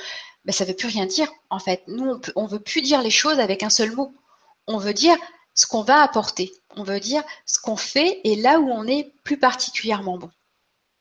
ben, 0.46 0.54
ça 0.54 0.64
ne 0.64 0.70
veut 0.70 0.76
plus 0.76 0.88
rien 0.88 1.06
dire 1.06 1.32
en 1.50 1.60
fait. 1.60 1.84
Nous, 1.88 2.20
on 2.36 2.44
ne 2.44 2.50
veut 2.50 2.60
plus 2.60 2.82
dire 2.82 3.02
les 3.02 3.12
choses 3.12 3.40
avec 3.40 3.64
un 3.64 3.70
seul 3.70 3.92
mot. 3.92 4.14
On 4.68 4.78
veut 4.78 4.94
dire 4.94 5.18
ce 5.54 5.66
qu'on 5.66 5.84
va 5.84 6.02
apporter. 6.02 6.52
On 6.76 6.84
veut 6.84 7.00
dire 7.00 7.24
ce 7.46 7.60
qu'on 7.60 7.76
fait 7.76 8.22
et 8.24 8.36
là 8.36 8.60
où 8.60 8.70
on 8.70 8.88
est 8.88 9.12
plus 9.24 9.38
particulièrement 9.38 10.18
bon. 10.18 10.32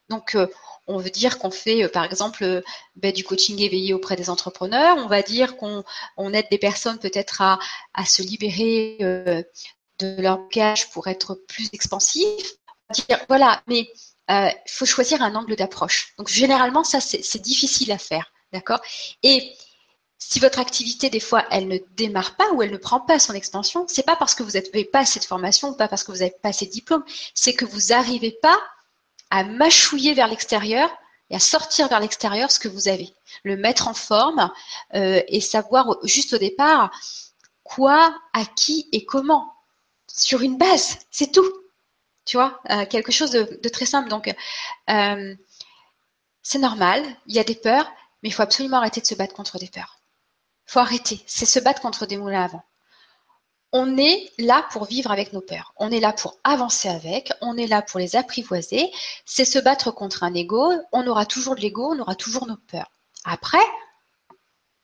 Donc, 0.08 0.34
euh, 0.34 0.46
on 0.86 0.98
veut 0.98 1.10
dire 1.10 1.38
qu'on 1.38 1.50
fait, 1.50 1.84
euh, 1.84 1.88
par 1.88 2.04
exemple, 2.04 2.42
euh, 2.44 2.62
ben, 2.96 3.12
du 3.12 3.24
coaching 3.24 3.60
éveillé 3.60 3.92
auprès 3.92 4.16
des 4.16 4.30
entrepreneurs. 4.30 4.96
On 4.96 5.06
va 5.06 5.22
dire 5.22 5.56
qu'on 5.56 5.84
aide 6.32 6.46
des 6.50 6.58
personnes 6.58 6.98
peut-être 6.98 7.42
à, 7.42 7.58
se 8.06 8.22
libérer 8.22 8.96
de 9.00 10.20
leur 10.20 10.38
blocage 10.38 10.90
pour 10.90 11.08
être 11.08 11.34
plus 11.34 11.68
expansif. 11.72 12.54
Dire, 12.90 13.20
voilà, 13.28 13.62
mais 13.66 13.90
il 14.30 14.54
faut 14.66 14.86
choisir 14.86 15.22
un 15.22 15.34
angle 15.34 15.56
d'approche. 15.56 16.14
Donc, 16.16 16.28
généralement, 16.28 16.84
ça, 16.84 17.00
c'est 17.00 17.42
difficile 17.42 17.92
à 17.92 17.98
faire. 17.98 18.32
D'accord? 18.52 18.80
Et 19.22 19.52
si 20.18 20.40
votre 20.40 20.58
activité, 20.58 21.10
des 21.10 21.20
fois, 21.20 21.44
elle 21.50 21.68
ne 21.68 21.78
démarre 21.96 22.36
pas 22.36 22.50
ou 22.52 22.62
elle 22.62 22.70
ne 22.70 22.78
prend 22.78 23.00
pas 23.00 23.18
son 23.18 23.34
expansion, 23.34 23.84
c'est 23.88 24.06
pas 24.06 24.16
parce 24.16 24.34
que 24.34 24.42
vous 24.42 24.52
n'avez 24.52 24.84
pas 24.84 25.00
assez 25.00 25.20
de 25.20 25.24
formation, 25.24 25.74
pas 25.74 25.86
parce 25.86 26.02
que 26.02 26.12
vous 26.12 26.18
n'avez 26.18 26.34
pas 26.42 26.48
assez 26.48 26.64
de 26.64 26.70
diplôme, 26.70 27.04
c'est 27.34 27.52
que 27.52 27.66
vous 27.66 27.88
n'arrivez 27.90 28.32
pas 28.42 28.58
à 29.30 29.44
mâchouiller 29.44 30.14
vers 30.14 30.28
l'extérieur 30.28 30.90
et 31.30 31.36
à 31.36 31.40
sortir 31.40 31.88
vers 31.88 32.00
l'extérieur 32.00 32.50
ce 32.50 32.58
que 32.58 32.68
vous 32.68 32.88
avez, 32.88 33.12
le 33.42 33.56
mettre 33.56 33.88
en 33.88 33.94
forme 33.94 34.50
euh, 34.94 35.22
et 35.28 35.40
savoir 35.40 35.96
juste 36.04 36.32
au 36.32 36.38
départ 36.38 36.90
quoi, 37.68 38.18
à 38.32 38.44
qui 38.46 38.88
et 38.92 39.04
comment, 39.04 39.54
sur 40.06 40.40
une 40.40 40.56
base, 40.56 40.98
c'est 41.10 41.32
tout. 41.32 41.48
Tu 42.24 42.36
vois, 42.36 42.60
euh, 42.70 42.84
quelque 42.86 43.12
chose 43.12 43.30
de, 43.30 43.68
très 43.68 43.86
simple. 43.86 44.08
Donc, 44.08 44.34
euh, 44.90 45.34
c'est 46.42 46.58
normal, 46.58 47.04
il 47.26 47.34
y 47.34 47.38
a 47.38 47.44
des 47.44 47.54
peurs, 47.54 47.90
mais 48.22 48.30
il 48.30 48.32
faut 48.32 48.42
absolument 48.42 48.78
arrêter 48.78 49.00
de 49.00 49.06
se 49.06 49.14
battre 49.14 49.34
contre 49.34 49.58
des 49.58 49.68
peurs. 49.68 50.00
Il 50.66 50.72
faut 50.72 50.80
arrêter, 50.80 51.22
c'est 51.26 51.46
se 51.46 51.58
battre 51.58 51.80
contre 51.80 52.06
des 52.06 52.16
moulins 52.16 52.44
avant 52.44 52.64
on 53.72 53.98
est 53.98 54.30
là 54.38 54.66
pour 54.72 54.86
vivre 54.86 55.10
avec 55.10 55.32
nos 55.32 55.40
peurs. 55.40 55.74
On 55.76 55.90
est 55.90 56.00
là 56.00 56.12
pour 56.12 56.38
avancer 56.44 56.88
avec. 56.88 57.32
On 57.40 57.56
est 57.56 57.66
là 57.66 57.82
pour 57.82 58.00
les 58.00 58.16
apprivoiser. 58.16 58.90
C'est 59.26 59.44
se 59.44 59.58
battre 59.58 59.90
contre 59.90 60.22
un 60.22 60.32
ego. 60.34 60.72
On 60.92 61.06
aura 61.06 61.26
toujours 61.26 61.54
de 61.54 61.60
l'ego. 61.60 61.92
On 61.94 61.98
aura 61.98 62.14
toujours 62.14 62.46
nos 62.46 62.56
peurs. 62.56 62.90
Après, 63.24 63.64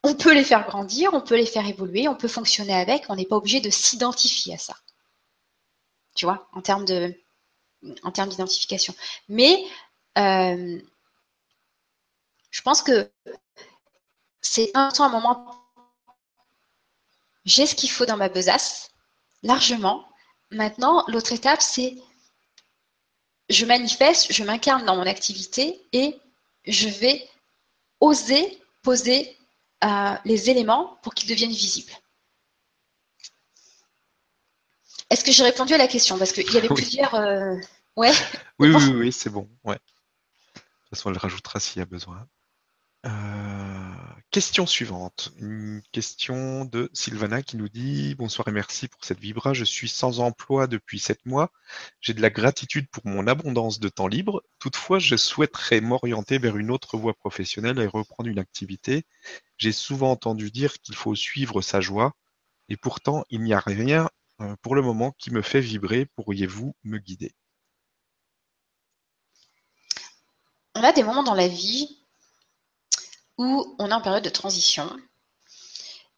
on 0.02 0.14
peut 0.14 0.34
les 0.34 0.44
faire 0.44 0.66
grandir. 0.66 1.14
On 1.14 1.22
peut 1.22 1.36
les 1.36 1.46
faire 1.46 1.66
évoluer. 1.66 2.08
On 2.08 2.14
peut 2.14 2.28
fonctionner 2.28 2.74
avec. 2.74 3.04
On 3.08 3.16
n'est 3.16 3.24
pas 3.24 3.36
obligé 3.36 3.60
de 3.60 3.70
s'identifier 3.70 4.54
à 4.54 4.58
ça. 4.58 4.76
Tu 6.14 6.26
vois, 6.26 6.48
en 6.52 6.60
termes 6.60 6.84
de, 6.84 7.14
en 8.02 8.10
termes 8.10 8.28
d'identification. 8.28 8.94
Mais 9.28 9.64
euh, 10.18 10.78
je 12.50 12.62
pense 12.62 12.82
que 12.82 13.10
c'est 14.42 14.70
un 14.74 15.08
moment 15.08 15.63
j'ai 17.44 17.66
ce 17.66 17.74
qu'il 17.74 17.90
faut 17.90 18.06
dans 18.06 18.16
ma 18.16 18.28
besace, 18.28 18.90
largement. 19.42 20.06
Maintenant, 20.50 21.04
l'autre 21.08 21.32
étape, 21.32 21.62
c'est 21.62 21.96
je 23.50 23.66
manifeste, 23.66 24.32
je 24.32 24.42
m'incarne 24.42 24.84
dans 24.84 24.96
mon 24.96 25.06
activité 25.06 25.82
et 25.92 26.18
je 26.66 26.88
vais 26.88 27.28
oser 28.00 28.60
poser 28.84 29.36
euh, 29.82 30.14
les 30.24 30.50
éléments 30.50 30.98
pour 31.02 31.14
qu'ils 31.14 31.28
deviennent 31.28 31.50
visibles. 31.50 31.92
Est-ce 35.10 35.24
que 35.24 35.32
j'ai 35.32 35.42
répondu 35.42 35.74
à 35.74 35.78
la 35.78 35.88
question? 35.88 36.16
Parce 36.18 36.32
qu'il 36.32 36.50
y 36.52 36.56
avait 36.56 36.68
plusieurs. 36.68 37.14
Euh, 37.14 37.56
ouais. 37.96 38.12
Oui, 38.58 38.70
oui, 38.70 38.92
oui, 38.94 39.12
c'est 39.12 39.30
bon. 39.30 39.48
Ouais. 39.64 39.74
De 39.74 40.60
toute 40.60 40.90
façon, 40.90 41.10
elle 41.10 41.18
rajoutera 41.18 41.60
s'il 41.60 41.80
y 41.80 41.82
a 41.82 41.86
besoin. 41.86 42.26
Euh, 43.06 43.43
question 44.34 44.66
suivante. 44.66 45.32
Une 45.38 45.80
question 45.92 46.64
de 46.64 46.90
Sylvana 46.92 47.40
qui 47.40 47.56
nous 47.56 47.68
dit 47.68 48.16
Bonsoir 48.16 48.48
et 48.48 48.50
merci 48.50 48.88
pour 48.88 49.04
cette 49.04 49.20
vibra. 49.20 49.54
Je 49.54 49.62
suis 49.62 49.88
sans 49.88 50.18
emploi 50.18 50.66
depuis 50.66 50.98
sept 50.98 51.24
mois. 51.24 51.52
J'ai 52.00 52.14
de 52.14 52.20
la 52.20 52.30
gratitude 52.30 52.88
pour 52.90 53.06
mon 53.06 53.28
abondance 53.28 53.78
de 53.78 53.88
temps 53.88 54.08
libre. 54.08 54.42
Toutefois, 54.58 54.98
je 54.98 55.14
souhaiterais 55.14 55.80
m'orienter 55.80 56.38
vers 56.38 56.56
une 56.56 56.72
autre 56.72 56.96
voie 56.96 57.14
professionnelle 57.14 57.78
et 57.78 57.86
reprendre 57.86 58.28
une 58.28 58.40
activité. 58.40 59.04
J'ai 59.56 59.70
souvent 59.70 60.10
entendu 60.10 60.50
dire 60.50 60.80
qu'il 60.80 60.96
faut 60.96 61.14
suivre 61.14 61.62
sa 61.62 61.80
joie. 61.80 62.14
Et 62.68 62.76
pourtant, 62.76 63.24
il 63.30 63.40
n'y 63.40 63.54
a 63.54 63.60
rien 63.60 64.10
euh, 64.40 64.56
pour 64.62 64.74
le 64.74 64.82
moment 64.82 65.12
qui 65.16 65.30
me 65.30 65.42
fait 65.42 65.60
vibrer. 65.60 66.06
Pourriez-vous 66.16 66.74
me 66.82 66.98
guider? 66.98 67.36
On 70.74 70.82
a 70.82 70.92
des 70.92 71.04
moments 71.04 71.22
dans 71.22 71.34
la 71.34 71.46
vie 71.46 72.03
où 73.38 73.76
on 73.78 73.90
est 73.90 73.92
en 73.92 74.00
période 74.00 74.24
de 74.24 74.30
transition. 74.30 74.90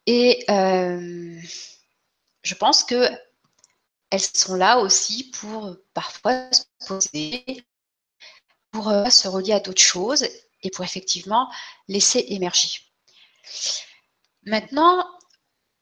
Et 0.06 0.44
euh, 0.50 1.40
je 2.42 2.54
pense 2.54 2.84
que 2.84 3.10
elles 4.10 4.20
sont 4.20 4.54
là 4.54 4.78
aussi 4.78 5.30
pour 5.30 5.76
parfois 5.92 6.48
se 6.52 6.62
poser, 6.86 7.44
pour 8.70 8.88
euh, 8.88 9.06
se 9.06 9.26
relier 9.26 9.52
à 9.52 9.60
d'autres 9.60 9.82
choses 9.82 10.26
et 10.62 10.70
pour 10.70 10.84
effectivement 10.84 11.50
laisser 11.88 12.24
émerger. 12.28 12.80
Maintenant, 14.44 15.04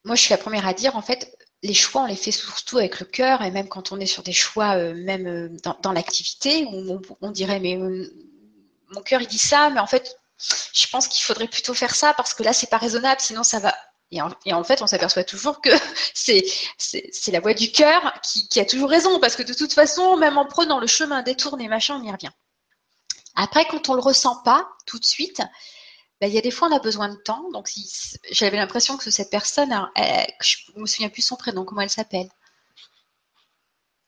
moi 0.05 0.16
je 0.16 0.22
suis 0.22 0.30
la 0.30 0.39
première 0.39 0.66
à 0.66 0.72
dire 0.72 0.97
en 0.97 1.03
fait, 1.03 1.37
les 1.62 1.74
choix 1.74 2.03
on 2.03 2.07
les 2.07 2.16
fait 2.16 2.32
surtout 2.32 2.78
avec 2.78 2.99
le 3.01 3.07
cœur 3.07 3.43
et 3.43 3.51
même 3.51 3.68
quand 3.68 3.93
on 3.93 4.01
est 4.01 4.07
sur 4.07 4.22
des 4.22 4.32
choix 4.32 4.76
euh, 4.76 4.95
même 4.95 5.59
dans, 5.82 5.93
l'activité 5.93 6.64
où 6.64 6.93
on, 6.93 7.03
on, 7.20 7.30
dirait 7.30 7.61
mais 7.61 7.76
mon 7.76 9.03
cœur 9.03 9.20
il 9.20 9.28
dit 9.28 9.39
ça, 9.39 9.68
mais 9.70 9.80
en 9.80 9.87
fait 9.87 10.16
je 10.39 10.87
pense 10.89 11.09
qu'il 11.09 11.24
faudrait 11.24 11.49
plutôt 11.49 11.74
faire 11.74 11.95
ça 11.95 12.12
parce 12.14 12.35
que 12.35 12.43
là, 12.43 12.53
c'est 12.53 12.70
pas 12.70 12.78
raisonnable, 12.78 13.20
sinon 13.20 13.43
ça 13.43 13.59
va. 13.59 13.74
Et 14.11 14.53
en, 14.53 14.64
fait, 14.64 14.80
on 14.80 14.87
s'aperçoit 14.87 15.24
toujours 15.24 15.61
que 15.61 15.70
c'est, 16.14 16.45
la 17.28 17.41
voix 17.41 17.55
du 17.55 17.72
cœur 17.72 18.12
qui, 18.22 18.61
a 18.61 18.64
toujours 18.64 18.91
raison, 18.91 19.18
parce 19.18 19.35
que 19.35 19.43
de 19.43 19.55
toute 19.55 19.72
façon, 19.72 20.16
même 20.16 20.39
en 20.39 20.47
prenant 20.47 20.78
le 20.78 20.87
chemin 20.87 21.22
détourné, 21.22 21.68
machin, 21.68 21.99
on 22.01 22.05
y 22.05 22.12
revient. 22.12 22.30
Après, 23.35 23.64
quand 23.66 23.89
on 23.89 23.95
le 23.95 24.01
ressent 24.01 24.43
pas 24.43 24.68
tout 24.87 24.99
de 25.01 25.05
suite, 25.05 25.43
ben, 26.20 26.28
il 26.28 26.35
y 26.35 26.39
a 26.39 26.43
des 26.43 26.53
fois, 26.53 26.68
on 26.68 26.76
a 26.76 26.78
besoin 26.78 27.09
de 27.09 27.16
temps. 27.16 27.51
Donc, 27.53 27.68
j'avais 28.30 28.57
l'impression 28.57 28.97
que 28.97 29.11
cette 29.11 29.30
personne, 29.30 29.74
je 29.97 30.57
je 30.74 30.80
me 30.80 30.87
souviens 30.87 31.09
plus 31.09 31.22
son 31.22 31.37
prénom, 31.37 31.64
comment 31.64 31.80
elle 31.80 31.91
s'appelle? 31.91 32.28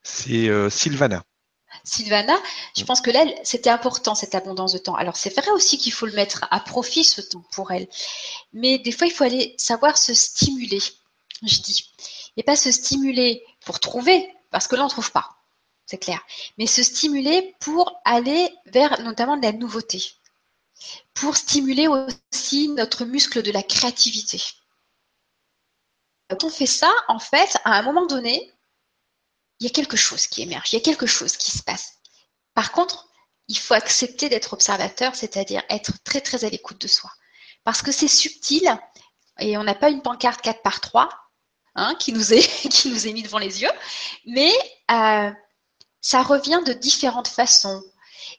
C'est 0.05 0.49
euh, 0.49 0.71
Sylvana. 0.71 1.25
Sylvana, 1.87 2.37
je 2.77 2.85
pense 2.85 3.01
que 3.01 3.11
là, 3.13 3.25
c'était 3.45 3.71
important, 3.71 4.17
cette 4.17 4.35
abondance 4.35 4.73
de 4.73 4.79
temps. 4.79 4.97
Alors, 4.97 5.17
c'est 5.17 5.35
vrai 5.35 5.51
aussi 5.53 5.79
qu'il 5.79 5.93
faut 5.93 6.07
le 6.07 6.13
mettre 6.13 6.45
à 6.51 6.59
profit, 6.59 7.05
ce 7.05 7.21
temps, 7.21 7.45
pour 7.53 7.71
elle. 7.71 7.89
Mais 8.53 8.79
des 8.79 8.91
fois, 8.91 9.07
il 9.07 9.13
faut 9.13 9.23
aller 9.23 9.55
savoir 9.57 9.97
se 9.97 10.13
stimuler, 10.13 10.81
je 11.43 11.61
dis. 11.61 11.93
Et 12.37 12.43
pas 12.43 12.57
se 12.57 12.73
stimuler 12.73 13.45
pour 13.65 13.79
trouver, 13.79 14.29
parce 14.51 14.67
que 14.67 14.75
là, 14.75 14.83
on 14.83 14.87
ne 14.87 14.91
trouve 14.91 15.13
pas. 15.13 15.37
C'est 15.87 15.99
clair. 15.99 16.21
Mais 16.59 16.67
se 16.67 16.83
stimuler 16.83 17.55
pour 17.61 18.01
aller 18.05 18.53
vers 18.67 19.01
notamment 19.03 19.37
de 19.37 19.47
la 19.47 19.53
nouveauté. 19.53 20.03
Pour 21.15 21.37
stimuler 21.37 21.87
aussi 21.87 22.69
notre 22.69 23.05
muscle 23.05 23.43
de 23.43 23.53
la 23.53 23.63
créativité. 23.63 24.43
Quand 26.29 26.43
on 26.43 26.51
fait 26.51 26.67
ça, 26.67 26.93
en 27.07 27.21
fait, 27.21 27.57
à 27.65 27.79
un 27.79 27.83
moment 27.83 28.07
donné, 28.07 28.53
il 29.61 29.67
y 29.67 29.71
a 29.71 29.73
quelque 29.73 29.97
chose 29.97 30.27
qui 30.27 30.43
émerge, 30.43 30.73
il 30.73 30.77
y 30.77 30.79
a 30.79 30.85
quelque 30.85 31.07
chose 31.07 31.37
qui 31.37 31.51
se 31.51 31.63
passe. 31.63 31.95
Par 32.55 32.73
contre, 32.73 33.09
il 33.49 33.59
faut 33.59 33.75
accepter 33.75 34.29
d'être 34.29 34.53
observateur, 34.53 35.15
c'est-à-dire 35.15 35.63
être 35.69 35.93
très 36.05 36.21
très 36.21 36.45
à 36.45 36.51
l'écoute 36.51 36.81
de 36.81 36.89
soi. 36.89 37.11
parce 37.65 37.83
que 37.83 37.93
c'est 37.93 38.09
subtil 38.09 38.79
et 39.39 39.57
on 39.59 39.65
n'a 39.65 39.75
pas 39.75 39.91
une 39.91 40.03
pancarte 40.03 40.41
4 40.41 40.63
par 40.63 40.81
3 40.81 41.09
hein, 41.75 41.95
qui, 41.99 42.13
nous 42.13 42.33
est, 42.33 42.69
qui 42.71 42.91
mis 43.13 43.23
devant 43.23 43.39
les 43.39 43.63
yeux, 43.63 43.71
mais 44.27 44.53
euh, 44.91 45.31
ça 46.01 46.23
revient 46.23 46.61
de 46.65 46.73
différentes 46.73 47.29
façons. 47.29 47.83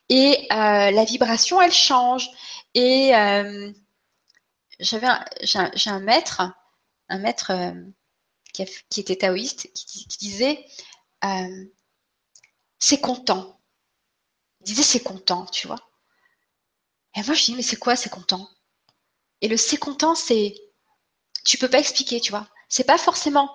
Et 0.10 0.48
euh, 0.52 0.92
la 0.92 1.04
vibration, 1.06 1.62
elle 1.62 1.74
change. 1.74 2.30
Et 2.74 3.16
euh, 3.16 3.72
j'avais 4.80 5.08
j'ai 5.42 5.90
un, 5.90 6.00
maître, 6.00 6.42
un 7.10 7.20
maître 7.20 7.52
qui, 8.54 9.00
était 9.00 9.18
taoïste, 9.18 9.70
qui 9.74 10.08
disait 10.20 10.66
c'est 12.80 13.02
content. 13.02 13.60
Il 14.62 14.66
disait 14.68 14.84
c'est 14.84 15.04
content, 15.04 15.46
tu 15.48 15.68
vois. 15.68 15.80
Et 17.16 17.24
moi 17.24 17.34
je 17.34 17.46
dis 17.46 17.56
mais 17.56 17.62
c'est 17.62 17.78
quoi 17.78 17.96
c'est 17.96 18.10
content? 18.10 18.50
Et 19.42 19.48
le 19.48 19.58
c'est 19.58 19.78
content 19.78 20.16
c'est 20.16 20.56
tu 21.48 21.58
peux 21.58 21.70
pas 21.70 21.80
expliquer, 21.80 22.20
tu 22.20 22.32
vois. 22.32 22.48
C'est 22.68 22.84
pas 22.84 22.98
forcément 22.98 23.50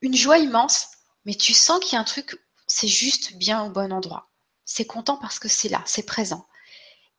une 0.00 0.14
joie 0.14 0.38
immense, 0.38 0.88
mais 1.26 1.34
tu 1.34 1.52
sens 1.52 1.78
qu'il 1.80 1.92
y 1.92 1.96
a 1.96 2.00
un 2.00 2.04
truc, 2.04 2.38
c'est 2.66 2.88
juste 2.88 3.34
bien 3.36 3.64
au 3.64 3.70
bon 3.70 3.92
endroit. 3.92 4.30
C'est 4.64 4.86
content 4.86 5.18
parce 5.18 5.38
que 5.38 5.48
c'est 5.48 5.68
là, 5.68 5.82
c'est 5.84 6.06
présent. 6.06 6.46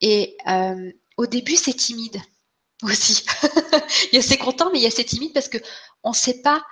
Et 0.01 0.35
euh, 0.47 0.91
au 1.17 1.27
début, 1.27 1.55
c'est 1.55 1.75
timide 1.75 2.19
aussi. 2.81 3.23
il 4.11 4.15
y 4.15 4.17
a 4.17 4.21
c'est 4.23 4.37
content, 4.37 4.71
mais 4.71 4.79
il 4.79 4.83
y 4.83 4.87
a 4.87 4.91
c'est 4.91 5.03
timide 5.03 5.33
parce 5.33 5.47
que 5.47 5.59
on 6.03 6.11
sait 6.11 6.41
pas, 6.41 6.65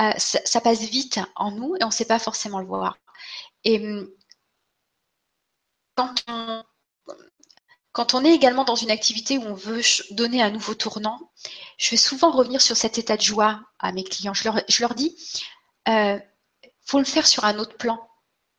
euh, 0.00 0.12
ça, 0.18 0.60
passe 0.60 0.80
vite 0.80 1.20
en 1.36 1.50
nous 1.52 1.76
et 1.76 1.84
on 1.84 1.88
ne 1.88 1.92
sait 1.92 2.04
pas 2.04 2.18
forcément 2.18 2.60
le 2.60 2.66
voir. 2.66 2.96
Et 3.64 3.78
hum, 3.80 4.08
quand 5.94 6.14
on, 6.28 6.64
quand 7.92 8.14
on 8.14 8.24
est 8.24 8.32
également 8.32 8.64
dans 8.64 8.76
une 8.76 8.90
activité 8.90 9.36
où 9.38 9.42
on 9.42 9.54
veut 9.54 9.82
donner 10.12 10.42
un 10.42 10.50
nouveau 10.50 10.74
tournant, 10.74 11.18
je 11.76 11.90
vais 11.90 11.96
souvent 11.96 12.30
revenir 12.30 12.60
sur 12.62 12.76
cet 12.76 12.98
état 12.98 13.16
de 13.16 13.22
joie 13.22 13.60
à 13.78 13.92
mes 13.92 14.04
clients. 14.04 14.34
Je 14.34 14.48
leur, 14.80 14.94
dis, 14.94 15.16
euh, 15.88 16.18
faut 16.86 16.98
le 16.98 17.04
faire 17.04 17.26
sur 17.26 17.44
un 17.44 17.58
autre 17.58 17.76
plan 17.76 17.98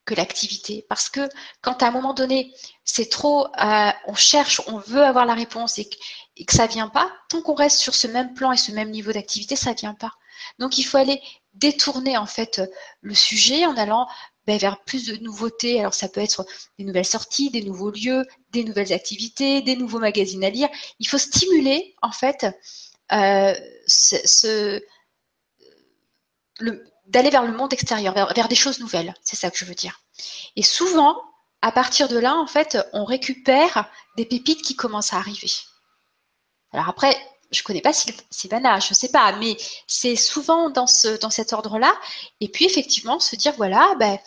que 0.06 0.16
l'activité. 0.16 0.86
Parce 0.90 1.10
que 1.10 1.30
quand 1.62 1.82
à 1.82 1.88
un 1.88 1.92
moment 1.92 2.14
donné, 2.14 2.54
c'est 2.84 3.10
trop, 3.10 3.48
euh, 3.60 3.92
on 4.08 4.16
cherche, 4.16 4.62
on 4.68 4.78
veut 4.78 5.04
avoir 5.04 5.26
la 5.26 5.34
réponse 5.34 5.80
et 5.80 5.88
que, 5.90 5.96
et 6.38 6.46
que 6.46 6.54
ça 6.54 6.68
vient 6.68 6.90
pas, 6.90 7.12
tant 7.30 7.42
qu'on 7.42 7.56
reste 7.56 7.80
sur 7.80 7.96
ce 7.96 8.08
même 8.08 8.34
plan 8.34 8.52
et 8.52 8.58
ce 8.58 8.72
même 8.72 8.92
niveau 8.92 9.14
d'activité, 9.14 9.56
ça 9.56 9.74
vient 9.74 9.94
pas. 9.94 10.12
Donc 10.60 10.78
il 10.78 10.84
faut 10.84 10.98
aller 10.98 11.22
détourner 11.54 12.18
en 12.18 12.26
fait 12.26 12.62
le 13.02 13.14
sujet 13.14 13.66
en 13.66 13.76
allant 13.76 14.08
ben, 14.48 14.58
vers 14.58 14.82
plus 14.84 15.06
de 15.06 15.18
nouveautés. 15.18 15.80
Alors 15.80 15.94
ça 15.94 16.10
peut 16.10 16.22
être 16.22 16.46
des 16.80 16.86
nouvelles 16.86 17.06
sorties, 17.06 17.52
des 17.52 17.64
nouveaux 17.64 17.92
lieux, 17.92 18.26
des 18.52 18.64
nouvelles 18.64 18.94
activités, 18.94 19.62
des 19.62 19.76
nouveaux 19.76 20.00
magazines 20.00 20.44
à 20.44 20.50
lire. 20.50 20.70
Il 21.00 21.08
faut 21.08 21.18
stimuler 21.18 21.96
en 22.02 22.12
fait 22.12 22.48
euh, 23.12 23.54
d'aller 27.08 27.30
vers 27.30 27.44
le 27.44 27.52
monde 27.52 27.74
extérieur, 27.74 28.14
vers, 28.14 28.48
des 28.48 28.56
choses 28.56 28.80
nouvelles. 28.80 29.14
C'est 29.24 29.36
ça 29.36 29.52
que 29.52 29.58
je 29.58 29.66
veux 29.66 29.76
dire. 29.76 30.02
Et 30.56 30.64
souvent, 30.64 31.22
à 31.62 31.72
partir 31.72 32.08
de 32.08 32.18
là, 32.18 32.36
en 32.38 32.48
fait, 32.48 32.78
on 32.94 33.06
récupère 33.06 33.92
des 34.18 34.26
pépites 34.26 34.62
qui 34.62 34.76
commencent 34.76 35.14
à 35.14 35.18
arriver. 35.18 35.52
Alors 36.72 36.90
après, 36.90 37.16
je 37.52 37.64
connais 37.64 37.82
pas 37.82 37.92
Sylvana, 37.94 38.80
je 38.80 38.94
sais 38.94 39.10
pas, 39.10 39.34
mais 39.34 39.58
c'est 39.88 40.16
souvent 40.16 40.70
dans 40.70 40.88
cet 40.88 41.54
ordre-là. 41.54 41.94
Et 42.40 42.50
puis 42.50 42.66
effectivement, 42.66 43.20
se 43.20 43.36
dire 43.36 43.54
voilà, 43.58 43.94
ben 44.00 44.18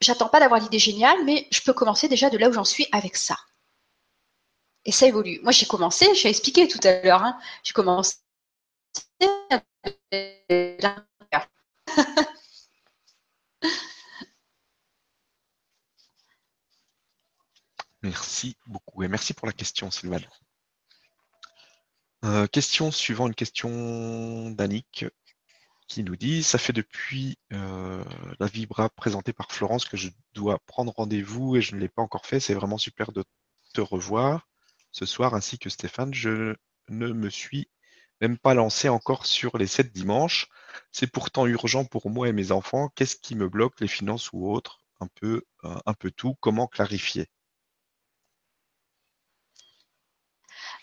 j'attends 0.00 0.28
pas 0.28 0.40
d'avoir 0.40 0.60
l'idée 0.60 0.78
géniale, 0.78 1.24
mais 1.24 1.46
je 1.50 1.60
peux 1.62 1.72
commencer 1.72 2.08
déjà 2.08 2.30
de 2.30 2.38
là 2.38 2.48
où 2.48 2.52
j'en 2.52 2.64
suis 2.64 2.86
avec 2.92 3.16
ça. 3.16 3.36
Et 4.84 4.92
ça 4.92 5.06
évolue. 5.06 5.40
Moi, 5.42 5.52
j'ai 5.52 5.66
commencé, 5.66 6.14
j'ai 6.14 6.28
expliqué 6.28 6.66
tout 6.68 6.80
à 6.84 7.02
l'heure, 7.02 7.22
hein, 7.22 7.38
j'ai 7.62 7.72
commencé. 7.72 8.16
Merci 18.02 18.56
beaucoup 18.66 19.02
et 19.02 19.08
merci 19.08 19.34
pour 19.34 19.46
la 19.46 19.52
question, 19.52 19.90
Sylvana. 19.90 20.26
Euh, 22.24 22.46
question 22.46 22.90
suivant 22.90 23.28
une 23.28 23.34
question 23.34 24.50
d'Annick 24.50 25.06
qui 25.88 26.02
nous 26.04 26.16
dit 26.16 26.42
Ça 26.42 26.58
fait 26.58 26.72
depuis 26.72 27.38
euh, 27.52 28.04
la 28.40 28.46
Vibra 28.46 28.90
présentée 28.90 29.32
par 29.32 29.52
Florence 29.52 29.84
que 29.84 29.96
je 29.96 30.10
dois 30.34 30.58
prendre 30.66 30.92
rendez-vous 30.92 31.56
et 31.56 31.62
je 31.62 31.74
ne 31.74 31.80
l'ai 31.80 31.88
pas 31.88 32.02
encore 32.02 32.26
fait. 32.26 32.40
C'est 32.40 32.54
vraiment 32.54 32.78
super 32.78 33.12
de 33.12 33.24
te 33.74 33.80
revoir 33.80 34.48
ce 34.92 35.06
soir 35.06 35.34
ainsi 35.34 35.58
que 35.58 35.70
Stéphane. 35.70 36.14
Je 36.14 36.56
ne 36.88 37.08
me 37.12 37.30
suis 37.30 37.68
même 38.20 38.38
pas 38.38 38.54
lancé 38.54 38.88
encore 38.88 39.26
sur 39.26 39.58
les 39.58 39.66
sept 39.66 39.92
dimanches. 39.92 40.48
C'est 40.92 41.06
pourtant 41.10 41.46
urgent 41.46 41.84
pour 41.84 42.10
moi 42.10 42.28
et 42.28 42.32
mes 42.32 42.52
enfants. 42.52 42.90
Qu'est-ce 42.94 43.16
qui 43.16 43.36
me 43.36 43.48
bloque, 43.48 43.80
les 43.80 43.88
finances 43.88 44.32
ou 44.32 44.50
autres? 44.50 44.80
Un 45.00 45.08
peu, 45.20 45.44
euh, 45.64 45.78
un 45.86 45.94
peu 45.94 46.10
tout. 46.10 46.34
Comment 46.40 46.66
clarifier? 46.66 47.28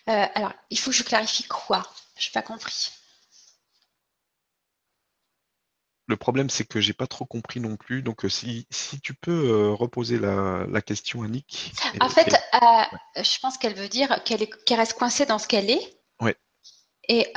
Euh, 0.08 0.26
alors, 0.36 0.53
il 0.70 0.78
faut 0.78 0.91
que 0.91 0.97
je 0.97 1.03
clarifie 1.03 1.43
quoi? 1.43 1.84
Je 2.18 2.30
n'ai 2.30 2.34
pas 2.34 2.41
compris. 2.41 2.91
Le 6.08 6.18
problème, 6.18 6.51
c'est 6.51 6.66
que 6.66 6.80
j'ai 6.80 6.93
pas 6.93 7.08
trop 7.08 7.26
compris 7.26 7.60
non 7.60 7.78
plus. 7.78 8.03
Donc, 8.03 8.26
euh, 8.26 8.30
si, 8.30 8.68
si 8.70 8.99
tu 9.01 9.16
peux 9.16 9.49
euh, 9.49 9.74
reposer 9.74 10.20
la, 10.20 10.82
question 10.84 11.24
à 11.24 11.28
Nick. 11.28 11.74
En 11.99 12.10
fait, 12.10 12.36
je 13.16 13.39
pense 13.39 13.58
qu'elle 13.58 13.74
veut 13.74 13.89
dire 13.89 14.24
qu'elle 14.24 14.47
reste 14.80 14.93
coincée 14.93 15.26
dans 15.26 15.39
ce 15.39 15.47
qu'elle 15.47 15.72
est. 15.72 15.99
Oui. 16.22 16.34
Et, 17.08 17.32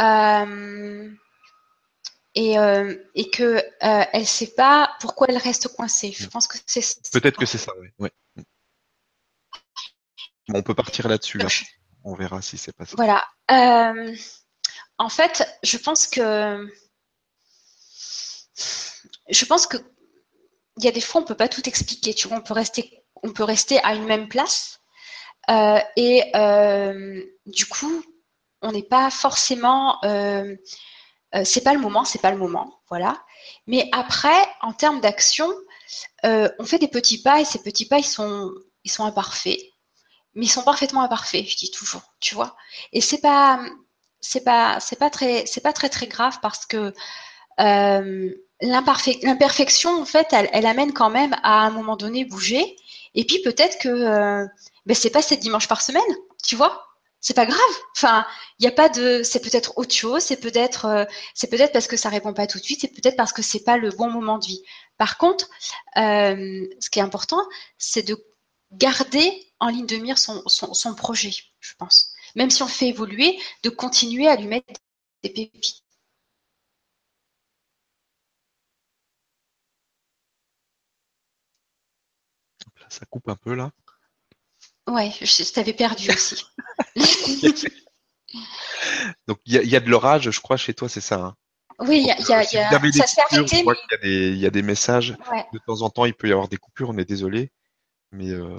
et, 2.35 2.57
et 3.15 3.31
que 3.31 3.63
elle 3.81 4.21
ne 4.21 4.27
sait 4.27 4.55
pas 4.55 4.95
pourquoi 5.01 5.29
elle 5.31 5.39
reste 5.39 5.69
coincée. 5.69 6.13
Je 6.13 6.27
pense 6.27 6.47
que 6.47 6.59
c'est. 6.67 7.11
Peut-être 7.11 7.39
que 7.39 7.47
c'est 7.47 7.57
ça, 7.57 7.73
oui. 7.99 8.11
on 10.53 10.63
peut 10.63 10.75
partir 10.75 11.09
là-dessus. 11.09 11.39
Là 11.39 11.49
on 12.05 12.15
verra 12.15 12.43
si 12.43 12.59
c'est 12.59 12.73
pas 12.73 12.87
ça. 12.87 12.95
Voilà. 12.97 13.25
Euh, 13.51 14.15
en 14.99 15.09
fait, 15.09 15.47
je 15.63 15.77
pense 15.79 16.07
que 16.07 16.67
je 19.29 19.45
pense 19.45 19.67
que 19.67 19.77
il 20.79 20.85
y 20.85 20.89
a 20.89 20.93
des 20.93 21.01
fois 21.01 21.21
on 21.21 21.25
peut 21.25 21.37
pas 21.37 21.49
tout 21.49 21.69
expliquer. 21.69 22.15
Tu 22.15 22.29
vois, 22.29 22.39
on 22.39 22.43
peut 22.43 22.55
rester 22.55 23.05
on 23.23 23.33
à 23.85 23.95
une 23.95 24.05
même 24.05 24.29
place 24.29 24.81
euh, 25.51 25.81
et 25.97 26.31
euh, 26.37 27.23
du 27.47 27.67
coup 27.67 28.05
on 28.63 28.73
n'est 28.73 28.83
pas 28.83 29.11
forcément 29.11 29.99
c'est 31.45 31.63
pas 31.63 31.75
le 31.75 31.81
moment, 31.81 32.05
c'est 32.05 32.23
pas 32.23 32.31
le 32.31 32.39
moment, 32.39 32.81
voilà. 32.89 33.23
Mais 33.67 33.89
après, 33.93 34.49
en 34.63 34.73
termes 34.73 35.01
d'action, 35.01 35.53
on 36.25 36.65
fait 36.65 36.79
des 36.79 36.89
petits 36.89 37.23
pas 37.23 37.41
et 37.41 37.45
ces 37.45 37.63
petits 37.63 37.87
pas 37.87 38.03
sont 38.03 38.51
ils 38.85 38.91
sont 38.91 39.05
imparfaits 39.05 39.59
mais 40.39 40.47
ils 40.47 40.51
sont 40.51 40.63
parfaitement 40.63 41.03
imparfaits, 41.03 41.49
je 41.49 41.57
dis 41.57 41.71
toujours, 41.73 42.03
tu 42.21 42.37
vois. 42.37 42.57
Et 42.93 43.01
c'est 43.01 43.21
pas, 43.21 43.61
c'est 44.21 44.45
pas, 44.45 44.79
c'est 44.79 44.97
pas 44.97 45.11
très, 45.11 45.45
c'est 45.47 45.61
pas 45.61 45.73
très 45.73 45.89
très 45.89 46.07
grave 46.07 46.39
parce 46.41 46.65
que 46.65 46.95
euh, 47.59 48.35
l'imperfection, 48.61 50.01
en 50.01 50.05
fait, 50.05 50.29
elle, 50.33 50.67
amène 50.67 50.93
quand 50.93 51.11
même 51.11 51.35
à 51.43 51.63
un 51.67 51.71
moment 51.71 51.97
donné 51.97 52.25
bouger. 52.25 52.77
Et 53.17 53.25
puis 53.25 53.43
peut-être 53.43 53.79
que 53.81 53.89
euh, 53.89 54.47
ben, 54.87 54.95
c'est 54.95 55.11
pas 55.11 55.23
sept 55.23 55.41
dimanches 55.41 55.67
par 55.67 55.83
semaine, 55.83 56.03
tu 56.45 56.55
vois. 56.55 56.85
C'est 57.21 57.35
pas 57.35 57.47
grave. 57.47 57.59
Enfin, 57.97 58.25
il 58.61 58.63
n'y 58.63 58.69
a 58.69 58.73
pas 58.73 58.89
de. 58.89 59.23
C'est 59.25 59.41
peut-être 59.41 59.77
autre 59.77 59.95
chose. 59.95 60.23
C'est 60.23 60.37
peut-être, 60.41 60.85
euh, 60.85 61.05
c'est 61.35 61.51
peut-être 61.51 61.73
parce 61.73 61.89
que 61.89 61.97
ça 61.97 62.11
répond 62.11 62.33
pas 62.33 62.47
tout 62.47 62.59
de 62.59 62.65
suite. 62.65 62.81
C'est 62.83 62.95
peut-être 62.95 63.17
parce 63.17 63.33
que 63.33 63.43
c'est 63.43 63.65
pas 63.65 63.77
le 63.77 63.91
bon 63.91 64.09
moment 64.09 64.39
de 64.39 64.47
vie. 64.47 64.63
Par 64.99 65.19
contre, 65.19 65.49
euh, 65.97 66.65
ce 66.81 66.91
qui 66.91 67.01
est 67.01 67.03
important, 67.03 67.43
c'est 67.77 68.07
de 68.07 68.17
garder 68.73 69.48
en 69.61 69.69
ligne 69.69 69.87
de 69.87 69.97
mire 69.97 70.19
son, 70.19 70.43
son, 70.47 70.95
projet, 70.95 71.33
je 71.61 71.75
pense. 71.79 72.13
Même 72.37 72.51
si 72.51 72.63
on 72.63 72.67
le 72.67 72.71
fait 72.71 72.89
évoluer, 72.89 73.39
de 73.63 73.71
continuer 73.71 74.29
à 74.29 74.37
lui 74.37 74.47
mettre 74.47 74.81
des 75.23 75.31
pépites. 75.31 75.83
ça 82.91 83.05
coupe 83.07 83.29
un 83.29 83.37
peu 83.37 83.55
là. 83.55 83.71
Ouais, 84.87 85.13
je, 85.21 85.53
t'avais 85.53 85.75
perdu 85.75 86.11
aussi. 86.13 86.45
Donc 89.27 89.39
il 89.45 89.55
y, 89.55 89.77
a 89.77 89.81
de 89.81 89.91
l'orage, 89.91 90.31
je 90.31 90.41
crois, 90.41 90.57
chez 90.57 90.75
toi, 90.75 90.89
c'est 90.89 91.03
ça. 91.03 91.17
Hein? 91.17 91.37
oui, 91.81 92.01
il 92.01 92.07
y 92.07 92.11
a, 92.11 92.19
y 92.19 92.33
a, 92.33 92.43
ça 92.93 93.07
s'est 93.07 93.21
arrêté. 93.21 93.65
Il 94.03 94.37
y, 94.37 94.47
a 94.47 94.51
des 94.51 94.63
messages. 94.63 95.17
De 95.53 95.59
temps 95.67 95.83
en 95.83 95.91
temps, 95.91 96.05
il 96.05 96.15
peut 96.15 96.29
y 96.29 96.33
avoir 96.33 96.49
des 96.49 96.57
coupures, 96.57 96.91
on 96.91 96.99
est 96.99 97.05
désolé. 97.05 97.53
Mais 98.13 98.31
euh, 98.31 98.59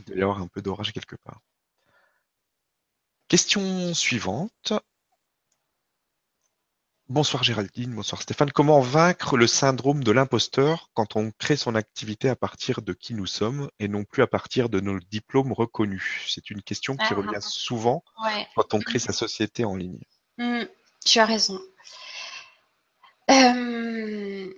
il 0.00 0.04
doit 0.04 0.16
y 0.16 0.22
avoir 0.22 0.40
un 0.40 0.48
peu 0.48 0.62
d'orage 0.62 0.92
quelque 0.92 1.16
part. 1.16 1.40
Question 3.28 3.94
suivante 3.94 4.72
Bonsoir 7.08 7.42
Géraldine, 7.42 7.92
bonsoir 7.92 8.22
Stéphane. 8.22 8.52
Comment 8.52 8.80
vaincre 8.80 9.36
le 9.36 9.48
syndrome 9.48 10.04
de 10.04 10.12
l'imposteur 10.12 10.90
quand 10.94 11.16
on 11.16 11.32
crée 11.32 11.56
son 11.56 11.74
activité 11.74 12.28
à 12.28 12.36
partir 12.36 12.82
de 12.82 12.92
qui 12.92 13.14
nous 13.14 13.26
sommes 13.26 13.68
et 13.80 13.88
non 13.88 14.04
plus 14.04 14.22
à 14.22 14.28
partir 14.28 14.68
de 14.68 14.78
nos 14.78 15.00
diplômes 15.00 15.52
reconnus? 15.52 16.24
C'est 16.28 16.50
une 16.50 16.62
question 16.62 16.96
qui 16.96 17.06
Ah, 17.10 17.14
revient 17.16 17.40
souvent 17.42 18.04
Ouais. 18.22 18.46
quand 18.54 18.74
on 18.74 18.78
crée 18.78 19.00
sa 19.00 19.12
société 19.12 19.64
en 19.64 19.74
ligne. 19.74 19.98
Hmm, 20.38 20.62
tu 21.04 21.18
as 21.18 21.24
raison. 21.26 21.58
Euh, 23.28 24.54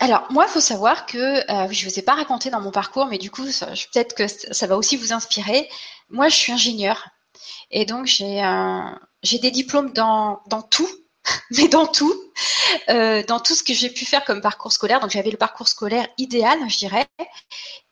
alors, 0.00 0.26
moi, 0.30 0.44
il 0.46 0.50
faut 0.50 0.60
savoir 0.60 1.06
que, 1.06 1.18
euh, 1.18 1.72
je 1.72 1.84
ne 1.84 1.90
vous 1.90 1.98
ai 1.98 2.02
pas 2.02 2.14
raconté 2.14 2.50
dans 2.50 2.60
mon 2.60 2.70
parcours, 2.70 3.06
mais 3.06 3.18
du 3.18 3.30
coup, 3.30 3.44
peut-être 3.44 4.14
que 4.14 4.26
ça 4.28 4.66
va 4.66 4.76
aussi 4.76 4.96
vous 4.96 5.12
inspirer. 5.12 5.68
Moi, 6.10 6.28
je 6.28 6.36
suis 6.36 6.52
ingénieure 6.52 7.08
et 7.70 7.84
donc 7.84 8.06
j'ai 8.06 9.38
des 9.38 9.50
diplômes 9.50 9.92
dans, 9.92 10.38
tout, 10.70 10.88
mais 11.56 11.68
dans 11.68 11.86
tout, 11.86 12.14
euh, 12.90 13.22
dans 13.24 13.40
tout 13.40 13.54
ce 13.54 13.62
que 13.62 13.72
j'ai 13.72 13.90
pu 13.90 14.04
faire 14.04 14.24
comme 14.24 14.42
parcours 14.42 14.72
scolaire. 14.72 15.00
Donc, 15.00 15.10
j'avais 15.10 15.30
le 15.30 15.38
parcours 15.38 15.68
scolaire 15.68 16.06
idéal, 16.18 16.58
je 16.68 16.76
dirais. 16.76 17.06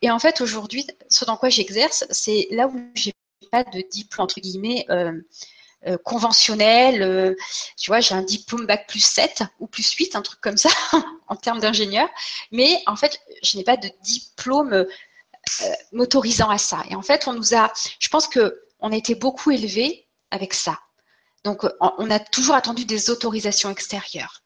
Et 0.02 0.10
en 0.10 0.18
fait, 0.18 0.42
aujourd'hui, 0.42 0.86
ce 1.08 1.24
dans 1.24 1.38
quoi 1.38 1.48
j'exerce, 1.48 2.04
c'est 2.10 2.48
là 2.50 2.68
où 2.68 2.78
j'ai 2.94 3.14
pas 3.50 3.64
de 3.64 3.82
diplôme, 3.90 4.24
entre 4.24 4.40
guillemets, 4.40 4.86
euh, 5.86 5.98
conventionnel. 5.98 7.02
euh, 7.02 7.34
tu 7.76 7.90
vois, 7.90 8.00
j'ai 8.00 8.14
un 8.14 8.22
diplôme 8.22 8.66
bac 8.66 8.86
plus 8.88 9.04
7 9.04 9.42
ou 9.60 9.66
plus 9.66 9.92
8, 9.92 10.16
un 10.16 10.22
truc 10.22 10.40
comme 10.40 10.56
ça, 10.56 10.70
en 11.28 11.36
termes 11.36 11.60
d'ingénieur. 11.60 12.08
Mais 12.52 12.82
en 12.86 12.96
fait, 12.96 13.20
je 13.42 13.58
n'ai 13.58 13.64
pas 13.64 13.76
de 13.76 13.90
diplôme 14.02 14.72
euh, 14.72 14.86
m'autorisant 15.92 16.48
à 16.48 16.58
ça. 16.58 16.82
Et 16.88 16.94
en 16.94 17.02
fait, 17.02 17.28
on 17.28 17.34
nous 17.34 17.54
a, 17.54 17.72
je 17.98 18.08
pense 18.08 18.28
que 18.28 18.62
on 18.80 18.92
a 18.92 18.96
été 18.96 19.14
beaucoup 19.14 19.50
élevés 19.50 20.06
avec 20.30 20.54
ça. 20.54 20.78
Donc, 21.44 21.66
on 21.80 22.10
a 22.10 22.18
toujours 22.18 22.54
attendu 22.54 22.86
des 22.86 23.10
autorisations 23.10 23.70
extérieures 23.70 24.42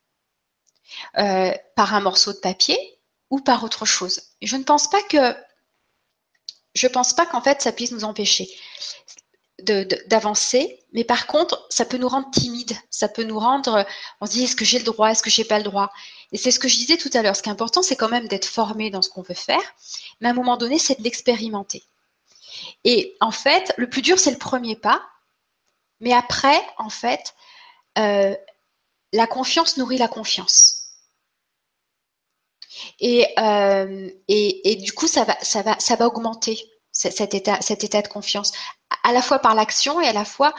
par 1.14 1.94
un 1.94 2.00
morceau 2.00 2.32
de 2.32 2.38
papier 2.38 2.76
ou 3.30 3.40
par 3.40 3.62
autre 3.62 3.84
chose. 3.84 4.20
Je 4.42 4.56
ne 4.56 4.64
pense 4.64 4.90
pas 4.90 5.02
que, 5.02 5.36
je 6.74 6.86
pense 6.88 7.14
pas 7.14 7.26
qu'en 7.26 7.40
fait, 7.40 7.62
ça 7.62 7.72
puisse 7.72 7.92
nous 7.92 8.04
empêcher 8.04 8.48
d'avancer, 9.60 10.84
mais 10.92 11.04
par 11.04 11.26
contre, 11.26 11.66
ça 11.68 11.84
peut 11.84 11.96
nous 11.96 12.08
rendre 12.08 12.30
timides, 12.30 12.76
ça 12.90 13.08
peut 13.08 13.24
nous 13.24 13.38
rendre, 13.38 13.84
on 14.20 14.26
se 14.26 14.32
dit, 14.32 14.44
est-ce 14.44 14.56
que 14.56 14.64
j'ai 14.64 14.78
le 14.78 14.84
droit, 14.84 15.10
est-ce 15.10 15.22
que 15.22 15.30
j'ai 15.30 15.44
pas 15.44 15.58
le 15.58 15.64
droit? 15.64 15.90
Et 16.30 16.38
c'est 16.38 16.50
ce 16.50 16.60
que 16.60 16.68
je 16.68 16.76
disais 16.76 16.96
tout 16.96 17.10
à 17.14 17.22
l'heure, 17.22 17.34
ce 17.34 17.42
qui 17.42 17.48
est 17.48 17.52
important, 17.52 17.82
c'est 17.82 17.96
quand 17.96 18.08
même 18.08 18.28
d'être 18.28 18.46
formé 18.46 18.90
dans 18.90 19.02
ce 19.02 19.08
qu'on 19.08 19.22
veut 19.22 19.34
faire, 19.34 19.74
mais 20.20 20.28
à 20.28 20.30
un 20.30 20.34
moment 20.34 20.56
donné, 20.56 20.78
c'est 20.78 20.98
de 20.98 21.02
l'expérimenter. 21.02 21.82
Et 22.84 23.16
en 23.20 23.32
fait, 23.32 23.72
le 23.76 23.90
plus 23.90 24.02
dur, 24.02 24.18
c'est 24.18 24.30
le 24.30 24.38
premier 24.38 24.76
pas, 24.76 25.02
mais 26.00 26.12
après, 26.12 26.60
en 26.78 26.90
fait, 26.90 27.34
euh, 27.98 28.36
la 29.12 29.26
confiance 29.26 29.76
nourrit 29.76 29.98
la 29.98 30.08
confiance. 30.08 30.74
Et, 33.00 33.26
euh, 33.38 34.08
et, 34.28 34.70
et 34.70 34.76
du 34.76 34.92
coup, 34.92 35.08
ça 35.08 35.24
va, 35.24 35.36
ça 35.42 35.62
va, 35.62 35.78
ça 35.80 35.96
va 35.96 36.06
augmenter 36.06 36.64
cet 36.92 37.34
état, 37.34 37.60
cet 37.60 37.84
état 37.84 38.02
de 38.02 38.08
confiance, 38.08 38.52
à 39.04 39.12
la 39.12 39.22
fois 39.22 39.38
par 39.40 39.54
l'action 39.54 40.00
et 40.00 40.08
à 40.08 40.12
la 40.12 40.24
fois 40.24 40.54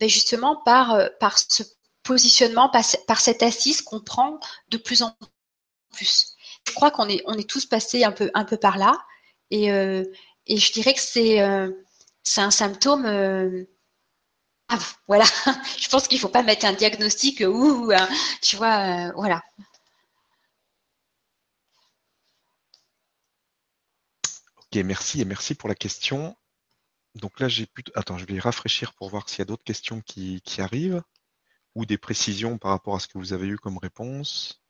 ben, 0.00 0.08
justement 0.08 0.56
par, 0.64 0.94
euh, 0.94 1.08
par 1.20 1.38
ce 1.38 1.62
positionnement, 2.02 2.68
par, 2.70 2.84
ce- 2.84 2.96
par 3.06 3.20
cette 3.20 3.42
assise 3.42 3.82
qu'on 3.82 4.00
prend 4.00 4.40
de 4.70 4.78
plus 4.78 5.02
en 5.02 5.16
plus. 5.94 6.34
Je 6.68 6.74
crois 6.74 6.90
qu'on 6.90 7.08
est, 7.08 7.22
on 7.26 7.34
est 7.34 7.48
tous 7.48 7.66
passés 7.66 8.04
un 8.04 8.12
peu, 8.12 8.30
un 8.34 8.44
peu 8.44 8.56
par 8.56 8.78
là, 8.78 8.98
et, 9.50 9.72
euh, 9.72 10.04
et 10.46 10.56
je 10.58 10.72
dirais 10.72 10.94
que 10.94 11.00
c'est, 11.00 11.40
euh, 11.42 11.70
un 12.38 12.50
symptôme. 12.52 13.06
voilà, 15.08 15.24
je 15.78 15.88
pense 15.88 16.06
qu'il 16.08 16.18
faut 16.20 16.28
pas 16.28 16.42
mettre 16.42 16.64
un 16.66 16.72
diagnostic, 16.72 17.42
ouh, 17.46 17.90
hein, 17.94 18.08
tu 18.42 18.56
vois, 18.56 19.10
voilà. 19.12 19.42
Ok, 24.58 24.76
merci 24.84 25.20
et 25.20 25.24
merci 25.24 25.54
pour 25.54 25.68
la 25.68 25.74
question. 25.74 26.36
Donc 27.16 27.40
là, 27.40 27.48
j'ai 27.48 27.66
plutôt. 27.66 27.92
Attends, 27.96 28.18
je 28.18 28.24
vais 28.24 28.38
rafraîchir 28.38 28.94
pour 28.94 29.10
voir 29.10 29.28
s'il 29.28 29.40
y 29.40 29.42
a 29.42 29.44
d'autres 29.46 29.64
questions 29.64 30.00
qui, 30.00 30.40
qui 30.42 30.60
arrivent 30.60 31.02
ou 31.74 31.86
des 31.86 31.98
précisions 31.98 32.58
par 32.58 32.72
rapport 32.72 32.96
à 32.96 33.00
ce 33.00 33.06
que 33.08 33.18
vous 33.18 33.32
avez 33.32 33.46
eu 33.46 33.56
comme 33.56 33.78
réponse. 33.78 34.62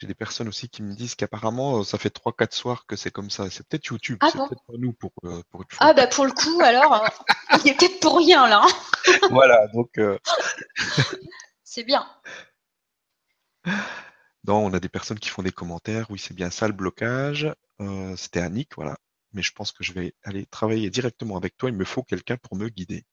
J'ai 0.00 0.06
des 0.06 0.14
personnes 0.14 0.46
aussi 0.48 0.68
qui 0.68 0.82
me 0.82 0.94
disent 0.94 1.14
qu'apparemment, 1.16 1.80
euh, 1.80 1.84
ça 1.84 1.98
fait 1.98 2.14
3-4 2.14 2.52
soirs 2.54 2.86
que 2.86 2.94
c'est 2.94 3.10
comme 3.10 3.30
ça. 3.30 3.50
C'est 3.50 3.66
peut-être 3.66 3.86
YouTube, 3.86 4.18
Ah 4.20 4.28
c'est 4.30 4.38
bon 4.38 4.46
peut-être 4.48 4.64
pas 4.64 4.74
nous 4.78 4.92
pour, 4.92 5.12
euh, 5.24 5.42
pour 5.50 5.62
une 5.62 5.66
fois. 5.70 5.86
Ah 5.88 5.92
bah 5.92 6.06
pour 6.06 6.24
le 6.24 6.30
coup, 6.32 6.60
alors, 6.62 7.02
euh, 7.04 7.08
on 7.50 7.56
est 7.64 7.76
peut-être 7.76 7.98
pour 8.00 8.18
rien 8.18 8.46
là. 8.48 8.62
hein. 8.64 8.68
Voilà, 9.30 9.66
donc 9.74 9.98
euh, 9.98 10.18
C'est 11.64 11.82
bien. 11.84 12.06
non, 14.46 14.64
on 14.66 14.72
a 14.72 14.80
des 14.80 14.88
personnes 14.88 15.18
qui 15.18 15.28
font 15.28 15.42
des 15.42 15.52
commentaires. 15.52 16.10
Oui, 16.10 16.18
c'est 16.18 16.34
bien 16.34 16.50
ça 16.50 16.66
le 16.68 16.74
blocage. 16.74 17.52
Euh, 17.80 18.16
C'était 18.16 18.40
Annick, 18.40 18.74
voilà. 18.76 18.96
Mais 19.32 19.42
je 19.42 19.52
pense 19.52 19.72
que 19.72 19.84
je 19.84 19.92
vais 19.92 20.14
aller 20.22 20.46
travailler 20.46 20.90
directement 20.90 21.36
avec 21.36 21.56
toi. 21.56 21.70
Il 21.70 21.76
me 21.76 21.84
faut 21.84 22.02
quelqu'un 22.02 22.36
pour 22.36 22.56
me 22.56 22.68
guider. 22.68 23.04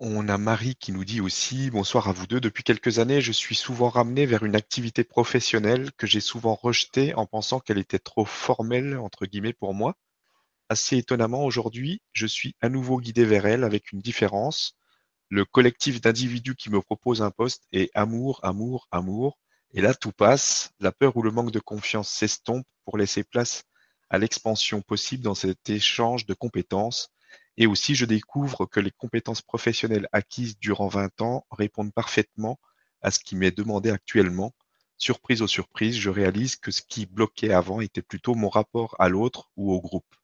On 0.00 0.28
a 0.28 0.38
Marie 0.38 0.74
qui 0.74 0.92
nous 0.92 1.04
dit 1.04 1.20
aussi 1.20 1.70
bonsoir 1.70 2.08
à 2.08 2.12
vous 2.12 2.26
deux. 2.26 2.40
Depuis 2.40 2.64
quelques 2.64 2.98
années, 2.98 3.20
je 3.20 3.32
suis 3.32 3.54
souvent 3.54 3.88
ramené 3.88 4.26
vers 4.26 4.42
une 4.42 4.56
activité 4.56 5.04
professionnelle 5.04 5.92
que 5.92 6.06
j'ai 6.06 6.20
souvent 6.20 6.54
rejetée 6.54 7.14
en 7.14 7.26
pensant 7.26 7.60
qu'elle 7.60 7.78
était 7.78 7.98
trop 7.98 8.24
formelle 8.24 8.96
entre 8.98 9.26
guillemets 9.26 9.52
pour 9.52 9.72
moi. 9.72 9.96
Assez 10.68 10.96
étonnamment, 10.96 11.44
aujourd'hui, 11.44 12.02
je 12.12 12.26
suis 12.26 12.56
à 12.60 12.68
nouveau 12.68 13.00
guidé 13.00 13.24
vers 13.24 13.46
elle 13.46 13.64
avec 13.64 13.92
une 13.92 14.00
différence. 14.00 14.76
Le 15.28 15.44
collectif 15.44 16.00
d'individus 16.00 16.56
qui 16.56 16.70
me 16.70 16.80
propose 16.80 17.22
un 17.22 17.30
poste 17.30 17.64
est 17.72 17.90
amour, 17.94 18.40
amour, 18.42 18.88
amour. 18.90 19.38
Et 19.72 19.80
là, 19.80 19.94
tout 19.94 20.12
passe. 20.12 20.72
La 20.80 20.92
peur 20.92 21.16
ou 21.16 21.22
le 21.22 21.30
manque 21.30 21.52
de 21.52 21.60
confiance 21.60 22.10
s'estompe 22.10 22.66
pour 22.84 22.98
laisser 22.98 23.24
place 23.24 23.64
à 24.14 24.18
l'expansion 24.18 24.80
possible 24.80 25.24
dans 25.24 25.34
cet 25.34 25.68
échange 25.68 26.24
de 26.24 26.34
compétences. 26.34 27.10
Et 27.56 27.66
aussi, 27.66 27.96
je 27.96 28.04
découvre 28.04 28.64
que 28.64 28.78
les 28.78 28.92
compétences 28.92 29.42
professionnelles 29.42 30.08
acquises 30.12 30.56
durant 30.56 30.86
20 30.86 31.20
ans 31.20 31.46
répondent 31.50 31.92
parfaitement 31.92 32.60
à 33.02 33.10
ce 33.10 33.18
qui 33.18 33.34
m'est 33.34 33.50
demandé 33.50 33.90
actuellement. 33.90 34.54
Surprise 34.98 35.42
aux 35.42 35.48
surprises, 35.48 35.96
je 35.96 36.10
réalise 36.10 36.54
que 36.54 36.70
ce 36.70 36.82
qui 36.82 37.06
bloquait 37.06 37.52
avant 37.52 37.80
était 37.80 38.02
plutôt 38.02 38.36
mon 38.36 38.48
rapport 38.48 38.94
à 39.00 39.08
l'autre 39.08 39.50
ou 39.56 39.72
au 39.72 39.80
groupe. 39.80 40.14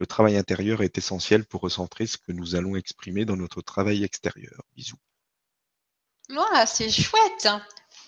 Le 0.00 0.06
travail 0.06 0.36
intérieur 0.36 0.82
est 0.82 0.98
essentiel 0.98 1.44
pour 1.44 1.60
recentrer 1.60 2.08
ce 2.08 2.18
que 2.18 2.32
nous 2.32 2.56
allons 2.56 2.74
exprimer 2.74 3.24
dans 3.24 3.36
notre 3.36 3.62
travail 3.62 4.02
extérieur. 4.02 4.62
Bisous. 4.74 4.98
Voilà, 6.28 6.66
c'est 6.66 6.90
chouette. 6.90 7.46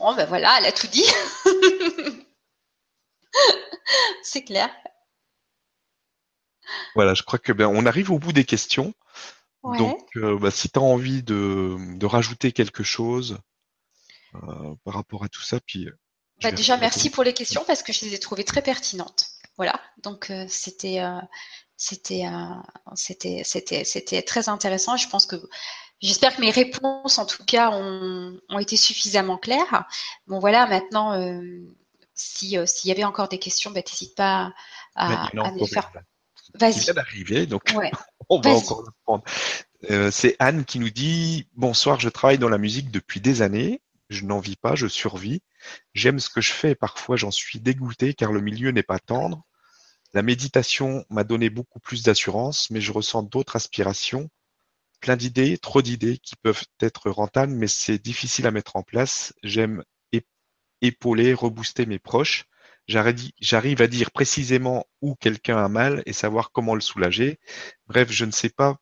Bon 0.01 0.13
ben 0.17 0.27
voilà, 0.27 0.59
elle 0.59 0.67
a 0.67 0.73
tout 0.73 0.89
dit. 0.89 1.07
c'est 4.25 4.43
clair. 4.43 4.71
Voilà, 6.95 7.15
je 7.15 7.23
crois 7.23 7.39
que 7.39 7.53
ben, 7.53 7.67
on 7.67 7.87
arrive 7.87 8.11
au 8.11 8.19
bout 8.19 8.33
des 8.33 8.45
questions. 8.45 8.95
Ouais. 9.63 9.79
Donc, 9.79 10.09
euh, 10.17 10.39
bah, 10.39 10.51
si 10.51 10.69
tu 10.71 10.79
as 10.79 10.83
envie 10.83 11.23
de, 11.23 11.77
de 11.97 12.07
rajouter 12.07 12.53
quelque 12.53 12.83
chose 12.83 13.39
euh, 14.35 14.75
par 14.85 14.95
rapport 14.95 15.25
à 15.25 15.29
tout 15.29 15.43
ça, 15.43 15.61
puis. 15.61 15.87
euh, 15.87 15.99
Bah, 16.43 16.53
déjà, 16.53 16.77
merci 16.77 17.11
pour 17.11 17.25
les 17.25 17.33
questions 17.33 17.65
parce 17.67 17.83
que 17.83 17.93
je 17.93 18.05
les 18.05 18.15
ai 18.15 18.19
trouvées 18.19 18.45
très 18.45 18.63
pertinentes. 18.63 19.27
Voilà, 19.57 19.81
donc 20.03 20.31
euh, 20.31 20.47
c'était 20.49 21.01
c'était 21.77 22.25
c'était 22.95 23.43
c'était 23.45 23.85
c'était 23.85 24.23
très 24.23 24.49
intéressant. 24.49 24.97
Je 24.97 25.09
pense 25.09 25.27
que 25.27 25.37
j'espère 26.01 26.37
que 26.37 26.41
mes 26.41 26.51
réponses, 26.51 27.19
en 27.19 27.27
tout 27.27 27.45
cas, 27.45 27.71
ont, 27.71 28.39
ont 28.49 28.59
été 28.59 28.77
suffisamment 28.77 29.39
claires. 29.39 29.85
Bon, 30.27 30.39
voilà, 30.41 30.67
maintenant, 30.67 31.13
euh, 31.15 31.41
si 32.15 32.59
euh, 32.59 32.67
s'il 32.67 32.89
y 32.89 32.93
avait 32.93 33.05
encore 33.05 33.29
des 33.29 33.39
questions, 33.39 33.71
bah, 33.71 33.81
n'hésite 33.87 34.15
pas 34.17 34.53
à, 34.95 35.31
me 35.53 35.59
les 35.59 35.67
faire. 35.67 35.91
Qui 36.55 36.59
Vas-y. 36.61 36.81
vient 36.81 36.95
d'arriver, 36.95 37.47
donc 37.47 37.63
Ouais. 37.75 37.91
on 38.29 38.41
va 38.41 38.51
encore 38.51 38.83
le 38.83 38.93
prendre. 39.05 39.25
Euh, 39.91 40.11
c'est 40.11 40.37
Anne 40.39 40.65
qui 40.65 40.79
nous 40.79 40.91
dit 40.91 41.49
Bonsoir, 41.55 42.01
je 42.01 42.09
travaille 42.09 42.39
dans 42.39 42.49
la 42.49 42.59
musique 42.59 42.91
depuis 42.91 43.21
des 43.21 43.43
années. 43.43 43.83
Je 44.11 44.25
n'en 44.25 44.39
vis 44.39 44.57
pas, 44.57 44.75
je 44.75 44.87
survis. 44.87 45.43
J'aime 45.95 46.21
ce 46.21 46.29
que 46.31 46.41
je 46.41 46.53
fais 46.53 46.73
et 46.73 46.75
parfois 46.75 47.17
j'en 47.17 47.31
suis 47.31 47.59
dégoûté 47.61 48.15
car 48.15 48.33
le 48.33 48.41
milieu 48.41 48.71
n'est 48.71 48.83
pas 48.83 48.99
tendre. 48.99 49.43
La 50.13 50.23
méditation 50.23 51.05
m'a 51.11 51.25
donné 51.25 51.51
beaucoup 51.51 51.81
plus 51.81 52.03
d'assurance, 52.03 52.71
mais 52.71 52.81
je 52.81 52.93
ressens 52.93 53.25
d'autres 53.25 53.57
aspirations, 53.57 54.29
plein 55.01 55.17
d'idées, 55.17 55.59
trop 55.59 55.83
d'idées 55.83 56.19
qui 56.19 56.37
peuvent 56.37 56.63
être 56.81 57.11
rentables, 57.11 57.53
mais 57.53 57.67
c'est 57.67 57.99
difficile 57.99 58.47
à 58.47 58.51
mettre 58.53 58.77
en 58.77 58.83
place. 58.83 59.33
J'aime 59.43 59.83
ép- 60.13 60.25
épauler, 60.83 61.35
rebooster 61.35 61.85
mes 61.87 61.99
proches. 61.99 62.45
J'arrive 62.87 63.83
à 63.83 63.87
dire 63.87 64.11
précisément 64.11 64.87
où 65.01 65.15
quelqu'un 65.15 65.57
a 65.65 65.69
mal 65.69 66.03
et 66.07 66.13
savoir 66.13 66.51
comment 66.53 66.75
le 66.75 66.81
soulager. 66.81 67.41
Bref, 67.87 68.11
je 68.11 68.25
ne 68.25 68.31
sais 68.31 68.51
pas 68.51 68.77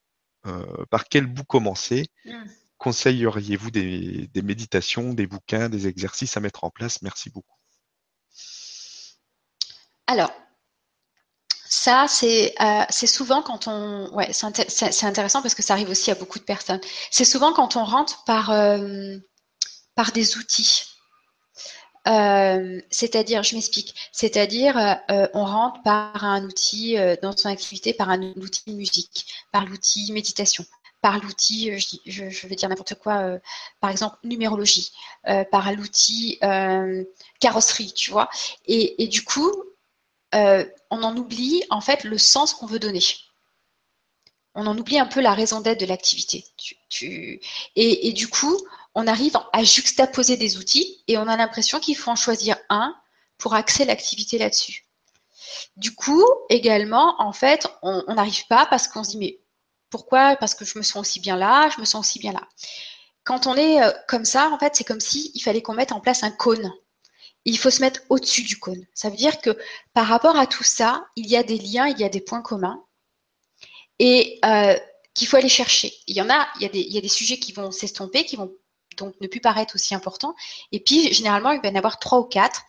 euh, 0.47 0.85
par 0.91 1.05
quel 1.05 1.27
bout 1.27 1.45
commencer. 1.45 2.07
Mm. 2.25 2.45
Conseilleriez-vous 2.79 3.71
des, 3.71 4.29
des 4.29 4.43
méditations, 4.43 5.15
des 5.15 5.27
bouquins, 5.29 5.69
des 5.69 5.87
exercices 5.87 6.37
à 6.37 6.41
mettre 6.41 6.65
en 6.65 6.71
place? 6.71 7.01
Merci 7.03 7.31
beaucoup. 7.31 7.57
Alors, 10.09 10.33
Ça, 11.65 12.07
c'est 12.07 12.55
euh, 12.61 12.85
souvent 13.07 13.43
quand 13.43 13.67
on. 13.67 14.09
Ouais, 14.15 14.31
c'est 14.33 15.05
intéressant 15.05 15.41
parce 15.43 15.55
que 15.55 15.63
ça 15.63 15.73
arrive 15.73 15.89
aussi 15.89 16.11
à 16.11 16.15
beaucoup 16.15 16.39
de 16.39 16.45
personnes. 16.45 16.81
C'est 17.11 17.25
souvent 17.25 17.53
quand 17.55 17.77
on 17.77 17.85
rentre 17.85 18.25
par, 18.25 18.51
euh, 18.51 19.17
par 19.95 20.13
des 20.13 20.37
outils. 20.37 20.85
Euh, 22.09 22.81
c'est-à-dire, 22.91 23.43
je 23.43 23.55
m'explique, 23.55 23.95
c'est-à-dire 24.11 25.01
on 25.09 25.45
rentre 25.45 25.83
par 25.83 26.25
un 26.25 26.45
outil 26.45 26.97
dans 27.23 27.37
son 27.37 27.49
activité, 27.49 27.95
par 27.95 28.11
un 28.11 28.23
outil 28.23 28.75
musique, 28.75 29.27
par 29.53 29.67
l'outil 29.67 30.11
méditation, 30.13 30.65
par 31.01 31.21
l'outil, 31.21 31.79
je, 31.79 32.29
je, 32.29 32.47
vais 32.47 32.57
dire 32.57 32.69
n'importe 32.69 32.95
quoi, 32.95 33.39
par 33.81 33.91
exemple 33.91 34.17
numérologie, 34.25 34.93
par 35.53 35.73
l'outil 35.73 36.41
carrosserie, 37.39 37.93
tu 37.93 38.11
vois. 38.11 38.29
Et, 38.67 39.07
du 39.07 39.23
coup, 39.23 39.53
euh, 40.35 40.65
on 40.91 41.03
en 41.03 41.17
oublie 41.17 41.63
en 41.71 41.81
fait 41.81 42.05
le 42.05 42.19
sens 42.19 42.55
qu'on 42.55 42.67
veut 42.67 42.79
donner. 42.79 43.03
On 44.55 44.67
en 44.67 44.77
oublie 44.77 44.99
un 44.99 45.07
peu 45.07 45.21
la 45.21 45.35
raison 45.35 45.61
d'être 45.61 45.81
de 45.81 45.87
l'activité. 45.87 46.45
Et, 47.77 48.13
du 48.13 48.29
coup, 48.29 48.57
on 48.95 49.07
arrive 49.07 49.37
à 49.53 49.65
juxtaposer 49.65 50.37
des 50.37 50.59
outils 50.59 51.03
et 51.09 51.19
on 51.19 51.29
a 51.29 51.37
l'impression 51.37 51.81
qu'il 51.81 51.97
faut 51.97 52.11
en 52.11 52.17
choisir 52.17 52.57
un 52.69 52.95
pour 53.39 53.55
axer 53.55 53.85
l'activité 53.85 54.39
là-dessus. 54.39 54.85
Du 55.77 55.95
coup, 55.95 56.25
également, 56.49 57.21
en 57.21 57.33
fait, 57.33 57.67
on 57.83 58.15
n'arrive 58.15 58.47
pas 58.47 58.67
parce 58.67 58.89
qu'on 58.89 59.05
se 59.05 59.11
dit 59.11 59.19
mais 59.19 59.41
pourquoi? 59.91 60.37
Parce 60.37 60.55
que 60.55 60.65
je 60.65 60.79
me 60.79 60.83
sens 60.83 61.01
aussi 61.01 61.21
bien 61.21 61.37
là, 61.37 61.69
je 61.75 61.81
me 61.81 61.85
sens 61.85 62.07
aussi 62.07 62.19
bien 62.19 62.33
là. 62.33 62.43
Quand 63.25 63.47
on 63.47 63.55
est 63.57 63.83
euh, 63.83 63.91
comme 64.09 64.25
ça, 64.25 64.51
en 64.51 64.59
fait, 64.59 64.75
c'est 64.75 64.85
comme 64.85 65.01
si 65.01 65.39
fallait 65.41 65.63
qu'on 65.63 65.75
mette 65.75 65.93
en 65.93 66.01
place 66.01 66.23
un 66.23 66.31
cône 66.31 66.73
il 67.45 67.59
faut 67.59 67.71
se 67.71 67.81
mettre 67.81 68.03
au-dessus 68.09 68.43
du 68.43 68.59
cône. 68.59 68.87
Ça 68.95 69.11
veut 69.11 69.17
dire 69.17 69.41
que 69.41 69.57
par 69.95 70.07
rapport 70.07 70.37
à 70.37 70.47
tout 70.47 70.63
ça, 70.63 71.07
il 71.17 71.27
y 71.27 71.37
a 71.37 71.43
des 71.43 71.59
liens, 71.59 71.89
il 71.89 71.99
y 71.99 72.05
a 72.05 72.09
des 72.09 72.21
points 72.21 72.43
communs 72.43 72.85
et 73.99 74.39
euh, 74.45 74.77
qu'il 75.15 75.27
faut 75.29 75.37
aller 75.37 75.49
chercher. 75.49 75.93
Il 76.07 76.17
y 76.17 76.23
en 76.23 76.31
a, 76.31 76.47
il 76.61 76.93
y 76.93 76.99
a 76.99 77.01
des 77.01 77.09
sujets 77.09 77.39
qui 77.39 77.53
vont 77.53 77.71
s'estomper, 77.71 78.25
qui 78.25 78.37
vont 78.37 78.55
donc 78.97 79.15
ne 79.21 79.27
plus 79.27 79.41
paraître 79.41 79.75
aussi 79.75 79.95
importants. 79.95 80.35
Et 80.73 80.81
puis, 80.81 81.13
généralement, 81.13 81.53
il 81.53 81.61
va 81.61 81.69
y 81.69 81.73
en 81.73 81.77
avoir 81.77 81.99
trois 81.99 82.21
ou 82.21 82.25
quatre 82.25 82.63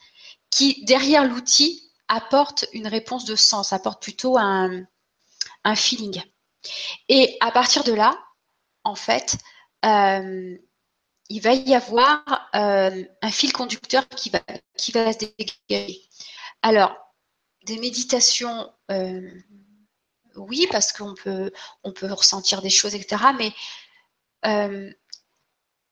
qui, 0.50 0.84
derrière 0.86 1.26
l'outil, 1.26 1.92
apportent 2.08 2.66
une 2.74 2.88
réponse 2.88 3.26
de 3.26 3.36
sens, 3.36 3.74
apportent 3.74 4.02
plutôt 4.02 4.38
un, 4.38 4.86
feeling. 5.76 6.22
Et 7.10 7.38
à 7.40 7.52
partir 7.52 7.84
de 7.84 7.94
là, 7.94 8.18
en 8.84 8.96
fait, 8.96 9.38
euh, 9.86 10.58
il 11.30 11.42
va 11.42 11.54
y 11.54 11.74
avoir 11.74 12.24
euh, 12.56 13.04
un 13.22 13.32
fil 13.32 13.52
conducteur 13.52 14.08
qui 14.10 14.30
va, 14.30 14.42
se 14.78 15.18
dégager. 15.70 16.02
Alors, 16.62 16.96
des 17.66 17.80
méditations, 17.80 18.72
euh, 18.92 19.32
oui, 20.36 20.68
parce 20.72 20.94
qu'on 20.94 21.16
peut, 21.16 21.52
on 21.84 21.94
peut 21.94 22.12
ressentir 22.12 22.62
des 22.62 22.70
choses, 22.70 22.94
etc. 22.94 23.24
Mais 23.38 23.54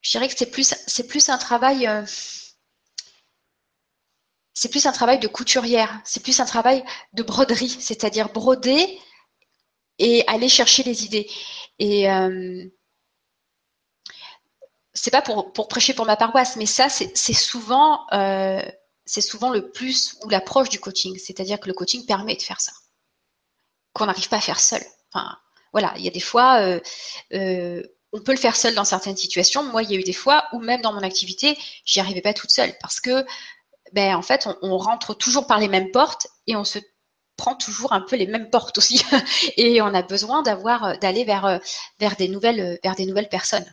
je 0.02 0.12
dirais 0.12 0.28
que 0.28 0.34
c'est 0.38 0.52
plus, 0.52 0.74
c'est 0.88 1.08
plus 1.08 1.30
un 1.30 1.38
travail. 1.38 1.88
c'est 4.54 4.70
plus 4.70 4.86
un 4.86 4.92
travail 4.92 5.20
de 5.20 5.28
couturière, 5.28 6.02
c'est 6.06 6.22
plus 6.22 6.40
un 6.40 6.46
travail 6.46 6.84
de 7.14 7.24
broderie, 7.24 7.78
c'est-à-dire 7.80 8.30
broder 8.30 9.00
et 10.00 10.24
aller 10.28 10.50
chercher 10.50 10.84
les 10.84 11.06
idées. 11.06 11.30
Et 11.80 12.08
c'est 14.94 15.12
pas 15.12 15.22
pour, 15.22 15.68
prêcher 15.68 15.94
pour 15.94 16.06
ma 16.06 16.18
paroisse, 16.18 16.56
mais 16.58 16.66
ça, 16.66 16.90
c'est 16.90 17.34
souvent, 17.34 18.06
euh, 18.14 18.62
c'est 19.06 19.22
souvent 19.22 19.50
le 19.50 19.72
plus 19.72 20.18
ou 20.24 20.30
l'approche 20.30 20.70
du 20.70 20.80
coaching. 20.80 21.18
C'est-à-dire 21.18 21.60
que 21.60 21.68
le 21.68 21.74
coaching 21.74 22.06
permet 22.06 22.36
de 22.36 22.42
faire 22.42 22.62
ça, 22.62 22.74
qu'on 23.94 24.06
n'arrive 24.06 24.30
pas 24.30 24.38
à 24.38 24.42
faire 24.42 24.60
seul. 24.60 24.84
Enfin, 25.14 25.38
voilà, 25.72 25.94
il 25.98 26.04
y 26.04 26.08
a 26.08 26.12
des 26.12 26.20
fois, 26.20 26.62
euh, 26.62 26.80
euh, 27.34 27.84
on 28.14 28.22
peut 28.22 28.32
le 28.32 28.38
faire 28.38 28.56
seul 28.56 28.76
dans 28.76 28.86
certaines 28.86 29.18
situations. 29.18 29.64
Moi, 29.64 29.84
il 29.84 29.92
y 29.92 29.96
a 29.96 30.00
eu 30.00 30.04
des 30.04 30.14
fois 30.14 30.46
où 30.54 30.60
même 30.60 30.82
dans 30.82 30.94
mon 30.94 31.04
activité, 31.04 31.58
j'y 31.86 32.00
arrivais 32.00 32.22
pas 32.22 32.34
toute 32.34 32.52
seule 32.52 32.74
parce 32.82 33.00
que, 33.00 33.26
ben, 33.94 34.16
en 34.16 34.22
fait, 34.22 34.48
on, 34.62 34.78
rentre 34.78 35.14
toujours 35.14 35.48
par 35.48 35.60
les 35.60 35.68
mêmes 35.68 35.92
portes 35.92 36.28
et 36.48 36.56
on 36.56 36.64
se 36.64 36.80
prend 37.38 37.56
toujours 37.56 37.94
un 37.94 38.02
peu 38.02 38.16
les 38.16 38.28
mêmes 38.28 38.50
portes 38.50 38.78
aussi. 38.78 39.02
et 39.58 39.82
on 39.82 39.94
a 39.94 40.02
besoin 40.04 40.42
d'avoir, 40.44 40.98
d'aller 41.00 41.24
vers, 41.24 41.60
vers 42.00 42.16
des 42.16 42.28
nouvelles, 42.28 42.80
vers 42.84 42.96
des 42.96 43.06
nouvelles 43.06 43.30
personnes. 43.30 43.72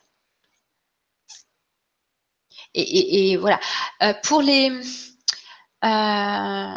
Et, 2.74 3.36
voilà. 3.36 3.60
Euh, 4.02 4.14
pour 4.22 4.42
les 4.42 4.70
euh, 5.84 6.76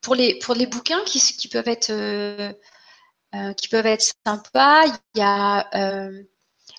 pour 0.00 0.14
les 0.14 0.38
pour 0.38 0.54
les 0.54 0.66
bouquins 0.66 1.02
qui, 1.04 1.20
qui 1.20 1.48
peuvent 1.48 1.68
être 1.68 1.90
euh, 1.90 2.52
qui 3.54 3.68
peuvent 3.68 3.86
être 3.86 4.12
sympas, 4.26 4.86
il 4.86 5.18
y 5.18 5.22
a 5.22 5.68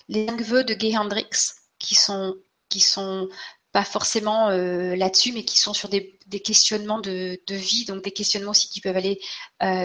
les 0.08 0.26
cinq 0.26 0.40
vœux 0.42 0.64
de 0.64 0.74
Gay 0.74 0.96
Hendrix 0.96 1.28
qui 1.78 1.94
sont 1.94 2.36
qui 2.68 2.80
sont 2.80 3.28
pas 3.72 3.84
forcément 3.84 4.48
là-dessus, 4.50 5.32
mais 5.32 5.44
qui 5.44 5.58
sont 5.58 5.74
sur 5.74 5.88
des, 5.90 6.18
questionnements 6.42 7.00
de, 7.00 7.40
de, 7.46 7.54
vie, 7.54 7.84
donc 7.84 8.02
des 8.02 8.10
questionnements 8.12 8.50
aussi 8.52 8.68
qui 8.68 8.80
peuvent 8.80 8.96
aller 8.96 9.20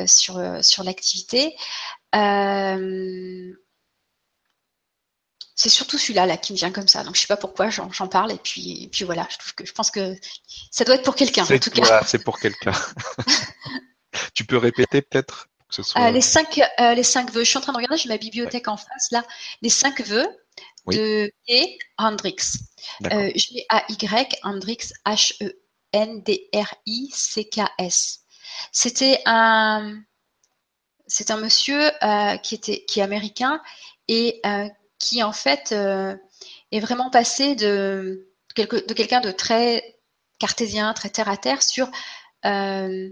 sur, 0.08 0.42
sur 0.64 0.84
l'activité. 0.84 1.56
C'est 5.56 5.70
surtout 5.70 5.98
celui-là 5.98 6.26
là, 6.26 6.38
qui 6.38 6.52
me 6.54 6.58
vient 6.58 6.72
comme 6.72 6.88
ça. 6.88 7.04
Donc 7.04 7.16
je 7.16 7.22
sais 7.22 7.28
pas 7.28 7.38
pourquoi 7.38 7.70
j'en 7.70 8.08
parle 8.08 8.32
et 8.32 8.38
puis, 8.38 8.90
puis 8.92 9.06
voilà. 9.06 9.28
Je 9.30 9.38
trouve 9.38 9.54
que 9.54 9.66
je 9.66 9.72
pense 9.72 9.92
que 9.92 10.16
ça 10.72 10.84
doit 10.84 10.96
être 10.96 11.04
pour 11.04 11.16
quelqu'un 11.16 11.44
en 11.44 11.60
tout 11.60 11.70
cas. 11.70 12.04
c'est 12.06 12.24
pour 12.24 12.40
quelqu'un. 12.40 12.74
tu 14.34 14.46
peux 14.46 14.58
répéter 14.58 15.02
peut-être? 15.02 15.48
Euh, 15.80 16.12
les 16.12 16.22
cinq 16.22 16.62
euh, 16.80 16.94
les 16.94 17.04
cinq 17.04 17.32
vœux. 17.32 17.44
Je 17.44 17.50
suis 17.50 17.58
en 17.58 17.62
train 17.62 17.74
de 17.74 17.78
regarder. 17.78 17.98
J'ai 17.98 18.10
ma 18.10 18.18
bibliothèque 18.18 18.68
en 18.68 18.78
face 18.78 19.12
là. 19.12 19.24
Les 19.62 19.70
cinq 19.70 20.02
vœux 20.02 20.28
de 20.88 21.32
G. 21.48 21.78
Hendrix. 21.98 22.36
Euh, 23.06 23.32
G 23.36 23.66
Hendrix 24.44 24.94
H 25.06 25.44
E 25.44 25.54
N 25.92 26.22
D 26.24 26.50
R 26.54 26.76
I 26.86 27.10
C 27.14 27.50
K 27.50 27.62
S. 27.80 28.20
C'était 28.72 29.22
un 29.26 29.96
c'est 31.08 31.32
un 31.32 31.38
monsieur 31.38 31.92
qui 32.44 32.56
était 32.56 32.86
qui 32.86 33.00
est 33.00 33.04
américain 33.04 33.62
et 34.08 34.42
qui 35.04 35.22
en 35.22 35.34
fait 35.34 35.74
euh, 35.74 36.16
est 36.72 36.80
vraiment 36.80 37.10
passé 37.10 37.56
de, 37.56 38.30
de 38.56 38.94
quelqu'un 38.94 39.20
de 39.20 39.32
très 39.32 40.00
cartésien, 40.40 40.94
très 40.94 41.10
terre 41.10 41.30
à 41.30 41.36
terre 41.36 41.62
sur 41.62 41.90
euh, 42.46 43.10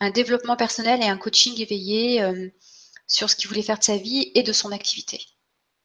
un 0.00 0.10
développement 0.10 0.56
personnel 0.56 1.02
et 1.02 1.06
un 1.06 1.18
coaching 1.18 1.60
éveillé 1.60 2.22
euh, 2.22 2.50
sur 3.06 3.30
ce 3.30 3.36
qu'il 3.36 3.48
voulait 3.48 3.62
faire 3.62 3.78
de 3.78 3.84
sa 3.84 3.96
vie 3.96 4.30
et 4.34 4.42
de 4.42 4.52
son 4.52 4.72
activité. 4.72 5.24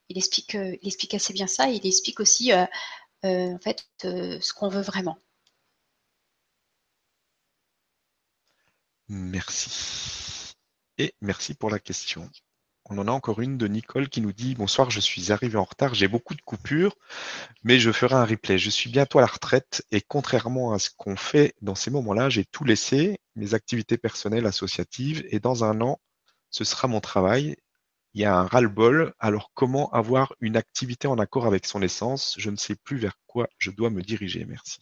Il 0.09 0.17
explique, 0.17 0.53
il 0.55 0.87
explique 0.87 1.13
assez 1.13 1.33
bien 1.33 1.47
ça 1.47 1.69
et 1.69 1.75
il 1.75 1.85
explique 1.85 2.19
aussi 2.19 2.51
en 2.53 3.59
fait 3.61 3.87
ce 4.01 4.53
qu'on 4.53 4.69
veut 4.69 4.81
vraiment. 4.81 5.17
Merci. 9.09 10.53
Et 10.97 11.13
merci 11.21 11.53
pour 11.55 11.69
la 11.69 11.79
question. 11.79 12.29
On 12.91 12.97
en 12.97 13.07
a 13.07 13.11
encore 13.11 13.39
une 13.39 13.59
de 13.59 13.67
Nicole 13.67 14.09
qui 14.09 14.19
nous 14.19 14.33
dit 14.33 14.55
Bonsoir, 14.55 14.89
je 14.89 14.99
suis 14.99 15.31
arrivé 15.31 15.57
en 15.57 15.63
retard, 15.63 15.93
j'ai 15.93 16.07
beaucoup 16.07 16.33
de 16.33 16.41
coupures, 16.41 16.95
mais 17.63 17.79
je 17.79 17.91
ferai 17.91 18.15
un 18.15 18.25
replay. 18.25 18.57
Je 18.57 18.71
suis 18.71 18.89
bientôt 18.89 19.19
à 19.19 19.21
la 19.21 19.27
retraite 19.27 19.85
et 19.91 20.01
contrairement 20.01 20.73
à 20.73 20.79
ce 20.79 20.89
qu'on 20.97 21.15
fait 21.15 21.53
dans 21.61 21.75
ces 21.75 21.91
moments-là, 21.91 22.29
j'ai 22.29 22.45
tout 22.45 22.63
laissé, 22.63 23.19
mes 23.35 23.53
activités 23.53 23.99
personnelles, 23.99 24.47
associatives, 24.47 25.23
et 25.29 25.39
dans 25.39 25.63
un 25.63 25.81
an, 25.81 25.99
ce 26.49 26.63
sera 26.63 26.87
mon 26.87 26.99
travail. 26.99 27.55
Il 28.15 28.21
y 28.21 28.25
a 28.25 28.35
un 28.35 28.47
ras-le-bol. 28.47 29.13
Alors, 29.19 29.51
comment 29.53 29.91
avoir 29.91 30.33
une 30.39 30.57
activité 30.57 31.07
en 31.07 31.19
accord 31.19 31.45
avec 31.45 31.67
son 31.67 31.83
essence? 31.83 32.35
Je 32.39 32.49
ne 32.49 32.55
sais 32.57 32.75
plus 32.75 32.97
vers 32.97 33.19
quoi 33.27 33.47
je 33.59 33.69
dois 33.69 33.91
me 33.91 34.01
diriger. 34.01 34.45
Merci. 34.45 34.79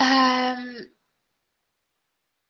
Euh, 0.00 0.84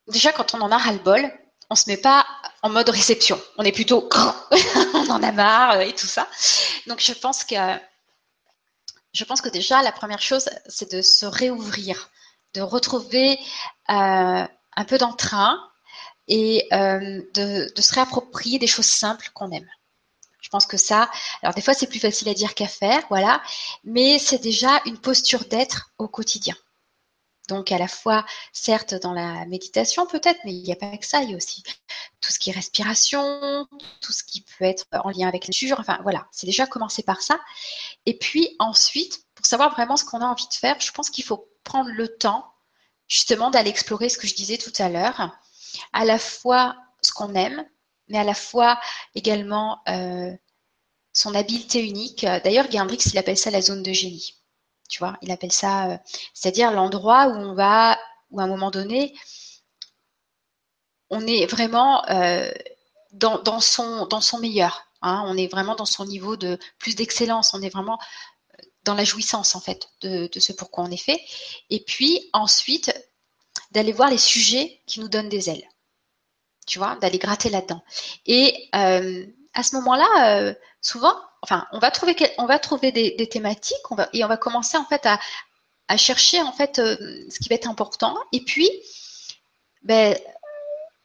déjà, 0.08 0.32
quand 0.32 0.54
on 0.54 0.60
en 0.60 0.70
a 0.70 0.76
ras-le-bol, 0.76 1.32
on 1.70 1.74
se 1.74 1.88
met 1.88 1.96
pas 1.96 2.26
en 2.62 2.70
mode 2.70 2.88
réception. 2.88 3.40
On 3.58 3.64
est 3.64 3.72
plutôt, 3.72 4.08
on 4.94 5.10
en 5.10 5.22
a 5.22 5.32
marre 5.32 5.80
et 5.80 5.94
tout 5.94 6.06
ça. 6.06 6.28
Donc 6.86 7.00
je 7.00 7.12
pense 7.12 7.44
que, 7.44 7.54
je 9.12 9.24
pense 9.24 9.40
que 9.40 9.48
déjà 9.48 9.82
la 9.82 9.92
première 9.92 10.22
chose, 10.22 10.48
c'est 10.66 10.92
de 10.92 11.02
se 11.02 11.26
réouvrir, 11.26 12.10
de 12.54 12.60
retrouver 12.60 13.38
euh, 13.90 14.46
un 14.76 14.84
peu 14.86 14.98
d'entrain 14.98 15.58
et 16.28 16.66
euh, 16.72 17.22
de, 17.34 17.72
de, 17.74 17.82
se 17.82 17.94
réapproprier 17.94 18.58
des 18.58 18.66
choses 18.66 18.86
simples 18.86 19.30
qu'on 19.34 19.50
aime. 19.50 19.68
Je 20.40 20.48
pense 20.50 20.66
que 20.66 20.76
ça, 20.76 21.10
alors 21.42 21.54
des 21.54 21.62
fois 21.62 21.74
c'est 21.74 21.86
plus 21.86 21.98
facile 21.98 22.28
à 22.28 22.34
dire 22.34 22.54
qu'à 22.54 22.68
faire, 22.68 23.02
voilà, 23.08 23.42
mais 23.82 24.18
c'est 24.18 24.42
déjà 24.42 24.80
une 24.84 24.98
posture 24.98 25.44
d'être 25.46 25.90
au 25.98 26.06
quotidien. 26.06 26.54
Donc 27.48 27.72
à 27.72 27.78
la 27.78 27.88
fois, 27.88 28.24
certes, 28.52 28.94
dans 28.94 29.12
la 29.12 29.44
méditation 29.46 30.06
peut-être, 30.06 30.40
mais 30.44 30.54
il 30.54 30.62
n'y 30.62 30.72
a 30.72 30.76
pas 30.76 30.96
que 30.96 31.06
ça, 31.06 31.22
il 31.22 31.30
y 31.30 31.34
a 31.34 31.36
aussi 31.36 31.62
tout 32.20 32.32
ce 32.32 32.38
qui 32.38 32.50
est 32.50 32.54
respiration, 32.54 33.66
tout 34.00 34.12
ce 34.12 34.24
qui 34.24 34.42
peut 34.42 34.64
être 34.64 34.86
en 34.92 35.10
lien 35.10 35.28
avec 35.28 35.44
la 35.44 35.48
nature, 35.48 35.78
enfin 35.78 35.98
voilà, 36.02 36.26
c'est 36.32 36.46
déjà 36.46 36.66
commencer 36.66 37.02
par 37.02 37.20
ça. 37.20 37.38
Et 38.06 38.16
puis 38.16 38.56
ensuite, 38.58 39.26
pour 39.34 39.44
savoir 39.46 39.72
vraiment 39.72 39.96
ce 39.96 40.04
qu'on 40.04 40.22
a 40.22 40.26
envie 40.26 40.48
de 40.48 40.54
faire, 40.54 40.80
je 40.80 40.90
pense 40.92 41.10
qu'il 41.10 41.24
faut 41.24 41.48
prendre 41.64 41.90
le 41.90 42.08
temps 42.08 42.50
justement 43.08 43.50
d'aller 43.50 43.70
explorer 43.70 44.08
ce 44.08 44.16
que 44.16 44.26
je 44.26 44.34
disais 44.34 44.56
tout 44.56 44.72
à 44.78 44.88
l'heure, 44.88 45.38
à 45.92 46.04
la 46.04 46.18
fois 46.18 46.76
ce 47.02 47.12
qu'on 47.12 47.34
aime, 47.34 47.66
mais 48.08 48.18
à 48.18 48.24
la 48.24 48.34
fois 48.34 48.80
également 49.14 49.80
euh, 49.88 50.32
son 51.12 51.34
habileté 51.34 51.84
unique. 51.84 52.24
D'ailleurs, 52.44 52.70
Gendrix, 52.70 53.04
il 53.12 53.18
appelle 53.18 53.38
ça 53.38 53.50
la 53.50 53.62
zone 53.62 53.82
de 53.82 53.92
génie. 53.92 54.43
Tu 54.94 55.00
vois, 55.00 55.16
il 55.22 55.32
appelle 55.32 55.50
ça, 55.50 55.90
euh, 55.90 55.98
c'est-à-dire 56.34 56.70
l'endroit 56.70 57.26
où 57.26 57.32
on 57.32 57.52
va, 57.52 57.98
où 58.30 58.38
à 58.38 58.44
un 58.44 58.46
moment 58.46 58.70
donné, 58.70 59.12
on 61.10 61.26
est 61.26 61.46
vraiment 61.46 62.08
euh, 62.10 62.48
dans, 63.10 63.58
son, 63.58 64.38
meilleur. 64.40 64.86
Hein. 65.02 65.24
on 65.26 65.36
est 65.36 65.48
vraiment 65.48 65.74
dans 65.74 65.84
son 65.84 66.04
niveau 66.04 66.36
de 66.36 66.60
plus 66.78 66.94
d'excellence. 66.94 67.54
On 67.54 67.62
est 67.62 67.70
vraiment 67.70 67.98
dans 68.84 68.94
la 68.94 69.02
jouissance 69.02 69.56
en 69.56 69.60
fait 69.60 69.88
de, 70.02 70.28
ce 70.38 70.52
pourquoi 70.52 70.84
on 70.84 70.90
est 70.92 70.96
fait. 70.96 71.20
Et 71.70 71.82
puis 71.82 72.30
ensuite 72.32 72.94
d'aller 73.72 73.90
voir 73.90 74.10
les 74.10 74.18
sujets 74.18 74.80
qui 74.86 75.00
nous 75.00 75.08
donnent 75.08 75.28
des 75.28 75.50
ailes. 75.50 75.68
Tu 76.68 76.78
vois, 76.78 76.94
d'aller 77.00 77.18
gratter 77.18 77.50
là-dedans. 77.50 77.82
Et 78.26 78.70
euh, 78.76 79.26
à 79.54 79.64
ce 79.64 79.74
moment-là, 79.74 80.38
euh, 80.38 80.54
souvent, 80.80 81.16
enfin, 81.44 81.66
on 81.72 81.78
va 81.78 81.90
trouver, 81.90 82.92
des, 82.92 83.28
thématiques, 83.28 83.76
et 84.12 84.24
on 84.24 84.28
va 84.28 84.36
commencer 84.36 84.76
en 84.76 84.84
fait 84.86 85.06
à, 85.06 85.96
chercher 85.96 86.40
euh, 86.40 86.46
ce 87.28 87.38
qui 87.38 87.48
va 87.48 87.54
être 87.54 87.68
important. 87.68 88.16
Et 88.32 88.40
puis, 88.40 88.70
ben, 89.82 90.18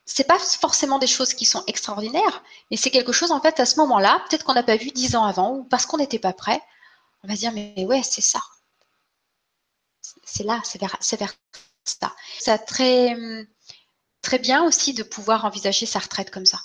c'est 0.05 0.23
pas 0.23 0.39
forcément 0.39 0.97
des 0.97 1.07
choses 1.07 1.33
qui 1.33 1.45
sont 1.45 1.63
extraordinaires, 1.67 2.43
mais 2.71 2.77
c'est 2.77 2.89
quelque 2.89 3.11
chose 3.11 3.31
en 3.31 3.41
fait 3.41 3.59
à 3.59 3.65
ce 3.65 3.75
moment-là, 3.77 4.23
peut-être 4.29 4.45
qu'on 4.45 4.53
n'a 4.53 4.63
pas 4.63 4.77
vu 4.77 4.91
dix 4.91 5.15
ans 5.15 5.25
avant 5.25 5.51
ou 5.51 5.63
parce 5.65 5.85
qu'on 5.85 5.97
n'était 5.97 6.19
pas 6.19 6.33
prêt 6.33 6.61
on 7.23 7.27
va 7.27 7.35
se 7.35 7.41
dire, 7.41 7.51
mais 7.51 7.85
ouais, 7.85 8.01
c'est 8.03 8.21
ça. 8.21 8.39
C'est 10.23 10.43
là, 10.43 10.61
c'est 10.63 10.79
vers, 10.79 10.97
ça. 11.83 12.15
C'est 12.39 12.57
très, 12.59 13.13
très 14.21 14.39
bien 14.39 14.63
aussi 14.63 14.93
de 14.93 15.03
pouvoir 15.03 15.43
envisager 15.43 15.85
sa 15.85 15.99
retraite 15.99 16.31
comme 16.31 16.45
ça. 16.45 16.59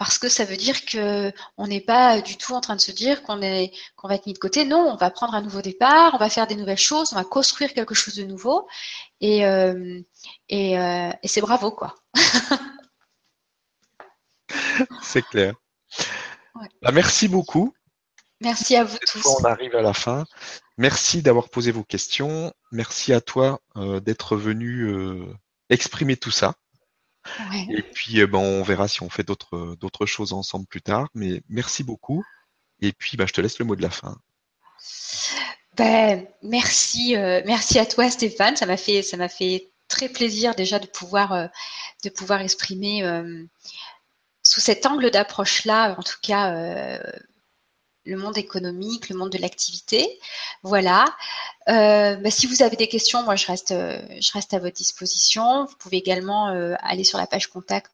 Parce 0.00 0.16
que 0.16 0.30
ça 0.30 0.46
veut 0.46 0.56
dire 0.56 0.86
que 0.86 1.30
on 1.58 1.66
n'est 1.66 1.82
pas 1.82 2.22
du 2.22 2.38
tout 2.38 2.54
en 2.54 2.62
train 2.62 2.74
de 2.74 2.80
se 2.80 2.90
dire 2.90 3.22
qu'on 3.22 3.42
est 3.42 3.70
qu'on 3.96 4.08
va 4.08 4.14
être 4.14 4.24
mis 4.24 4.32
de 4.32 4.38
côté. 4.38 4.64
Non, 4.64 4.90
on 4.90 4.96
va 4.96 5.10
prendre 5.10 5.34
un 5.34 5.42
nouveau 5.42 5.60
départ, 5.60 6.14
on 6.14 6.16
va 6.16 6.30
faire 6.30 6.46
des 6.46 6.56
nouvelles 6.56 6.78
choses, 6.78 7.12
on 7.12 7.16
va 7.16 7.24
construire 7.24 7.74
quelque 7.74 7.94
chose 7.94 8.14
de 8.14 8.24
nouveau. 8.24 8.66
Et, 9.20 9.44
euh, 9.44 10.00
euh, 10.52 11.12
et, 11.22 11.28
c'est 11.28 11.42
bravo, 11.42 11.70
quoi. 11.70 11.96
c'est 15.02 15.20
clair. 15.20 15.52
Bah, 16.80 16.92
merci 16.92 17.28
beaucoup. 17.28 17.74
Merci 18.40 18.76
à 18.76 18.84
vous 18.84 18.96
tous. 19.06 19.26
on 19.26 19.44
arrive 19.44 19.76
à 19.76 19.82
la 19.82 19.92
fin. 19.92 20.24
Merci 20.78 21.20
d'avoir 21.20 21.50
posé 21.50 21.72
vos 21.72 21.84
questions. 21.84 22.54
Merci 22.72 23.12
à 23.12 23.20
toi 23.20 23.60
euh, 23.76 24.00
d'être 24.00 24.38
venu 24.38 25.28
exprimer 25.68 26.16
tout 26.16 26.30
ça. 26.30 26.54
Et 27.70 27.82
puis, 27.82 28.20
euh, 28.20 28.26
ben, 28.26 28.38
on 28.38 28.62
verra 28.62 28.88
si 28.88 29.02
on 29.02 29.10
fait 29.10 29.22
d'autres 29.22 29.76
d'autres 29.80 30.06
choses 30.06 30.32
ensemble 30.32 30.66
plus 30.66 30.82
tard. 30.82 31.08
Mais 31.14 31.42
merci 31.48 31.84
beaucoup. 31.84 32.24
Et 32.80 32.92
puis, 32.92 33.16
ben, 33.16 33.26
je 33.26 33.32
te 33.32 33.40
laisse 33.40 33.58
le 33.58 33.64
mot 33.64 33.76
de 33.76 33.82
la 33.82 33.90
fin. 33.90 34.16
Ben, 35.76 36.26
merci, 36.42 37.14
merci 37.46 37.78
à 37.78 37.86
toi, 37.86 38.10
Stéphane. 38.10 38.56
Ça 38.56 38.66
m'a 38.66 38.76
fait, 38.76 39.02
ça 39.02 39.16
m'a 39.16 39.28
fait 39.28 39.70
très 39.88 40.08
plaisir 40.08 40.54
déjà 40.54 40.78
de 40.78 40.86
pouvoir, 40.86 41.48
de 42.04 42.10
pouvoir 42.10 42.40
exprimer 42.40 43.02
sous 44.42 44.60
cet 44.60 44.86
angle 44.86 45.10
d'approche-là, 45.10 45.96
en 45.98 46.02
tout 46.02 46.18
cas, 46.22 46.98
le 48.04 48.16
monde 48.16 48.38
économique, 48.38 49.08
le 49.08 49.16
monde 49.16 49.30
de 49.30 49.38
l'activité. 49.38 50.18
Voilà. 50.62 51.04
Euh, 51.68 52.16
bah, 52.16 52.30
si 52.30 52.46
vous 52.46 52.62
avez 52.62 52.76
des 52.76 52.88
questions, 52.88 53.22
moi 53.22 53.36
je 53.36 53.46
reste, 53.46 53.72
euh, 53.72 54.00
je 54.20 54.32
reste 54.32 54.54
à 54.54 54.58
votre 54.58 54.76
disposition. 54.76 55.66
Vous 55.66 55.76
pouvez 55.78 55.98
également 55.98 56.48
euh, 56.48 56.74
aller 56.80 57.04
sur 57.04 57.18
la 57.18 57.26
page 57.26 57.48
contact. 57.48 57.92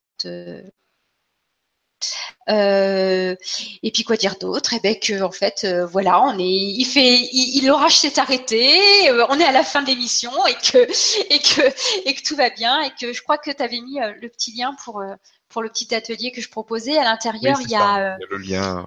et 2.48 3.90
puis 3.92 4.04
quoi 4.04 4.16
dire 4.16 4.36
d'autre? 4.40 4.74
Eh 4.74 4.80
bien 4.80 4.94
que 4.94 5.22
en 5.22 5.32
fait, 5.32 5.66
voilà, 5.90 6.22
on 6.22 6.38
est, 6.38 6.44
il 6.44 6.84
fait, 6.84 7.18
il, 7.32 7.66
l'orage 7.66 7.98
s'est 7.98 8.18
arrêté, 8.20 9.10
on 9.28 9.40
est 9.40 9.44
à 9.44 9.52
la 9.52 9.64
fin 9.64 9.82
de 9.82 9.88
l'émission 9.88 10.30
et 10.46 10.54
que 10.54 10.78
et 11.34 11.38
que 11.40 12.08
et 12.08 12.14
que 12.14 12.22
tout 12.22 12.36
va 12.36 12.50
bien 12.50 12.82
et 12.82 12.90
que 13.00 13.12
je 13.12 13.22
crois 13.22 13.38
que 13.38 13.50
tu 13.50 13.62
avais 13.62 13.80
mis 13.80 13.98
le 14.20 14.28
petit 14.28 14.52
lien 14.52 14.74
pour 14.84 15.02
pour 15.48 15.62
le 15.62 15.68
petit 15.68 15.94
atelier 15.94 16.32
que 16.32 16.40
je 16.40 16.48
proposais 16.48 16.96
à 16.98 17.04
l'intérieur. 17.04 17.58
il, 17.60 17.70
y 17.70 17.74
a, 17.74 18.16
il 18.16 18.22
y 18.22 18.24
a 18.24 18.28
le 18.30 18.38
lien 18.38 18.86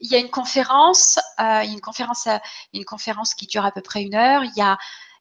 il 0.00 0.10
y 0.10 0.14
a 0.14 0.18
une 0.18 0.30
conférence, 0.30 1.18
euh, 1.40 1.62
une 1.62 1.80
conférence, 1.80 2.26
euh, 2.26 2.38
une 2.72 2.84
conférence 2.84 3.34
qui 3.34 3.46
dure 3.46 3.64
à 3.64 3.72
peu 3.72 3.80
près 3.80 4.02
une 4.02 4.14
heure. 4.14 4.44
Il 4.44 4.52
y 4.56 4.62
a, 4.62 4.76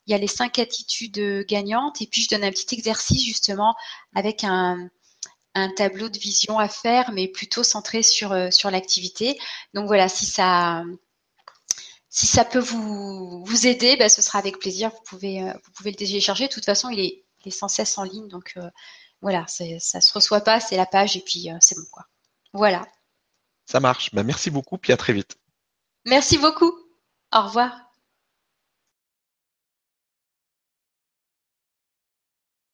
il 0.07 0.11
y 0.11 0.13
a 0.13 0.17
les 0.17 0.27
cinq 0.27 0.59
attitudes 0.59 1.45
gagnantes 1.47 2.01
et 2.01 2.07
puis 2.07 2.21
je 2.21 2.29
donne 2.29 2.43
un 2.43 2.51
petit 2.51 2.75
exercice 2.75 3.23
justement 3.23 3.75
avec 4.13 4.43
un, 4.43 4.89
tableau 5.77 6.09
de 6.09 6.19
vision 6.19 6.59
à 6.59 6.67
faire, 6.67 7.11
mais 7.13 7.29
plutôt 7.29 7.63
centré 7.63 8.03
sur, 8.03 8.33
euh, 8.33 8.49
l'activité. 8.65 9.39
Donc 9.73 9.87
voilà, 9.87 10.09
si 10.09 10.25
ça, 10.25 10.83
si 12.09 12.27
ça 12.27 12.43
peut 12.43 12.59
vous, 12.59 13.43
vous 13.45 13.67
aider, 13.67 13.95
bah, 13.95 14.09
ce 14.09 14.21
sera 14.21 14.39
avec 14.39 14.59
plaisir. 14.59 14.89
Vous 14.89 15.03
pouvez, 15.05 15.41
vous 15.41 15.71
pouvez 15.71 15.91
le 15.91 15.95
télécharger. 15.97 16.47
De 16.47 16.53
toute 16.53 16.65
façon, 16.65 16.89
il 16.89 16.99
est, 16.99 17.51
sans 17.51 17.69
cesse 17.69 17.97
en 17.97 18.03
ligne. 18.03 18.27
Donc 18.27 18.57
voilà, 19.21 19.45
ça 19.47 20.01
se 20.01 20.13
reçoit 20.13 20.41
pas, 20.41 20.59
c'est 20.59 20.75
la 20.77 20.85
page 20.85 21.15
et 21.15 21.21
puis 21.21 21.47
c'est 21.61 21.75
bon 21.75 21.87
quoi. 21.91 22.05
Voilà. 22.53 22.85
Ça 23.65 23.79
marche. 23.79 24.13
Ben, 24.13 24.23
merci 24.23 24.51
beaucoup, 24.51 24.77
puis 24.77 24.93
à 24.93 24.97
très 24.97 25.13
vite. 25.13 25.37
Merci 26.05 26.37
beaucoup. 26.37 26.71
Au 27.33 27.41
revoir. 27.41 27.84